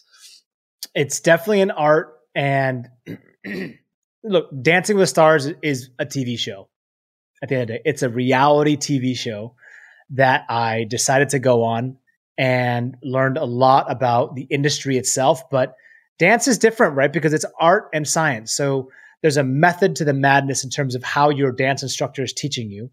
it's 0.93 1.19
definitely 1.19 1.61
an 1.61 1.71
art 1.71 2.17
and 2.33 2.89
look 4.23 4.49
dancing 4.61 4.97
with 4.97 5.09
stars 5.09 5.47
is 5.61 5.89
a 5.99 6.05
tv 6.05 6.37
show. 6.37 6.69
At 7.41 7.49
the 7.49 7.55
end 7.55 7.61
of 7.63 7.67
the 7.67 7.73
day 7.75 7.81
it's 7.85 8.03
a 8.03 8.09
reality 8.09 8.77
tv 8.77 9.15
show 9.15 9.55
that 10.11 10.45
i 10.49 10.83
decided 10.83 11.29
to 11.29 11.39
go 11.39 11.63
on 11.63 11.97
and 12.37 12.95
learned 13.01 13.37
a 13.37 13.45
lot 13.45 13.89
about 13.89 14.35
the 14.35 14.43
industry 14.43 14.97
itself 14.97 15.49
but 15.49 15.75
dance 16.17 16.47
is 16.47 16.57
different 16.57 16.95
right? 16.95 17.11
Because 17.11 17.33
it's 17.33 17.45
art 17.59 17.89
and 17.93 18.07
science. 18.07 18.53
So 18.53 18.89
there's 19.21 19.37
a 19.37 19.43
method 19.43 19.95
to 19.97 20.05
the 20.05 20.13
madness 20.13 20.63
in 20.63 20.69
terms 20.69 20.95
of 20.95 21.03
how 21.03 21.29
your 21.29 21.51
dance 21.51 21.83
instructor 21.83 22.23
is 22.23 22.33
teaching 22.33 22.69
you. 22.69 22.91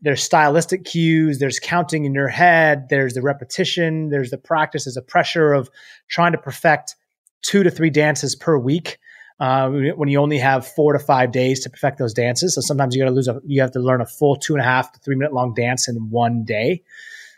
There's 0.00 0.22
stylistic 0.22 0.84
cues 0.84 1.38
there's 1.38 1.60
counting 1.60 2.04
in 2.04 2.14
your 2.14 2.28
head 2.28 2.88
there's 2.90 3.14
the 3.14 3.22
repetition 3.22 4.10
there's 4.10 4.30
the 4.30 4.38
practice 4.38 4.84
there's 4.84 4.96
a 4.98 5.02
pressure 5.02 5.54
of 5.54 5.70
trying 6.08 6.32
to 6.32 6.38
perfect 6.38 6.96
two 7.44 7.62
to 7.62 7.70
three 7.70 7.90
dances 7.90 8.34
per 8.34 8.58
week. 8.58 8.98
Uh, 9.40 9.68
when 9.96 10.08
you 10.08 10.20
only 10.20 10.38
have 10.38 10.66
four 10.66 10.92
to 10.92 10.98
five 10.98 11.32
days 11.32 11.60
to 11.60 11.70
perfect 11.70 11.98
those 11.98 12.14
dances, 12.14 12.54
so 12.54 12.60
sometimes 12.60 12.94
you 12.94 13.02
got 13.02 13.08
to 13.08 13.14
lose 13.14 13.26
a, 13.26 13.40
you 13.44 13.60
have 13.60 13.72
to 13.72 13.80
learn 13.80 14.00
a 14.00 14.06
full 14.06 14.36
two 14.36 14.54
and 14.54 14.60
a 14.60 14.64
half 14.64 14.92
to 14.92 15.00
three 15.00 15.16
minute 15.16 15.32
long 15.32 15.52
dance 15.54 15.88
in 15.88 15.96
one 16.10 16.44
day. 16.44 16.82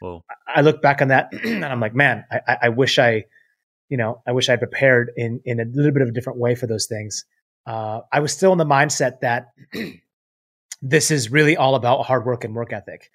Whoa. 0.00 0.22
I 0.46 0.60
look 0.60 0.82
back 0.82 1.00
on 1.00 1.08
that 1.08 1.32
and 1.44 1.64
I'm 1.64 1.80
like, 1.80 1.94
man, 1.94 2.24
I, 2.30 2.58
I 2.64 2.68
wish 2.68 2.98
I, 2.98 3.24
you 3.88 3.96
know, 3.96 4.22
I 4.26 4.32
wish 4.32 4.48
I 4.48 4.56
prepared 4.56 5.10
in 5.16 5.40
in 5.44 5.58
a 5.58 5.64
little 5.64 5.92
bit 5.92 6.02
of 6.02 6.08
a 6.08 6.12
different 6.12 6.38
way 6.38 6.54
for 6.54 6.66
those 6.66 6.86
things. 6.86 7.24
Uh, 7.66 8.00
I 8.12 8.20
was 8.20 8.32
still 8.32 8.52
in 8.52 8.58
the 8.58 8.66
mindset 8.66 9.20
that 9.20 9.48
this 10.82 11.10
is 11.10 11.30
really 11.30 11.56
all 11.56 11.74
about 11.74 12.04
hard 12.04 12.26
work 12.26 12.44
and 12.44 12.54
work 12.54 12.74
ethic. 12.74 13.10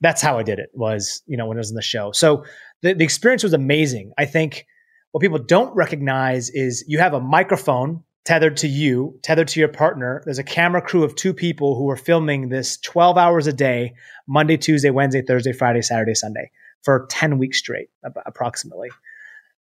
That's 0.00 0.20
how 0.20 0.38
I 0.38 0.42
did 0.42 0.58
it. 0.58 0.70
Was 0.74 1.22
you 1.26 1.36
know 1.36 1.46
when 1.46 1.56
I 1.56 1.60
was 1.60 1.70
in 1.70 1.76
the 1.76 1.82
show. 1.82 2.10
So 2.10 2.44
the 2.82 2.94
the 2.94 3.04
experience 3.04 3.44
was 3.44 3.52
amazing. 3.52 4.12
I 4.18 4.24
think 4.24 4.66
what 5.14 5.20
people 5.20 5.38
don't 5.38 5.72
recognize 5.76 6.50
is 6.50 6.84
you 6.88 6.98
have 6.98 7.14
a 7.14 7.20
microphone 7.20 8.02
tethered 8.24 8.56
to 8.56 8.66
you, 8.66 9.16
tethered 9.22 9.46
to 9.46 9.60
your 9.60 9.68
partner. 9.68 10.20
There's 10.24 10.40
a 10.40 10.42
camera 10.42 10.82
crew 10.82 11.04
of 11.04 11.14
two 11.14 11.32
people 11.32 11.76
who 11.76 11.88
are 11.88 11.96
filming 11.96 12.48
this 12.48 12.78
12 12.78 13.16
hours 13.16 13.46
a 13.46 13.52
day, 13.52 13.94
Monday, 14.26 14.56
Tuesday, 14.56 14.90
Wednesday, 14.90 15.22
Thursday, 15.22 15.52
Friday, 15.52 15.82
Saturday, 15.82 16.16
Sunday 16.16 16.50
for 16.82 17.06
10 17.10 17.38
weeks 17.38 17.58
straight, 17.58 17.90
approximately. 18.26 18.90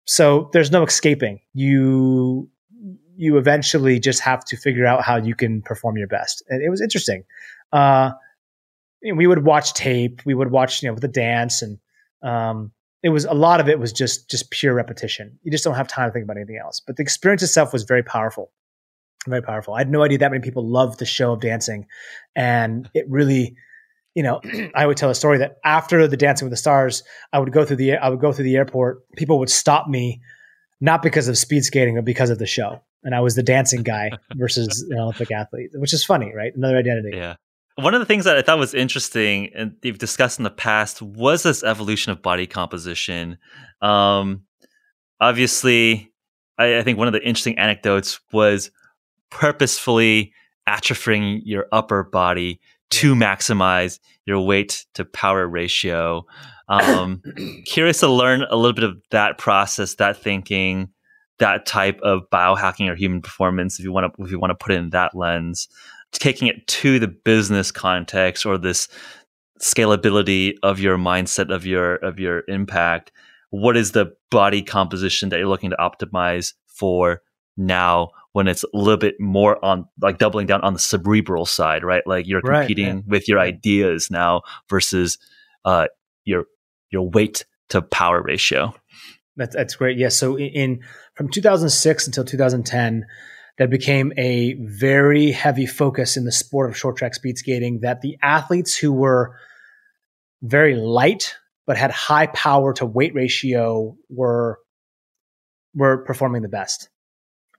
So 0.04 0.50
there's 0.52 0.70
no 0.70 0.84
escaping. 0.84 1.40
You 1.52 2.48
you 3.16 3.36
eventually 3.36 3.98
just 3.98 4.20
have 4.20 4.44
to 4.44 4.56
figure 4.56 4.86
out 4.86 5.02
how 5.02 5.16
you 5.16 5.34
can 5.34 5.62
perform 5.62 5.96
your 5.96 6.06
best. 6.06 6.44
And 6.48 6.62
it 6.62 6.70
was 6.70 6.80
interesting. 6.80 7.24
Uh, 7.72 8.12
we 9.02 9.26
would 9.26 9.44
watch 9.44 9.74
tape. 9.74 10.22
We 10.24 10.32
would 10.32 10.52
watch, 10.52 10.80
you 10.80 10.90
know, 10.90 10.94
the 10.94 11.08
dance 11.08 11.60
and 11.60 11.80
um, 12.22 12.70
it 13.02 13.08
was 13.08 13.24
a 13.24 13.34
lot 13.34 13.60
of 13.60 13.68
it 13.68 13.78
was 13.78 13.92
just 13.92 14.30
just 14.30 14.50
pure 14.50 14.74
repetition. 14.74 15.38
You 15.42 15.50
just 15.50 15.64
don't 15.64 15.74
have 15.74 15.88
time 15.88 16.08
to 16.08 16.12
think 16.12 16.24
about 16.24 16.36
anything 16.36 16.58
else. 16.62 16.80
But 16.86 16.96
the 16.96 17.02
experience 17.02 17.42
itself 17.42 17.72
was 17.72 17.84
very 17.84 18.02
powerful. 18.02 18.52
Very 19.26 19.42
powerful. 19.42 19.74
I 19.74 19.78
had 19.78 19.90
no 19.90 20.02
idea 20.02 20.18
that 20.18 20.30
many 20.30 20.42
people 20.42 20.66
loved 20.66 20.98
the 20.98 21.06
show 21.06 21.32
of 21.32 21.40
dancing. 21.40 21.86
And 22.34 22.88
it 22.94 23.04
really, 23.08 23.54
you 24.14 24.22
know, 24.22 24.40
I 24.74 24.86
would 24.86 24.96
tell 24.96 25.10
a 25.10 25.14
story 25.14 25.38
that 25.38 25.56
after 25.64 26.06
the 26.06 26.16
Dancing 26.16 26.46
with 26.46 26.52
the 26.52 26.56
Stars, 26.56 27.02
I 27.32 27.38
would 27.38 27.52
go 27.52 27.64
through 27.64 27.76
the 27.76 27.96
I 27.96 28.08
would 28.08 28.20
go 28.20 28.32
through 28.32 28.44
the 28.44 28.56
airport. 28.56 29.02
People 29.16 29.38
would 29.38 29.50
stop 29.50 29.88
me, 29.88 30.20
not 30.80 31.02
because 31.02 31.28
of 31.28 31.38
speed 31.38 31.64
skating, 31.64 31.96
but 31.96 32.04
because 32.04 32.30
of 32.30 32.38
the 32.38 32.46
show. 32.46 32.82
And 33.02 33.14
I 33.14 33.20
was 33.20 33.34
the 33.34 33.42
dancing 33.42 33.82
guy 33.82 34.10
versus 34.34 34.86
an 34.90 34.98
Olympic 34.98 35.30
athlete, 35.30 35.70
which 35.74 35.94
is 35.94 36.04
funny, 36.04 36.32
right? 36.34 36.54
Another 36.54 36.76
identity. 36.76 37.16
Yeah. 37.16 37.36
One 37.82 37.94
of 37.94 38.00
the 38.00 38.06
things 38.06 38.24
that 38.24 38.36
I 38.36 38.42
thought 38.42 38.58
was 38.58 38.74
interesting 38.74 39.50
and 39.54 39.74
you've 39.82 39.98
discussed 39.98 40.38
in 40.38 40.44
the 40.44 40.50
past 40.50 41.00
was 41.00 41.42
this 41.42 41.62
evolution 41.62 42.12
of 42.12 42.22
body 42.22 42.46
composition. 42.46 43.38
Um, 43.80 44.42
obviously, 45.20 46.12
I, 46.58 46.78
I 46.78 46.82
think 46.82 46.98
one 46.98 47.08
of 47.08 47.12
the 47.12 47.22
interesting 47.22 47.58
anecdotes 47.58 48.20
was 48.32 48.70
purposefully 49.30 50.32
atrophying 50.68 51.40
your 51.44 51.66
upper 51.72 52.04
body 52.04 52.60
to 52.90 53.14
maximize 53.14 53.98
your 54.26 54.40
weight 54.40 54.84
to 54.94 55.04
power 55.04 55.46
ratio. 55.46 56.26
Um, 56.68 57.22
curious 57.66 58.00
to 58.00 58.08
learn 58.08 58.42
a 58.42 58.56
little 58.56 58.74
bit 58.74 58.84
of 58.84 59.00
that 59.10 59.38
process, 59.38 59.94
that 59.96 60.16
thinking, 60.16 60.90
that 61.38 61.66
type 61.66 62.00
of 62.02 62.28
biohacking 62.30 62.88
or 62.88 62.94
human 62.94 63.22
performance, 63.22 63.78
if 63.78 63.84
you 63.84 63.92
want 63.92 64.14
to, 64.14 64.22
if 64.22 64.30
you 64.30 64.38
want 64.38 64.50
to 64.50 64.54
put 64.54 64.72
it 64.72 64.76
in 64.76 64.90
that 64.90 65.14
lens, 65.14 65.68
taking 66.12 66.48
it 66.48 66.66
to 66.66 66.98
the 66.98 67.08
business 67.08 67.70
context 67.70 68.44
or 68.44 68.58
this 68.58 68.88
scalability 69.60 70.54
of 70.62 70.80
your 70.80 70.96
mindset 70.96 71.54
of 71.54 71.66
your 71.66 71.96
of 71.96 72.18
your 72.18 72.42
impact. 72.48 73.12
What 73.50 73.76
is 73.76 73.92
the 73.92 74.14
body 74.30 74.62
composition 74.62 75.28
that 75.28 75.38
you're 75.38 75.48
looking 75.48 75.70
to 75.70 75.76
optimize 75.76 76.54
for 76.66 77.22
now? 77.56 78.10
when 78.32 78.46
it's 78.46 78.62
a 78.62 78.68
little 78.72 78.96
bit 78.96 79.18
more 79.18 79.62
on 79.64 79.86
like 80.00 80.18
doubling 80.18 80.46
down 80.46 80.60
on 80.62 80.72
the 80.72 80.78
cerebral 80.78 81.46
side, 81.46 81.82
right? 81.82 82.06
Like 82.06 82.26
you're 82.26 82.42
competing 82.42 82.96
right, 82.96 83.06
with 83.06 83.28
your 83.28 83.40
ideas 83.40 84.10
now 84.10 84.42
versus 84.68 85.18
uh, 85.64 85.86
your 86.24 86.44
your 86.90 87.08
weight 87.08 87.44
to 87.70 87.82
power 87.82 88.22
ratio. 88.22 88.74
That's 89.36 89.54
that's 89.54 89.74
great. 89.74 89.98
Yes. 89.98 90.14
Yeah, 90.14 90.18
so 90.18 90.36
in, 90.36 90.48
in 90.48 90.80
from 91.14 91.28
2006 91.28 92.06
until 92.06 92.24
2010, 92.24 93.06
that 93.58 93.70
became 93.70 94.12
a 94.16 94.54
very 94.60 95.32
heavy 95.32 95.66
focus 95.66 96.16
in 96.16 96.24
the 96.24 96.32
sport 96.32 96.70
of 96.70 96.76
short 96.76 96.96
track 96.96 97.14
speed 97.14 97.38
skating. 97.38 97.80
That 97.80 98.00
the 98.00 98.16
athletes 98.22 98.76
who 98.76 98.92
were 98.92 99.36
very 100.42 100.74
light 100.74 101.36
but 101.66 101.76
had 101.76 101.90
high 101.90 102.26
power 102.26 102.72
to 102.74 102.86
weight 102.86 103.14
ratio 103.14 103.96
were 104.08 104.58
were 105.74 105.98
performing 105.98 106.42
the 106.42 106.48
best. 106.48 106.88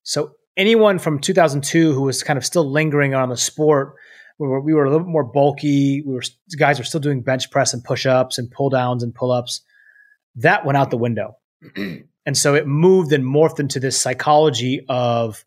So 0.04 0.34
anyone 0.58 1.00
from 1.00 1.20
2002 1.20 1.94
who 1.94 2.02
was 2.02 2.24
kind 2.24 2.38
of 2.38 2.46
still 2.46 2.70
lingering 2.70 3.14
on 3.14 3.30
the 3.30 3.38
sport, 3.38 3.96
we 4.38 4.48
were, 4.48 4.60
we 4.60 4.74
were 4.74 4.86
a 4.86 4.90
little 4.90 5.06
bit 5.06 5.12
more 5.12 5.24
bulky. 5.24 6.02
We 6.02 6.14
were 6.14 6.24
guys 6.58 6.80
were 6.80 6.84
still 6.84 7.00
doing 7.00 7.22
bench 7.22 7.52
press 7.52 7.74
and 7.74 7.84
push 7.84 8.06
ups 8.06 8.38
and 8.38 8.50
pull 8.50 8.70
downs 8.70 9.04
and 9.04 9.14
pull 9.14 9.32
ups. 9.32 9.62
That 10.36 10.66
went 10.66 10.78
out 10.78 10.90
the 10.90 10.98
window, 10.98 11.36
and 11.76 12.36
so 12.38 12.56
it 12.56 12.66
moved 12.66 13.14
and 13.14 13.24
morphed 13.24 13.60
into 13.60 13.80
this 13.80 14.00
psychology 14.00 14.84
of 14.90 15.46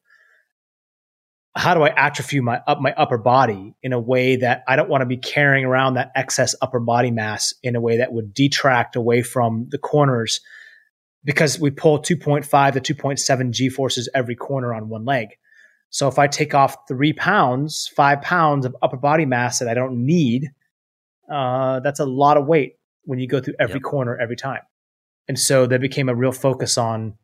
how 1.56 1.74
do 1.74 1.82
I 1.82 1.88
atrophy 1.88 2.40
my 2.40 2.60
up 2.66 2.80
my 2.80 2.92
upper 2.94 3.18
body 3.18 3.74
in 3.82 3.92
a 3.92 4.00
way 4.00 4.36
that 4.36 4.64
I 4.66 4.74
don't 4.76 4.88
want 4.88 5.02
to 5.02 5.06
be 5.06 5.16
carrying 5.16 5.64
around 5.64 5.94
that 5.94 6.10
excess 6.14 6.54
upper 6.60 6.80
body 6.80 7.10
mass 7.10 7.54
in 7.62 7.76
a 7.76 7.80
way 7.80 7.98
that 7.98 8.12
would 8.12 8.34
detract 8.34 8.96
away 8.96 9.22
from 9.22 9.68
the 9.70 9.78
corners 9.78 10.40
because 11.22 11.58
we 11.58 11.70
pull 11.70 12.00
2.5 12.00 12.82
to 12.82 12.94
2.7 12.94 13.50
G 13.50 13.68
forces 13.68 14.08
every 14.14 14.34
corner 14.34 14.74
on 14.74 14.88
one 14.88 15.04
leg. 15.04 15.28
So 15.90 16.08
if 16.08 16.18
I 16.18 16.26
take 16.26 16.54
off 16.54 16.76
three 16.88 17.12
pounds, 17.12 17.88
five 17.94 18.20
pounds 18.20 18.66
of 18.66 18.74
upper 18.82 18.96
body 18.96 19.24
mass 19.24 19.60
that 19.60 19.68
I 19.68 19.74
don't 19.74 20.04
need, 20.04 20.50
uh, 21.30 21.80
that's 21.80 22.00
a 22.00 22.04
lot 22.04 22.36
of 22.36 22.46
weight 22.46 22.78
when 23.04 23.20
you 23.20 23.28
go 23.28 23.40
through 23.40 23.54
every 23.60 23.76
yep. 23.76 23.82
corner 23.82 24.18
every 24.18 24.36
time. 24.36 24.62
And 25.28 25.38
so 25.38 25.66
there 25.66 25.78
became 25.78 26.08
a 26.08 26.14
real 26.14 26.32
focus 26.32 26.76
on 26.76 27.14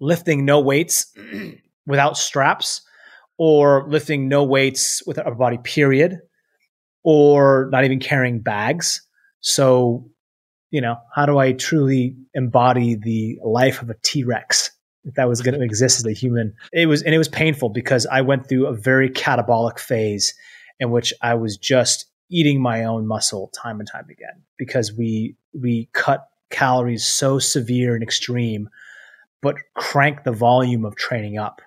lifting 0.00 0.46
no 0.46 0.60
weights 0.60 1.12
without 1.86 2.16
straps 2.16 2.80
or 3.38 3.86
lifting 3.88 4.28
no 4.28 4.44
weights 4.44 5.02
with 5.06 5.18
our 5.18 5.26
upper 5.26 5.36
body 5.36 5.58
period 5.58 6.18
or 7.04 7.68
not 7.72 7.84
even 7.84 8.00
carrying 8.00 8.40
bags. 8.40 9.02
So 9.40 10.10
you 10.70 10.80
know, 10.80 10.96
how 11.14 11.26
do 11.26 11.38
I 11.38 11.52
truly 11.52 12.16
embody 12.34 12.94
the 12.94 13.38
life 13.42 13.82
of 13.82 13.90
a 13.90 13.94
T 14.02 14.24
Rex 14.24 14.70
if 15.04 15.14
that 15.14 15.28
was 15.28 15.40
going 15.40 15.58
to 15.58 15.64
exist 15.64 15.98
as 15.98 16.06
a 16.06 16.12
human? 16.12 16.54
It 16.72 16.86
was, 16.86 17.02
and 17.02 17.14
it 17.14 17.18
was 17.18 17.28
painful 17.28 17.70
because 17.70 18.06
I 18.06 18.20
went 18.20 18.48
through 18.48 18.66
a 18.66 18.74
very 18.74 19.08
catabolic 19.08 19.78
phase 19.78 20.34
in 20.78 20.90
which 20.90 21.12
I 21.22 21.34
was 21.34 21.56
just 21.56 22.06
eating 22.30 22.60
my 22.60 22.84
own 22.84 23.06
muscle 23.06 23.50
time 23.54 23.80
and 23.80 23.88
time 23.88 24.06
again 24.10 24.42
because 24.58 24.92
we 24.92 25.36
we 25.54 25.88
cut 25.94 26.28
calories 26.50 27.04
so 27.04 27.38
severe 27.38 27.94
and 27.94 28.02
extreme, 28.02 28.68
but 29.40 29.56
crank 29.74 30.24
the 30.24 30.32
volume 30.32 30.84
of 30.84 30.96
training 30.96 31.38
up. 31.38 31.62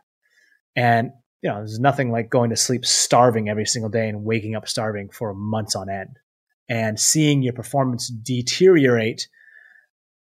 And 0.76 1.11
you 1.42 1.50
know, 1.50 1.58
there's 1.58 1.80
nothing 1.80 2.12
like 2.12 2.30
going 2.30 2.52
to 2.52 2.56
sleep 2.56 2.86
starving 2.86 3.50
every 3.50 3.66
single 3.66 3.89
day 3.89 4.08
and 4.08 4.24
waking 4.24 4.56
up 4.56 4.68
starving 4.68 5.10
for 5.10 5.34
months 5.34 5.76
on 5.76 5.89
end 5.89 6.18
and 6.70 7.00
seeing 7.00 7.42
your 7.42 7.54
performance 7.54 8.08
deteriorate 8.08 9.28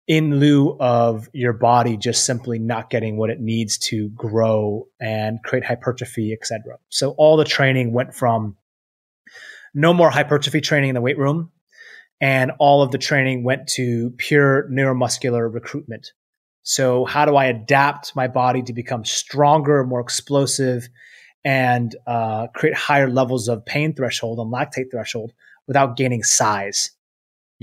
in 0.07 0.41
lieu 0.41 0.77
of 0.81 1.29
your 1.33 1.53
body 1.53 1.97
just 1.97 2.25
simply 2.25 2.59
not 2.59 2.91
getting 2.91 3.17
what 3.17 3.31
it 3.31 3.41
needs 3.41 3.79
to 3.79 4.09
grow 4.11 4.89
and 5.01 5.39
create 5.45 5.65
hypertrophy, 5.65 6.33
etc. 6.33 6.79
So 6.89 7.15
all 7.17 7.37
the 7.37 7.45
training 7.45 7.93
went 7.93 8.15
from 8.15 8.57
no 9.75 9.93
more 9.93 10.11
hypertrophy 10.11 10.61
training 10.61 10.89
in 10.89 10.95
the 10.95 11.01
weight 11.01 11.19
room, 11.19 11.53
and 12.21 12.53
all 12.59 12.83
of 12.83 12.91
the 12.91 12.99
training 12.99 13.45
went 13.45 13.69
to 13.69 14.11
pure 14.17 14.69
neuromuscular 14.69 15.53
recruitment. 15.53 16.13
So 16.71 17.05
how 17.05 17.25
do 17.25 17.37
I 17.37 17.47
adapt 17.47 18.15
my 18.15 18.29
body 18.29 18.63
to 18.63 18.73
become 18.73 19.05
stronger, 19.05 19.85
more 19.85 20.01
explosive, 20.01 20.89
and 21.45 21.95
uh, 22.07 22.47
create 22.55 22.77
higher 22.77 23.11
levels 23.11 23.49
of 23.49 23.65
pain 23.65 23.95
threshold 23.95 24.39
and 24.39 24.53
lactate 24.53 24.91
threshold? 24.91 25.33
without 25.71 25.97
gaining 25.97 26.25
size? 26.25 26.91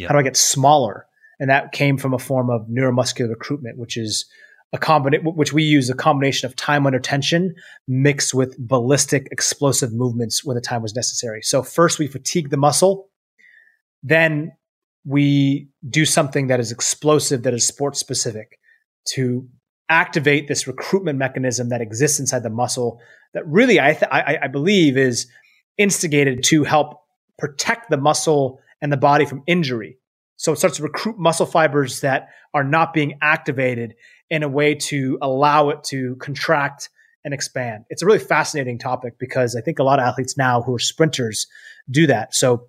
How 0.07 0.13
do 0.13 0.19
I 0.19 0.23
get 0.23 0.37
smaller? 0.37 1.07
And 1.41 1.49
that 1.49 1.73
came 1.73 1.97
from 1.97 2.13
a 2.13 2.19
form 2.19 2.49
of 2.49 2.67
neuromuscular 2.67 3.27
recruitment, 3.27 3.77
which 3.77 3.97
is 3.97 4.25
a 4.71 4.77
combination, 4.77 5.25
which 5.25 5.51
we 5.51 5.63
use 5.63 5.89
a 5.89 5.93
combination 5.93 6.47
of 6.47 6.55
time 6.55 6.85
under 6.87 6.99
tension 6.99 7.53
mixed 7.85 8.33
with 8.33 8.57
ballistic 8.57 9.27
explosive 9.29 9.91
movements 9.91 10.45
when 10.45 10.55
the 10.55 10.61
time 10.61 10.81
was 10.81 10.95
necessary. 10.95 11.41
So 11.41 11.63
first 11.63 11.99
we 11.99 12.07
fatigue 12.07 12.49
the 12.49 12.55
muscle, 12.55 13.09
then 14.03 14.53
we 15.05 15.67
do 15.89 16.05
something 16.05 16.47
that 16.47 16.61
is 16.61 16.71
explosive, 16.71 17.43
that 17.43 17.53
is 17.53 17.67
sports 17.67 17.99
specific 17.99 18.57
to 19.13 19.47
activate 19.89 20.47
this 20.47 20.67
recruitment 20.67 21.17
mechanism 21.17 21.69
that 21.69 21.81
exists 21.81 22.19
inside 22.19 22.43
the 22.43 22.49
muscle 22.49 22.99
that 23.33 23.47
really 23.47 23.79
I, 23.79 23.93
th- 23.93 24.11
I, 24.11 24.37
I 24.43 24.47
believe 24.47 24.97
is 24.97 25.27
instigated 25.77 26.43
to 26.45 26.63
help 26.63 27.01
protect 27.37 27.89
the 27.89 27.97
muscle 27.97 28.59
and 28.81 28.91
the 28.91 28.97
body 28.97 29.25
from 29.25 29.43
injury. 29.47 29.97
So 30.37 30.51
it 30.51 30.57
starts 30.57 30.77
to 30.77 30.83
recruit 30.83 31.17
muscle 31.17 31.45
fibers 31.45 32.01
that 32.01 32.29
are 32.53 32.63
not 32.63 32.93
being 32.93 33.17
activated 33.21 33.95
in 34.29 34.43
a 34.43 34.49
way 34.49 34.75
to 34.75 35.17
allow 35.21 35.69
it 35.69 35.83
to 35.85 36.15
contract 36.17 36.89
and 37.23 37.33
expand. 37.33 37.85
It's 37.89 38.01
a 38.01 38.05
really 38.05 38.19
fascinating 38.19 38.79
topic 38.79 39.19
because 39.19 39.55
I 39.55 39.61
think 39.61 39.79
a 39.79 39.83
lot 39.83 39.99
of 39.99 40.05
athletes 40.05 40.37
now 40.37 40.61
who 40.61 40.73
are 40.75 40.79
sprinters 40.79 41.47
do 41.89 42.07
that. 42.07 42.33
So 42.33 42.67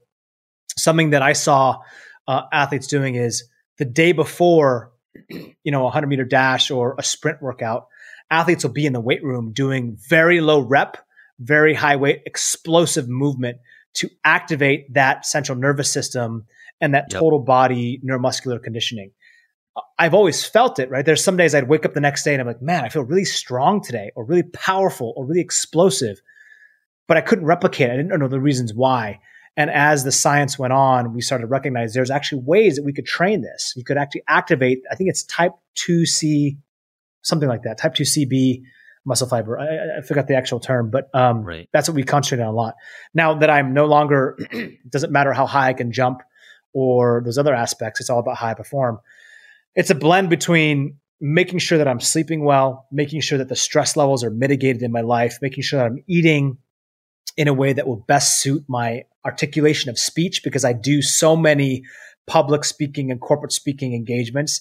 something 0.77 1.11
that 1.11 1.23
I 1.23 1.33
saw 1.33 1.79
uh, 2.27 2.43
athletes 2.53 2.87
doing 2.87 3.15
is 3.15 3.45
the 3.79 3.85
day 3.85 4.13
before, 4.13 4.93
you 5.29 5.73
know, 5.73 5.81
a 5.81 5.85
100 5.85 6.07
meter 6.07 6.25
dash 6.25 6.71
or 6.71 6.95
a 6.99 7.03
sprint 7.03 7.43
workout, 7.43 7.87
athletes 8.31 8.65
will 8.65 8.73
be 8.73 8.87
in 8.87 8.93
the 8.93 9.01
weight 9.01 9.23
room 9.23 9.53
doing 9.53 9.97
very 10.09 10.41
low 10.41 10.61
rep, 10.61 10.99
very 11.39 11.75
high 11.75 11.97
weight, 11.97 12.23
explosive 12.27 13.09
movement 13.09 13.59
to 13.95 14.11
activate 14.25 14.93
that 14.95 15.27
central 15.27 15.57
nervous 15.57 15.93
system 15.93 16.47
and 16.81 16.95
that 16.95 17.07
yep. 17.11 17.21
total 17.21 17.41
body 17.41 18.01
neuromuscular 18.05 18.63
conditioning. 18.63 19.13
I've 19.99 20.15
always 20.15 20.45
felt 20.45 20.79
it, 20.79 20.91
right? 20.91 21.05
There's 21.05 21.23
some 21.23 21.37
days 21.37 21.55
I'd 21.55 21.69
wake 21.69 21.85
up 21.85 21.95
the 21.95 22.01
next 22.01 22.25
day 22.25 22.33
and 22.33 22.41
I'm 22.41 22.47
like, 22.47 22.63
man, 22.63 22.85
I 22.85 22.89
feel 22.89 23.03
really 23.03 23.25
strong 23.25 23.83
today 23.83 24.11
or 24.17 24.25
really 24.25 24.43
powerful 24.43 25.13
or 25.17 25.25
really 25.25 25.41
explosive, 25.41 26.21
but 27.07 27.17
I 27.17 27.21
couldn't 27.21 27.45
replicate 27.45 27.89
it. 27.89 27.93
I 27.93 27.97
didn't 27.97 28.19
know 28.19 28.29
the 28.29 28.41
reasons 28.41 28.75
why. 28.75 29.21
And 29.59 29.71
as 29.71 30.05
the 30.05 30.13
science 30.13 30.57
went 30.57 30.73
on, 30.73 31.13
we 31.13 31.21
started 31.21 31.43
to 31.43 31.49
recognize 31.49 31.93
there's 31.93 32.13
actually 32.13 32.43
ways 32.47 32.77
that 32.77 32.85
we 32.85 32.93
could 32.93 33.07
train 33.07 33.43
this. 33.43 33.73
You 33.77 33.83
could 33.83 33.99
actually 33.99 34.23
activate, 34.29 34.83
I 34.89 34.95
think 34.95 35.11
it's 35.11 35.25
type 35.25 35.51
2C, 35.85 36.57
something 37.23 37.49
like 37.49 37.63
that, 37.65 37.77
type 37.77 37.95
2CB 37.95 38.63
muscle 39.05 39.29
fiber. 39.29 39.59
I, 39.59 39.99
I 39.99 40.01
forgot 40.03 40.29
the 40.29 40.37
actual 40.37 40.61
term, 40.61 40.91
but 40.91 41.13
um, 41.13 41.43
right. 41.43 41.69
that's 41.73 41.89
what 41.89 41.97
we 41.97 42.05
concentrate 42.05 42.45
on 42.45 42.55
a 42.55 42.57
lot. 42.57 42.77
Now 43.15 43.35
that 43.35 43.51
I'm 43.51 43.75
no 43.75 43.87
longer, 43.87 44.39
doesn't 44.89 45.11
matter 45.11 45.33
how 45.33 45.45
high 45.45 45.71
I 45.71 45.73
can 45.73 45.91
jump 45.91 46.21
or 46.73 47.21
those 47.25 47.37
other 47.37 47.53
aspects. 47.53 47.99
It's 47.99 48.11
all 48.11 48.21
about 48.21 48.37
how 48.37 48.47
I 48.47 48.55
perform. 48.55 49.01
It's 49.75 49.91
a 49.91 49.97
blend 49.97 50.31
between 50.31 50.99
making 51.21 51.59
sure 51.59 51.79
that 51.79 51.89
I'm 51.89 51.99
sleeping 51.99 52.45
well, 52.45 52.87
making 52.93 53.23
sure 53.23 53.39
that 53.39 53.49
the 53.49 53.57
stress 53.57 53.97
levels 53.97 54.23
are 54.23 54.31
mitigated 54.31 54.83
in 54.83 54.93
my 54.93 55.01
life, 55.01 55.39
making 55.43 55.65
sure 55.65 55.81
that 55.81 55.87
I'm 55.87 56.05
eating 56.07 56.59
in 57.39 57.47
a 57.47 57.55
way 57.55 57.73
that 57.73 57.87
will 57.87 58.05
best 58.09 58.43
suit 58.43 58.65
my 58.67 59.05
articulation 59.25 59.89
of 59.89 59.99
speech 59.99 60.43
because 60.43 60.65
I 60.65 60.73
do 60.73 61.01
so 61.01 61.37
many 61.37 61.85
public 62.27 62.65
speaking 62.65 63.13
and 63.13 63.21
corporate 63.21 63.53
speaking 63.53 63.95
engagements. 63.95 64.61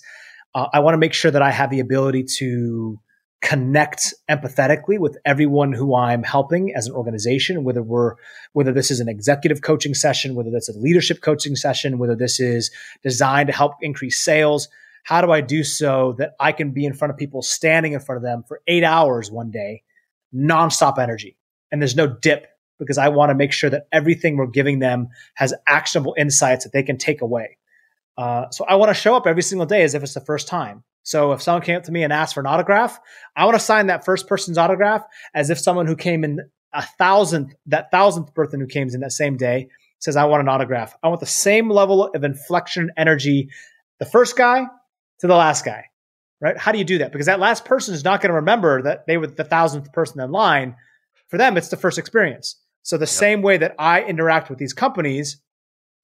Uh, 0.53 0.67
I 0.71 0.80
want 0.80 0.93
to 0.93 0.99
make 0.99 1.13
sure 1.13 1.32
that 1.32 1.41
I 1.41 1.49
have 1.49 1.71
the 1.71 1.80
ability 1.80 2.25
to 2.38 2.99
connect 3.41 4.13
empathetically 4.30 4.99
with 4.99 5.17
everyone 5.25 5.73
who 5.73 5.95
I'm 5.95 6.21
helping 6.21 6.71
as 6.75 6.86
an 6.86 6.93
organization, 6.93 7.63
whether 7.63 7.82
we're, 7.82 8.13
whether 8.53 8.71
this 8.71 8.91
is 8.91 8.99
an 8.99 9.09
executive 9.09 9.63
coaching 9.63 9.95
session, 9.95 10.36
whether 10.36 10.51
that's 10.51 10.69
a 10.69 10.78
leadership 10.78 11.21
coaching 11.21 11.55
session, 11.55 11.97
whether 11.97 12.15
this 12.15 12.39
is 12.39 12.69
designed 13.01 13.47
to 13.47 13.53
help 13.53 13.73
increase 13.82 14.19
sales. 14.23 14.69
How 15.03 15.21
do 15.21 15.32
I 15.32 15.41
do 15.41 15.63
so 15.63 16.13
that 16.19 16.36
I 16.39 16.51
can 16.51 16.71
be 16.71 16.86
in 16.86 16.93
front 16.93 17.11
of 17.11 17.17
people, 17.17 17.41
standing 17.41 17.93
in 17.93 18.01
front 18.01 18.17
of 18.17 18.23
them 18.23 18.43
for 18.47 18.61
eight 18.67 18.84
hours 18.84 19.32
one 19.32 19.49
day, 19.49 19.82
nonstop 20.32 20.99
energy? 20.99 21.38
And 21.71 21.82
there's 21.82 21.95
no 21.95 22.07
dip 22.07 22.47
because 22.80 22.97
I 22.97 23.09
want 23.09 23.30
to 23.30 23.36
make 23.36 23.51
sure 23.51 23.69
that 23.69 23.88
everything 23.91 24.38
we're 24.38 24.47
giving 24.47 24.80
them 24.80 25.09
has 25.36 25.53
actionable 25.65 26.15
insights 26.17 26.63
that 26.63 26.73
they 26.73 26.84
can 26.84 26.97
take 26.97 27.21
away. 27.21 27.57
Uh, 28.17 28.49
so 28.51 28.65
I 28.65 28.75
want 28.75 28.89
to 28.89 28.93
show 28.93 29.15
up 29.15 29.28
every 29.28 29.43
single 29.43 29.65
day 29.65 29.84
as 29.84 29.93
if 29.93 30.03
it's 30.03 30.13
the 30.13 30.21
first 30.21 30.47
time. 30.47 30.84
So 31.03 31.32
if 31.32 31.41
someone 31.41 31.61
came 31.61 31.78
up 31.78 31.84
to 31.84 31.91
me 31.91 32.03
and 32.03 32.11
asked 32.11 32.34
for 32.34 32.41
an 32.41 32.47
autograph, 32.47 32.99
I 33.36 33.45
want 33.45 33.55
to 33.55 33.63
sign 33.63 33.88
that 33.88 34.03
first 34.03 34.28
person's 34.28 34.57
autograph 34.57 35.03
as 35.34 35.49
if 35.49 35.59
someone 35.59 35.88
who 35.88 35.95
came 35.95 36.23
in 36.23 36.41
a 36.73 36.82
thousandth, 36.82 37.53
that 37.67 37.91
thousandth 37.91 38.34
person 38.34 38.59
who 38.59 38.67
came 38.67 38.89
in 38.89 38.99
that 38.99 39.13
same 39.13 39.38
day 39.38 39.69
says, 39.99 40.15
I 40.15 40.25
want 40.25 40.41
an 40.41 40.49
autograph. 40.49 40.95
I 41.01 41.07
want 41.07 41.21
the 41.21 41.25
same 41.25 41.69
level 41.69 42.05
of 42.07 42.23
inflection 42.23 42.91
energy, 42.97 43.49
the 43.99 44.05
first 44.05 44.36
guy 44.36 44.65
to 45.19 45.28
the 45.28 45.36
last 45.36 45.63
guy, 45.63 45.86
right? 46.41 46.57
How 46.57 46.71
do 46.71 46.78
you 46.78 46.84
do 46.84 46.97
that? 46.99 47.11
Because 47.11 47.28
that 47.28 47.39
last 47.39 47.65
person 47.65 47.93
is 47.93 48.03
not 48.03 48.21
going 48.21 48.30
to 48.30 48.36
remember 48.36 48.82
that 48.84 49.07
they 49.07 49.17
were 49.17 49.28
the 49.28 49.43
thousandth 49.43 49.91
person 49.93 50.19
in 50.19 50.32
line. 50.32 50.75
For 51.30 51.38
them, 51.38 51.57
it's 51.57 51.69
the 51.69 51.78
first 51.78 51.97
experience. 51.97 52.57
So 52.88 52.95
the 52.97 53.01
yep. 53.01 53.09
same 53.09 53.41
way 53.41 53.57
that 53.57 53.75
I 53.77 54.01
interact 54.01 54.49
with 54.49 54.59
these 54.59 54.71
companies 54.71 55.41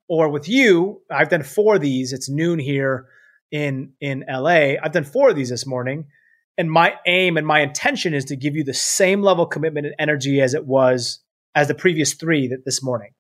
or 0.10 0.28
with 0.28 0.50
you, 0.50 1.02
I've 1.10 1.30
done 1.30 1.44
four 1.44 1.76
of 1.76 1.82
these. 1.82 2.12
It's 2.12 2.30
noon 2.30 2.60
here 2.60 3.08
in 3.52 3.94
in 4.02 4.26
LA. 4.30 4.76
I've 4.84 4.92
done 4.92 5.06
four 5.06 5.30
of 5.30 5.38
these 5.38 5.50
this 5.50 5.66
morning. 5.66 6.08
And 6.58 6.70
my 6.70 6.96
aim 7.08 7.38
and 7.38 7.48
my 7.48 7.62
intention 7.62 8.14
is 8.14 8.26
to 8.26 8.36
give 8.36 8.58
you 8.58 8.66
the 8.66 8.74
same 8.74 9.22
level 9.22 9.46
of 9.46 9.50
commitment 9.50 9.86
and 9.86 9.96
energy 9.98 10.42
as 10.42 10.54
it 10.54 10.66
was 10.66 11.22
as 11.56 11.70
the 11.70 11.74
previous 11.74 12.16
three 12.16 12.50
that 12.50 12.66
this 12.66 12.84
morning, 12.84 13.12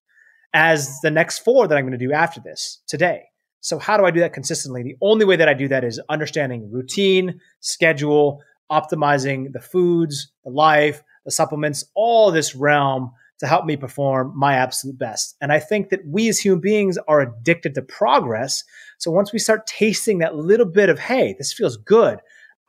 as 0.54 1.00
the 1.02 1.10
next 1.10 1.40
four 1.40 1.66
that 1.66 1.78
I'm 1.78 1.86
going 1.86 1.98
to 1.98 2.06
do 2.06 2.12
after 2.12 2.42
this 2.42 2.82
today. 2.86 3.24
So 3.62 3.80
how 3.80 3.96
do 3.96 4.04
I 4.04 4.12
do 4.12 4.20
that 4.20 4.34
consistently? 4.34 4.84
The 4.84 4.98
only 5.02 5.24
way 5.24 5.38
that 5.38 5.48
I 5.48 5.54
do 5.54 5.70
that 5.70 5.86
is 5.86 6.02
understanding 6.10 6.70
routine, 6.70 7.40
schedule, 7.62 8.42
optimizing 8.70 9.54
the 9.54 9.62
foods, 9.62 10.34
the 10.44 10.52
life, 10.52 11.02
the 11.24 11.32
supplements, 11.32 11.86
all 11.96 12.30
this 12.30 12.56
realm 12.56 13.14
to 13.40 13.48
help 13.48 13.66
me 13.66 13.76
perform 13.76 14.32
my 14.36 14.56
absolute 14.56 14.98
best. 14.98 15.36
And 15.42 15.52
I 15.52 15.60
think 15.60 15.90
that 15.90 16.02
we 16.06 16.30
as 16.30 16.40
human 16.40 16.62
beings 16.62 16.98
are 17.08 17.22
addicted 17.22 17.76
to 17.76 17.82
progress. 17.82 18.64
So 19.00 19.12
once 19.12 19.34
we 19.34 19.40
start 19.40 19.68
tasting 19.68 20.20
that 20.20 20.36
little 20.36 20.66
bit 20.66 20.90
of, 20.90 21.00
hey, 21.00 21.36
this 21.38 21.54
feels 21.54 21.78
good, 21.78 22.20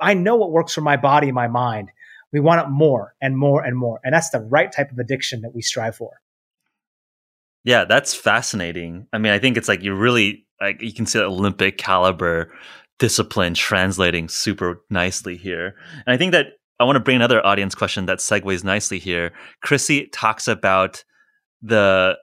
I 0.00 0.14
know 0.14 0.36
what 0.36 0.50
works 0.50 0.74
for 0.74 0.80
my 0.80 0.96
body 0.96 1.28
and 1.28 1.34
my 1.34 1.48
mind. 1.48 1.90
We 2.32 2.40
want 2.40 2.66
it 2.66 2.70
more 2.70 3.14
and 3.20 3.38
more 3.38 3.62
and 3.62 3.76
more. 3.76 4.00
And 4.02 4.12
that's 4.12 4.30
the 4.30 4.40
right 4.40 4.72
type 4.72 4.90
of 4.90 4.98
addiction 4.98 5.42
that 5.42 5.54
we 5.54 5.62
strive 5.62 5.96
for. 5.96 6.20
Yeah, 7.62 7.84
that's 7.84 8.14
fascinating. 8.14 9.06
I 9.12 9.18
mean, 9.18 9.32
I 9.32 9.38
think 9.38 9.56
it's 9.56 9.68
like 9.68 9.82
you 9.82 9.94
really 9.94 10.46
like 10.60 10.82
you 10.82 10.92
can 10.92 11.06
see 11.06 11.18
that 11.18 11.26
Olympic 11.26 11.78
caliber 11.78 12.52
discipline 12.98 13.54
translating 13.54 14.28
super 14.28 14.82
nicely 14.90 15.36
here. 15.36 15.76
And 16.06 16.14
I 16.14 16.16
think 16.16 16.32
that 16.32 16.46
I 16.80 16.84
want 16.84 16.96
to 16.96 17.00
bring 17.00 17.16
another 17.16 17.44
audience 17.44 17.74
question 17.74 18.06
that 18.06 18.18
segues 18.18 18.64
nicely 18.64 18.98
here. 18.98 19.32
Chrissy 19.62 20.06
talks 20.06 20.48
about 20.48 21.04
the 21.62 22.18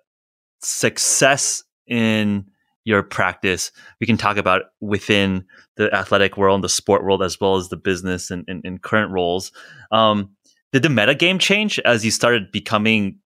success 0.61 1.63
in 1.87 2.45
your 2.83 3.03
practice. 3.03 3.71
We 3.99 4.07
can 4.07 4.17
talk 4.17 4.37
about 4.37 4.63
within 4.79 5.45
the 5.77 5.93
athletic 5.93 6.37
world, 6.37 6.63
the 6.63 6.69
sport 6.69 7.03
world, 7.03 7.23
as 7.23 7.39
well 7.39 7.55
as 7.55 7.69
the 7.69 7.77
business 7.77 8.31
and, 8.31 8.43
and, 8.47 8.61
and 8.65 8.81
current 8.81 9.11
roles. 9.11 9.51
Um, 9.91 10.35
did 10.73 10.83
the 10.83 10.89
meta 10.89 11.15
game 11.15 11.39
change 11.39 11.79
as 11.79 12.03
you 12.03 12.11
started 12.11 12.51
becoming 12.51 13.19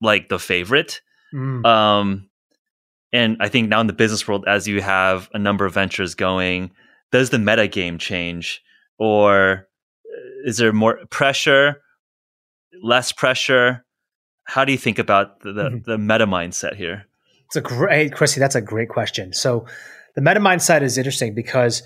like 0.00 0.28
the 0.28 0.38
favorite? 0.38 1.00
Mm. 1.34 1.64
Um, 1.66 2.30
and 3.12 3.36
I 3.40 3.48
think 3.48 3.68
now 3.68 3.80
in 3.80 3.86
the 3.86 3.92
business 3.92 4.26
world, 4.26 4.44
as 4.46 4.66
you 4.66 4.80
have 4.80 5.28
a 5.34 5.38
number 5.38 5.66
of 5.66 5.74
ventures 5.74 6.14
going, 6.14 6.70
does 7.10 7.30
the 7.30 7.38
meta 7.38 7.68
game 7.68 7.98
change 7.98 8.62
or 8.98 9.68
is 10.44 10.56
there 10.56 10.72
more 10.72 11.00
pressure, 11.10 11.82
less 12.82 13.12
pressure? 13.12 13.84
How 14.44 14.64
do 14.64 14.72
you 14.72 14.78
think 14.78 14.98
about 14.98 15.40
the, 15.40 15.52
the, 15.52 15.62
mm-hmm. 15.64 15.90
the 15.90 15.98
meta 15.98 16.26
mindset 16.26 16.76
here? 16.76 17.06
It's 17.46 17.56
a 17.56 17.60
great, 17.60 18.14
Chrissy. 18.14 18.40
That's 18.40 18.54
a 18.54 18.60
great 18.60 18.88
question. 18.88 19.32
So, 19.32 19.66
the 20.14 20.20
meta 20.20 20.40
mindset 20.40 20.82
is 20.82 20.98
interesting 20.98 21.34
because 21.34 21.82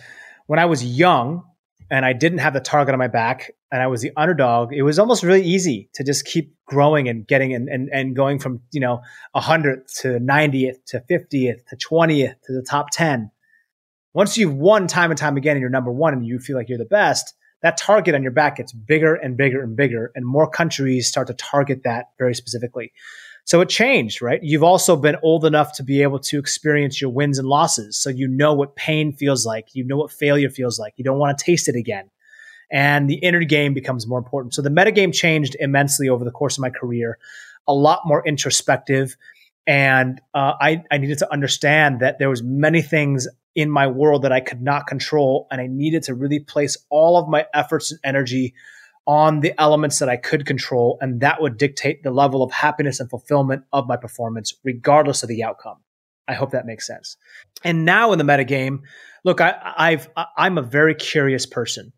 when 0.46 0.58
I 0.58 0.64
was 0.64 0.84
young 0.84 1.44
and 1.90 2.04
I 2.04 2.12
didn't 2.12 2.38
have 2.38 2.54
the 2.54 2.60
target 2.60 2.92
on 2.92 2.98
my 2.98 3.08
back 3.08 3.52
and 3.70 3.82
I 3.82 3.86
was 3.86 4.00
the 4.00 4.12
underdog, 4.16 4.72
it 4.72 4.82
was 4.82 4.98
almost 4.98 5.22
really 5.22 5.44
easy 5.44 5.88
to 5.94 6.04
just 6.04 6.24
keep 6.24 6.54
growing 6.66 7.08
and 7.08 7.26
getting 7.26 7.54
and, 7.54 7.68
and, 7.68 7.88
and 7.92 8.16
going 8.16 8.38
from, 8.38 8.60
you 8.72 8.80
know, 8.80 9.02
100th 9.36 10.00
to 10.00 10.18
90th 10.18 10.84
to 10.86 11.04
50th 11.08 11.66
to 11.68 11.76
20th 11.76 12.34
to 12.46 12.52
the 12.52 12.62
top 12.62 12.90
10. 12.90 13.30
Once 14.12 14.38
you've 14.38 14.54
won 14.54 14.86
time 14.86 15.10
and 15.10 15.18
time 15.18 15.36
again 15.36 15.56
and 15.56 15.60
you're 15.60 15.70
number 15.70 15.92
one 15.92 16.12
and 16.12 16.26
you 16.26 16.38
feel 16.38 16.56
like 16.56 16.68
you're 16.68 16.78
the 16.78 16.84
best, 16.84 17.34
that 17.66 17.76
target 17.76 18.14
on 18.14 18.22
your 18.22 18.30
back 18.30 18.56
gets 18.56 18.72
bigger 18.72 19.16
and 19.16 19.36
bigger 19.36 19.60
and 19.60 19.76
bigger, 19.76 20.12
and 20.14 20.24
more 20.24 20.48
countries 20.48 21.08
start 21.08 21.26
to 21.26 21.34
target 21.34 21.82
that 21.82 22.10
very 22.16 22.32
specifically. 22.32 22.92
So 23.44 23.60
it 23.60 23.68
changed, 23.68 24.22
right? 24.22 24.38
You've 24.40 24.62
also 24.62 24.94
been 24.94 25.16
old 25.20 25.44
enough 25.44 25.72
to 25.74 25.82
be 25.82 26.02
able 26.02 26.20
to 26.20 26.38
experience 26.38 27.00
your 27.00 27.10
wins 27.10 27.40
and 27.40 27.48
losses. 27.48 27.98
So 27.98 28.08
you 28.08 28.28
know 28.28 28.54
what 28.54 28.76
pain 28.76 29.12
feels 29.12 29.44
like. 29.44 29.66
You 29.72 29.82
know 29.82 29.96
what 29.96 30.12
failure 30.12 30.48
feels 30.48 30.78
like. 30.78 30.94
You 30.96 31.02
don't 31.02 31.18
want 31.18 31.36
to 31.36 31.44
taste 31.44 31.68
it 31.68 31.74
again. 31.74 32.08
And 32.70 33.10
the 33.10 33.16
inner 33.16 33.42
game 33.42 33.74
becomes 33.74 34.06
more 34.06 34.18
important. 34.18 34.54
So 34.54 34.62
the 34.62 34.70
metagame 34.70 35.12
changed 35.12 35.56
immensely 35.58 36.08
over 36.08 36.24
the 36.24 36.30
course 36.30 36.56
of 36.56 36.62
my 36.62 36.70
career, 36.70 37.18
a 37.66 37.74
lot 37.74 38.02
more 38.04 38.22
introspective. 38.24 39.16
And 39.66 40.20
uh, 40.34 40.52
I, 40.60 40.84
I 40.88 40.98
needed 40.98 41.18
to 41.18 41.32
understand 41.32 41.98
that 41.98 42.20
there 42.20 42.30
was 42.30 42.44
many 42.44 42.80
things 42.80 43.26
in 43.56 43.70
my 43.70 43.86
world 43.86 44.22
that 44.22 44.32
I 44.32 44.40
could 44.40 44.62
not 44.62 44.86
control. 44.86 45.48
And 45.50 45.60
I 45.60 45.66
needed 45.66 46.04
to 46.04 46.14
really 46.14 46.38
place 46.38 46.76
all 46.90 47.16
of 47.16 47.28
my 47.28 47.46
efforts 47.52 47.90
and 47.90 47.98
energy 48.04 48.54
on 49.06 49.40
the 49.40 49.58
elements 49.58 49.98
that 49.98 50.08
I 50.08 50.16
could 50.16 50.46
control. 50.46 50.98
And 51.00 51.20
that 51.20 51.40
would 51.40 51.56
dictate 51.56 52.02
the 52.02 52.10
level 52.10 52.42
of 52.42 52.52
happiness 52.52 53.00
and 53.00 53.08
fulfillment 53.08 53.64
of 53.72 53.88
my 53.88 53.96
performance, 53.96 54.54
regardless 54.62 55.22
of 55.22 55.28
the 55.28 55.42
outcome. 55.42 55.78
I 56.28 56.34
hope 56.34 56.50
that 56.50 56.66
makes 56.66 56.86
sense. 56.86 57.16
And 57.64 57.84
now 57.84 58.12
in 58.12 58.18
the 58.18 58.24
metagame, 58.24 58.80
look, 59.24 59.40
I, 59.40 59.54
I've, 59.76 60.08
I'm 60.36 60.58
a 60.58 60.62
very 60.62 60.94
curious 60.94 61.46
person. 61.46 61.92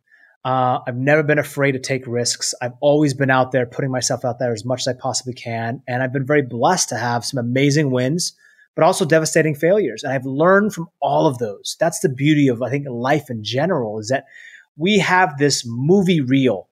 Uh, 0.44 0.78
I've 0.86 0.96
never 0.96 1.22
been 1.22 1.38
afraid 1.38 1.72
to 1.72 1.80
take 1.80 2.06
risks. 2.06 2.54
I've 2.62 2.74
always 2.80 3.14
been 3.14 3.30
out 3.30 3.50
there, 3.52 3.66
putting 3.66 3.90
myself 3.90 4.24
out 4.24 4.38
there 4.38 4.52
as 4.52 4.64
much 4.64 4.80
as 4.82 4.88
I 4.88 4.92
possibly 4.92 5.34
can. 5.34 5.82
And 5.88 6.02
I've 6.02 6.12
been 6.12 6.26
very 6.26 6.42
blessed 6.42 6.90
to 6.90 6.96
have 6.96 7.24
some 7.24 7.38
amazing 7.38 7.90
wins 7.90 8.34
but 8.78 8.84
also 8.84 9.04
devastating 9.04 9.56
failures. 9.56 10.04
And 10.04 10.12
I've 10.12 10.24
learned 10.24 10.72
from 10.72 10.86
all 11.00 11.26
of 11.26 11.38
those. 11.38 11.76
That's 11.80 11.98
the 11.98 12.08
beauty 12.08 12.46
of, 12.46 12.62
I 12.62 12.70
think, 12.70 12.86
life 12.88 13.28
in 13.28 13.42
general 13.42 13.98
is 13.98 14.06
that 14.06 14.26
we 14.76 15.00
have 15.00 15.36
this 15.36 15.64
movie 15.66 16.20
reel 16.20 16.68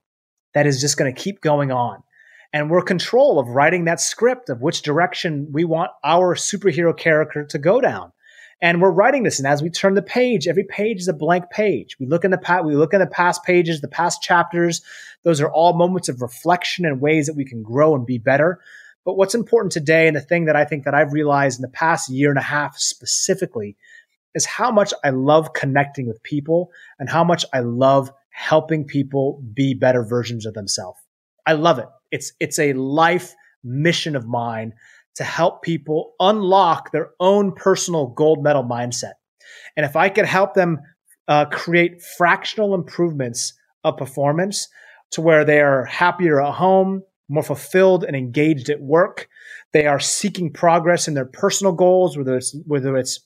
that 0.54 0.68
is 0.68 0.80
just 0.80 0.96
going 0.96 1.12
to 1.12 1.20
keep 1.20 1.40
going 1.40 1.72
on. 1.72 2.04
And 2.52 2.70
we're 2.70 2.82
control 2.82 3.40
of 3.40 3.48
writing 3.48 3.86
that 3.86 4.00
script 4.00 4.48
of 4.50 4.62
which 4.62 4.82
direction 4.82 5.48
we 5.50 5.64
want 5.64 5.90
our 6.04 6.36
superhero 6.36 6.96
character 6.96 7.44
to 7.44 7.58
go 7.58 7.80
down. 7.80 8.12
And 8.62 8.80
we're 8.80 8.92
writing 8.92 9.24
this, 9.24 9.40
and 9.40 9.48
as 9.48 9.60
we 9.60 9.68
turn 9.68 9.94
the 9.94 10.00
page, 10.00 10.46
every 10.46 10.64
page 10.64 11.00
is 11.00 11.08
a 11.08 11.12
blank 11.12 11.50
page. 11.50 11.96
We 11.98 12.06
look 12.06 12.24
in 12.24 12.30
the 12.30 12.38
past, 12.38 12.64
we 12.64 12.76
look 12.76 12.94
in 12.94 13.00
the 13.00 13.08
past 13.08 13.42
pages, 13.42 13.80
the 13.80 13.88
past 13.88 14.22
chapters. 14.22 14.80
Those 15.24 15.40
are 15.40 15.50
all 15.50 15.72
moments 15.76 16.08
of 16.08 16.22
reflection 16.22 16.86
and 16.86 17.00
ways 17.00 17.26
that 17.26 17.34
we 17.34 17.44
can 17.44 17.64
grow 17.64 17.96
and 17.96 18.06
be 18.06 18.18
better. 18.18 18.60
But 19.06 19.16
what's 19.16 19.36
important 19.36 19.70
today, 19.70 20.08
and 20.08 20.16
the 20.16 20.20
thing 20.20 20.46
that 20.46 20.56
I 20.56 20.64
think 20.64 20.84
that 20.84 20.94
I've 20.94 21.12
realized 21.12 21.58
in 21.58 21.62
the 21.62 21.68
past 21.68 22.10
year 22.10 22.28
and 22.28 22.38
a 22.38 22.42
half 22.42 22.76
specifically, 22.76 23.76
is 24.34 24.44
how 24.44 24.72
much 24.72 24.92
I 25.04 25.10
love 25.10 25.52
connecting 25.54 26.08
with 26.08 26.22
people 26.24 26.70
and 26.98 27.08
how 27.08 27.22
much 27.22 27.44
I 27.54 27.60
love 27.60 28.10
helping 28.30 28.84
people 28.84 29.42
be 29.54 29.72
better 29.74 30.04
versions 30.04 30.44
of 30.44 30.54
themselves. 30.54 30.98
I 31.46 31.52
love 31.52 31.78
it. 31.78 31.86
It's 32.10 32.32
it's 32.40 32.58
a 32.58 32.72
life 32.72 33.32
mission 33.62 34.16
of 34.16 34.26
mine 34.26 34.74
to 35.14 35.24
help 35.24 35.62
people 35.62 36.14
unlock 36.18 36.90
their 36.90 37.10
own 37.20 37.52
personal 37.52 38.08
gold 38.08 38.42
medal 38.42 38.64
mindset. 38.64 39.14
And 39.76 39.86
if 39.86 39.94
I 39.94 40.08
could 40.08 40.26
help 40.26 40.54
them 40.54 40.80
uh, 41.28 41.46
create 41.46 42.02
fractional 42.02 42.74
improvements 42.74 43.54
of 43.84 43.96
performance 43.96 44.68
to 45.12 45.20
where 45.20 45.44
they 45.44 45.60
are 45.60 45.84
happier 45.84 46.42
at 46.42 46.54
home, 46.54 47.02
more 47.28 47.42
fulfilled 47.42 48.04
and 48.04 48.16
engaged 48.16 48.68
at 48.68 48.80
work. 48.80 49.28
They 49.72 49.86
are 49.86 50.00
seeking 50.00 50.52
progress 50.52 51.08
in 51.08 51.14
their 51.14 51.26
personal 51.26 51.72
goals, 51.72 52.16
whether 52.16 52.36
it's 52.36 52.56
whether 52.66 52.96
it's 52.96 53.20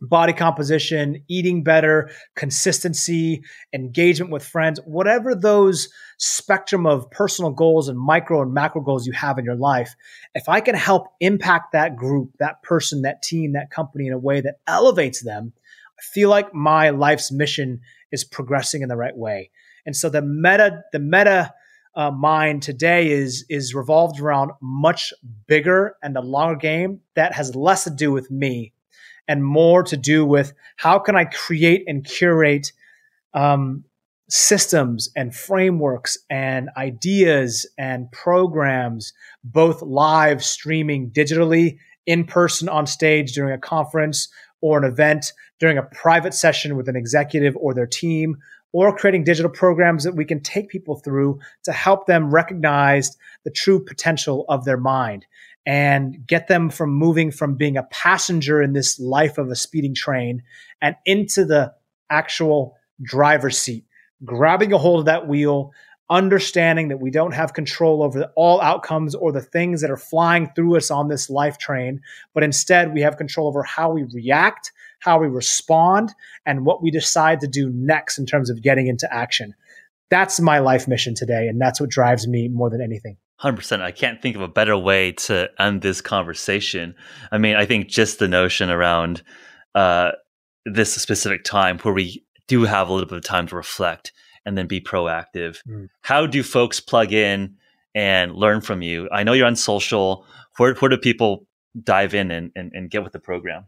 body 0.00 0.32
composition, 0.32 1.22
eating 1.28 1.62
better, 1.62 2.10
consistency, 2.34 3.42
engagement 3.72 4.30
with 4.30 4.44
friends, 4.44 4.78
whatever 4.84 5.34
those 5.34 5.88
spectrum 6.18 6.86
of 6.86 7.10
personal 7.10 7.50
goals 7.50 7.88
and 7.88 7.98
micro 7.98 8.42
and 8.42 8.52
macro 8.52 8.82
goals 8.82 9.06
you 9.06 9.12
have 9.12 9.38
in 9.38 9.44
your 9.44 9.56
life, 9.56 9.94
if 10.34 10.48
I 10.48 10.60
can 10.60 10.74
help 10.74 11.06
impact 11.20 11.72
that 11.72 11.96
group, 11.96 12.30
that 12.38 12.62
person, 12.62 13.02
that 13.02 13.22
team, 13.22 13.52
that 13.52 13.70
company 13.70 14.06
in 14.06 14.12
a 14.12 14.18
way 14.18 14.40
that 14.40 14.56
elevates 14.66 15.22
them, 15.22 15.52
I 15.98 16.02
feel 16.02 16.28
like 16.28 16.52
my 16.52 16.90
life's 16.90 17.32
mission 17.32 17.80
is 18.12 18.24
progressing 18.24 18.82
in 18.82 18.88
the 18.88 18.96
right 18.96 19.16
way. 19.16 19.50
And 19.86 19.96
so 19.96 20.10
the 20.10 20.22
meta, 20.22 20.82
the 20.92 20.98
meta 20.98 21.54
uh, 21.96 22.10
mind 22.10 22.62
today 22.62 23.10
is 23.10 23.44
is 23.48 23.74
revolved 23.74 24.20
around 24.20 24.52
much 24.60 25.12
bigger 25.46 25.96
and 26.02 26.16
a 26.16 26.20
longer 26.20 26.56
game 26.56 27.00
that 27.14 27.32
has 27.32 27.56
less 27.56 27.84
to 27.84 27.90
do 27.90 28.12
with 28.12 28.30
me 28.30 28.72
and 29.28 29.44
more 29.44 29.82
to 29.82 29.96
do 29.96 30.24
with 30.24 30.52
how 30.76 30.98
can 30.98 31.16
I 31.16 31.24
create 31.24 31.84
and 31.86 32.04
curate 32.04 32.72
um, 33.34 33.84
systems 34.28 35.08
and 35.16 35.34
frameworks 35.34 36.18
and 36.30 36.68
ideas 36.76 37.66
and 37.78 38.10
programs, 38.12 39.12
both 39.44 39.82
live 39.82 40.44
streaming 40.44 41.10
digitally, 41.10 41.78
in 42.06 42.24
person 42.24 42.68
on 42.68 42.86
stage 42.86 43.32
during 43.32 43.52
a 43.52 43.58
conference 43.58 44.28
or 44.60 44.78
an 44.78 44.84
event, 44.84 45.32
during 45.58 45.76
a 45.76 45.82
private 45.82 46.34
session 46.34 46.76
with 46.76 46.88
an 46.88 46.96
executive 46.96 47.56
or 47.56 47.74
their 47.74 47.86
team, 47.86 48.36
or 48.84 48.94
creating 48.94 49.24
digital 49.24 49.50
programs 49.50 50.04
that 50.04 50.14
we 50.14 50.24
can 50.26 50.38
take 50.42 50.68
people 50.68 50.96
through 50.96 51.40
to 51.64 51.72
help 51.72 52.04
them 52.04 52.30
recognize 52.30 53.16
the 53.42 53.50
true 53.50 53.82
potential 53.82 54.44
of 54.50 54.66
their 54.66 54.76
mind 54.76 55.24
and 55.64 56.26
get 56.26 56.46
them 56.46 56.68
from 56.68 56.90
moving 56.90 57.30
from 57.30 57.54
being 57.54 57.78
a 57.78 57.84
passenger 57.84 58.60
in 58.60 58.74
this 58.74 59.00
life 59.00 59.38
of 59.38 59.48
a 59.48 59.56
speeding 59.56 59.94
train 59.94 60.42
and 60.82 60.94
into 61.06 61.46
the 61.46 61.72
actual 62.10 62.76
driver's 63.00 63.56
seat, 63.56 63.86
grabbing 64.22 64.74
a 64.74 64.78
hold 64.78 65.00
of 65.00 65.06
that 65.06 65.26
wheel, 65.26 65.72
understanding 66.08 66.88
that 66.88 67.00
we 67.00 67.10
don't 67.10 67.34
have 67.34 67.52
control 67.52 68.02
over 68.02 68.30
all 68.36 68.60
outcomes 68.60 69.14
or 69.14 69.32
the 69.32 69.40
things 69.40 69.80
that 69.80 69.90
are 69.90 69.96
flying 69.96 70.48
through 70.54 70.76
us 70.76 70.90
on 70.90 71.08
this 71.08 71.28
life 71.28 71.58
train, 71.58 72.00
but 72.32 72.42
instead 72.42 72.94
we 72.94 73.00
have 73.00 73.16
control 73.16 73.48
over 73.48 73.62
how 73.62 73.90
we 73.90 74.04
react, 74.14 74.72
how 75.00 75.18
we 75.18 75.26
respond, 75.26 76.14
and 76.44 76.64
what 76.64 76.82
we 76.82 76.90
decide 76.90 77.40
to 77.40 77.48
do 77.48 77.70
next 77.70 78.18
in 78.18 78.26
terms 78.26 78.50
of 78.50 78.62
getting 78.62 78.86
into 78.86 79.12
action. 79.12 79.54
That's 80.08 80.38
my 80.38 80.60
life 80.60 80.86
mission 80.86 81.14
today, 81.14 81.48
and 81.48 81.60
that's 81.60 81.80
what 81.80 81.90
drives 81.90 82.28
me 82.28 82.48
more 82.48 82.70
than 82.70 82.80
anything. 82.80 83.16
100%. 83.40 83.82
I 83.82 83.90
can't 83.90 84.22
think 84.22 84.36
of 84.36 84.42
a 84.42 84.48
better 84.48 84.78
way 84.78 85.12
to 85.12 85.50
end 85.58 85.82
this 85.82 86.00
conversation. 86.00 86.94
I 87.30 87.38
mean, 87.38 87.56
I 87.56 87.66
think 87.66 87.88
just 87.88 88.18
the 88.18 88.28
notion 88.28 88.70
around 88.70 89.22
uh, 89.74 90.12
this 90.64 90.94
specific 90.94 91.44
time 91.44 91.78
where 91.80 91.92
we 91.92 92.24
do 92.48 92.62
have 92.62 92.88
a 92.88 92.92
little 92.92 93.08
bit 93.08 93.18
of 93.18 93.24
time 93.24 93.46
to 93.48 93.56
reflect 93.56 94.12
and 94.46 94.56
then 94.56 94.66
be 94.66 94.80
proactive. 94.80 95.58
Mm. 95.68 95.88
How 96.00 96.26
do 96.26 96.42
folks 96.42 96.80
plug 96.80 97.12
in 97.12 97.56
and 97.94 98.34
learn 98.34 98.62
from 98.62 98.80
you? 98.80 99.08
I 99.12 99.24
know 99.24 99.34
you're 99.34 99.46
on 99.46 99.56
social. 99.56 100.24
Where, 100.56 100.74
where 100.74 100.88
do 100.88 100.96
people 100.96 101.46
dive 101.82 102.14
in 102.14 102.30
and, 102.30 102.52
and, 102.56 102.72
and 102.72 102.88
get 102.88 103.04
with 103.04 103.12
the 103.12 103.20
program? 103.20 103.66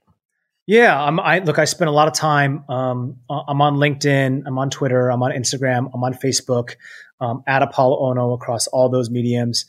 Yeah, 0.67 1.03
I'm, 1.03 1.19
I 1.19 1.39
look. 1.39 1.59
I 1.59 1.65
spend 1.65 1.89
a 1.89 1.93
lot 1.93 2.09
of 2.09 2.15
time. 2.15 2.63
Um, 2.69 3.17
I'm 3.31 3.63
on 3.63 3.77
LinkedIn. 3.77 4.43
I'm 4.47 4.59
on 4.59 4.69
Twitter. 4.69 5.11
I'm 5.11 5.23
on 5.23 5.33
Instagram. 5.33 5.91
I'm 5.95 6.05
on 6.05 6.15
Facebook. 6.15 6.75
Um, 7.21 7.43
at 7.49 7.63
Apolo 7.63 8.01
Ohno 8.01 8.35
across 8.35 8.69
all 8.69 8.89
those 8.89 9.11
mediums. 9.11 9.67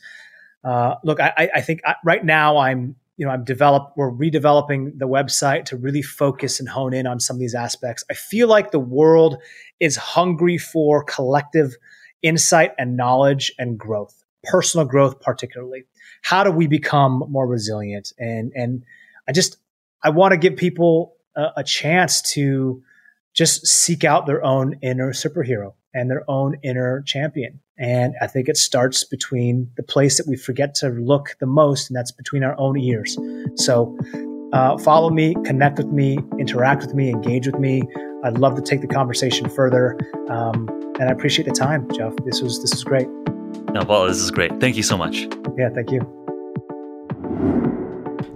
Uh, 0.62 0.96
look, 1.02 1.18
I, 1.18 1.50
I 1.54 1.60
think 1.62 1.80
I, 1.84 1.96
right 2.04 2.24
now 2.24 2.58
I'm 2.58 2.96
you 3.20 3.26
know 3.26 3.32
I'm 3.32 3.44
develop. 3.44 3.92
We're 3.96 4.10
redeveloping 4.10 4.98
the 4.98 5.06
website 5.06 5.66
to 5.66 5.76
really 5.76 6.00
focus 6.00 6.58
and 6.58 6.66
hone 6.66 6.94
in 6.94 7.06
on 7.06 7.20
some 7.20 7.36
of 7.36 7.40
these 7.40 7.54
aspects. 7.54 8.02
I 8.10 8.14
feel 8.14 8.48
like 8.48 8.70
the 8.70 8.80
world 8.80 9.36
is 9.78 9.94
hungry 9.94 10.56
for 10.56 11.04
collective 11.04 11.76
insight 12.22 12.72
and 12.78 12.96
knowledge 12.96 13.52
and 13.58 13.78
growth, 13.78 14.24
personal 14.42 14.86
growth 14.86 15.20
particularly. 15.20 15.84
How 16.22 16.44
do 16.44 16.50
we 16.50 16.66
become 16.66 17.22
more 17.28 17.46
resilient? 17.46 18.14
And 18.18 18.52
and 18.54 18.84
I 19.28 19.32
just 19.32 19.58
I 20.02 20.08
want 20.08 20.32
to 20.32 20.38
give 20.38 20.56
people 20.56 21.16
a, 21.36 21.48
a 21.58 21.64
chance 21.64 22.22
to 22.32 22.82
just 23.34 23.66
seek 23.66 24.02
out 24.02 24.24
their 24.24 24.42
own 24.42 24.78
inner 24.80 25.12
superhero 25.12 25.74
and 25.94 26.10
their 26.10 26.28
own 26.28 26.56
inner 26.62 27.02
champion. 27.02 27.60
And 27.78 28.14
I 28.20 28.26
think 28.26 28.48
it 28.48 28.56
starts 28.56 29.04
between 29.04 29.70
the 29.76 29.82
place 29.82 30.18
that 30.18 30.26
we 30.28 30.36
forget 30.36 30.74
to 30.76 30.88
look 30.90 31.36
the 31.40 31.46
most, 31.46 31.88
and 31.88 31.96
that's 31.96 32.12
between 32.12 32.44
our 32.44 32.58
own 32.58 32.78
ears. 32.78 33.16
So 33.56 33.96
uh, 34.52 34.76
follow 34.78 35.10
me, 35.10 35.34
connect 35.44 35.78
with 35.78 35.88
me, 35.88 36.18
interact 36.38 36.82
with 36.82 36.94
me, 36.94 37.08
engage 37.08 37.46
with 37.46 37.58
me. 37.58 37.82
I'd 38.22 38.38
love 38.38 38.54
to 38.56 38.62
take 38.62 38.82
the 38.82 38.86
conversation 38.86 39.48
further. 39.48 39.98
Um, 40.28 40.68
and 40.98 41.08
I 41.08 41.12
appreciate 41.12 41.46
the 41.46 41.54
time, 41.54 41.88
Jeff. 41.94 42.12
This 42.26 42.42
was 42.42 42.60
this 42.60 42.72
was 42.72 42.84
great. 42.84 43.08
No, 43.72 43.84
Paul, 43.84 44.06
this 44.06 44.18
is 44.18 44.30
great. 44.30 44.60
Thank 44.60 44.76
you 44.76 44.82
so 44.82 44.98
much. 44.98 45.26
Yeah, 45.56 45.70
thank 45.74 45.90
you. 45.90 46.00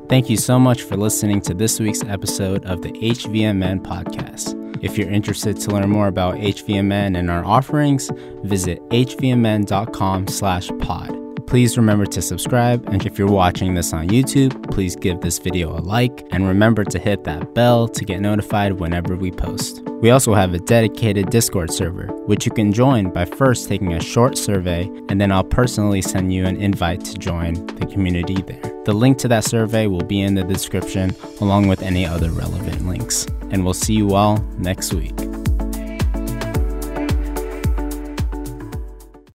Thank 0.09 0.31
you 0.31 0.37
so 0.37 0.59
much 0.59 0.83
for 0.83 0.97
listening 0.97 1.41
to 1.43 1.55
this 1.55 1.81
week's 1.81 2.05
episode 2.05 2.65
of 2.65 2.83
the 2.83 2.93
HVMN 2.93 3.81
podcast. 3.81 4.64
If 4.85 4.99
you're 4.99 5.11
interested 5.11 5.59
to 5.61 5.71
learn 5.71 5.89
more 5.89 6.09
about 6.09 6.35
HVMN 6.35 7.19
and 7.19 7.31
our 7.31 7.43
offerings, 7.43 8.11
visit 8.43 8.83
hvmn.com/pod. 8.91 11.24
Please 11.47 11.77
remember 11.77 12.07
to 12.07 12.23
subscribe, 12.23 12.89
and 12.89 13.05
if 13.07 13.19
you're 13.19 13.31
watching 13.31 13.75
this 13.75 13.93
on 13.93 14.09
YouTube, 14.09 14.71
please 14.73 14.97
give 14.97 15.21
this 15.21 15.39
video 15.39 15.77
a 15.77 15.79
like, 15.79 16.27
and 16.33 16.49
remember 16.49 16.85
to 16.85 16.99
hit 16.99 17.25
that 17.25 17.55
bell 17.55 17.87
to 17.87 18.05
get 18.05 18.21
notified 18.21 18.73
whenever 18.73 19.15
we 19.15 19.31
post. 19.31 19.83
We 20.01 20.11
also 20.11 20.35
have 20.35 20.53
a 20.53 20.59
dedicated 20.59 21.31
Discord 21.31 21.71
server, 21.71 22.07
which 22.27 22.45
you 22.45 22.53
can 22.53 22.73
join 22.73 23.11
by 23.13 23.25
first 23.25 23.69
taking 23.69 23.93
a 23.93 24.03
short 24.03 24.37
survey, 24.37 24.91
and 25.09 25.21
then 25.21 25.31
I'll 25.31 25.45
personally 25.45 26.03
send 26.03 26.33
you 26.33 26.45
an 26.45 26.57
invite 26.57 27.05
to 27.05 27.19
join 27.19 27.55
the 27.67 27.87
community 27.87 28.43
there. 28.43 28.61
The 28.85 28.93
link 28.93 29.19
to 29.19 29.29
that 29.29 29.45
survey 29.45 29.87
will 29.87 30.05
be 30.05 30.21
in 30.21 30.35
the 30.35 30.45
description, 30.45 31.15
along 31.41 31.69
with 31.69 31.83
any 31.83 32.05
other 32.05 32.31
relevant 32.31 32.87
links. 32.87 33.27
And 33.51 33.65
we'll 33.65 33.75
see 33.75 33.95
you 33.95 34.15
all 34.15 34.39
next 34.59 34.93
week. 34.93 35.15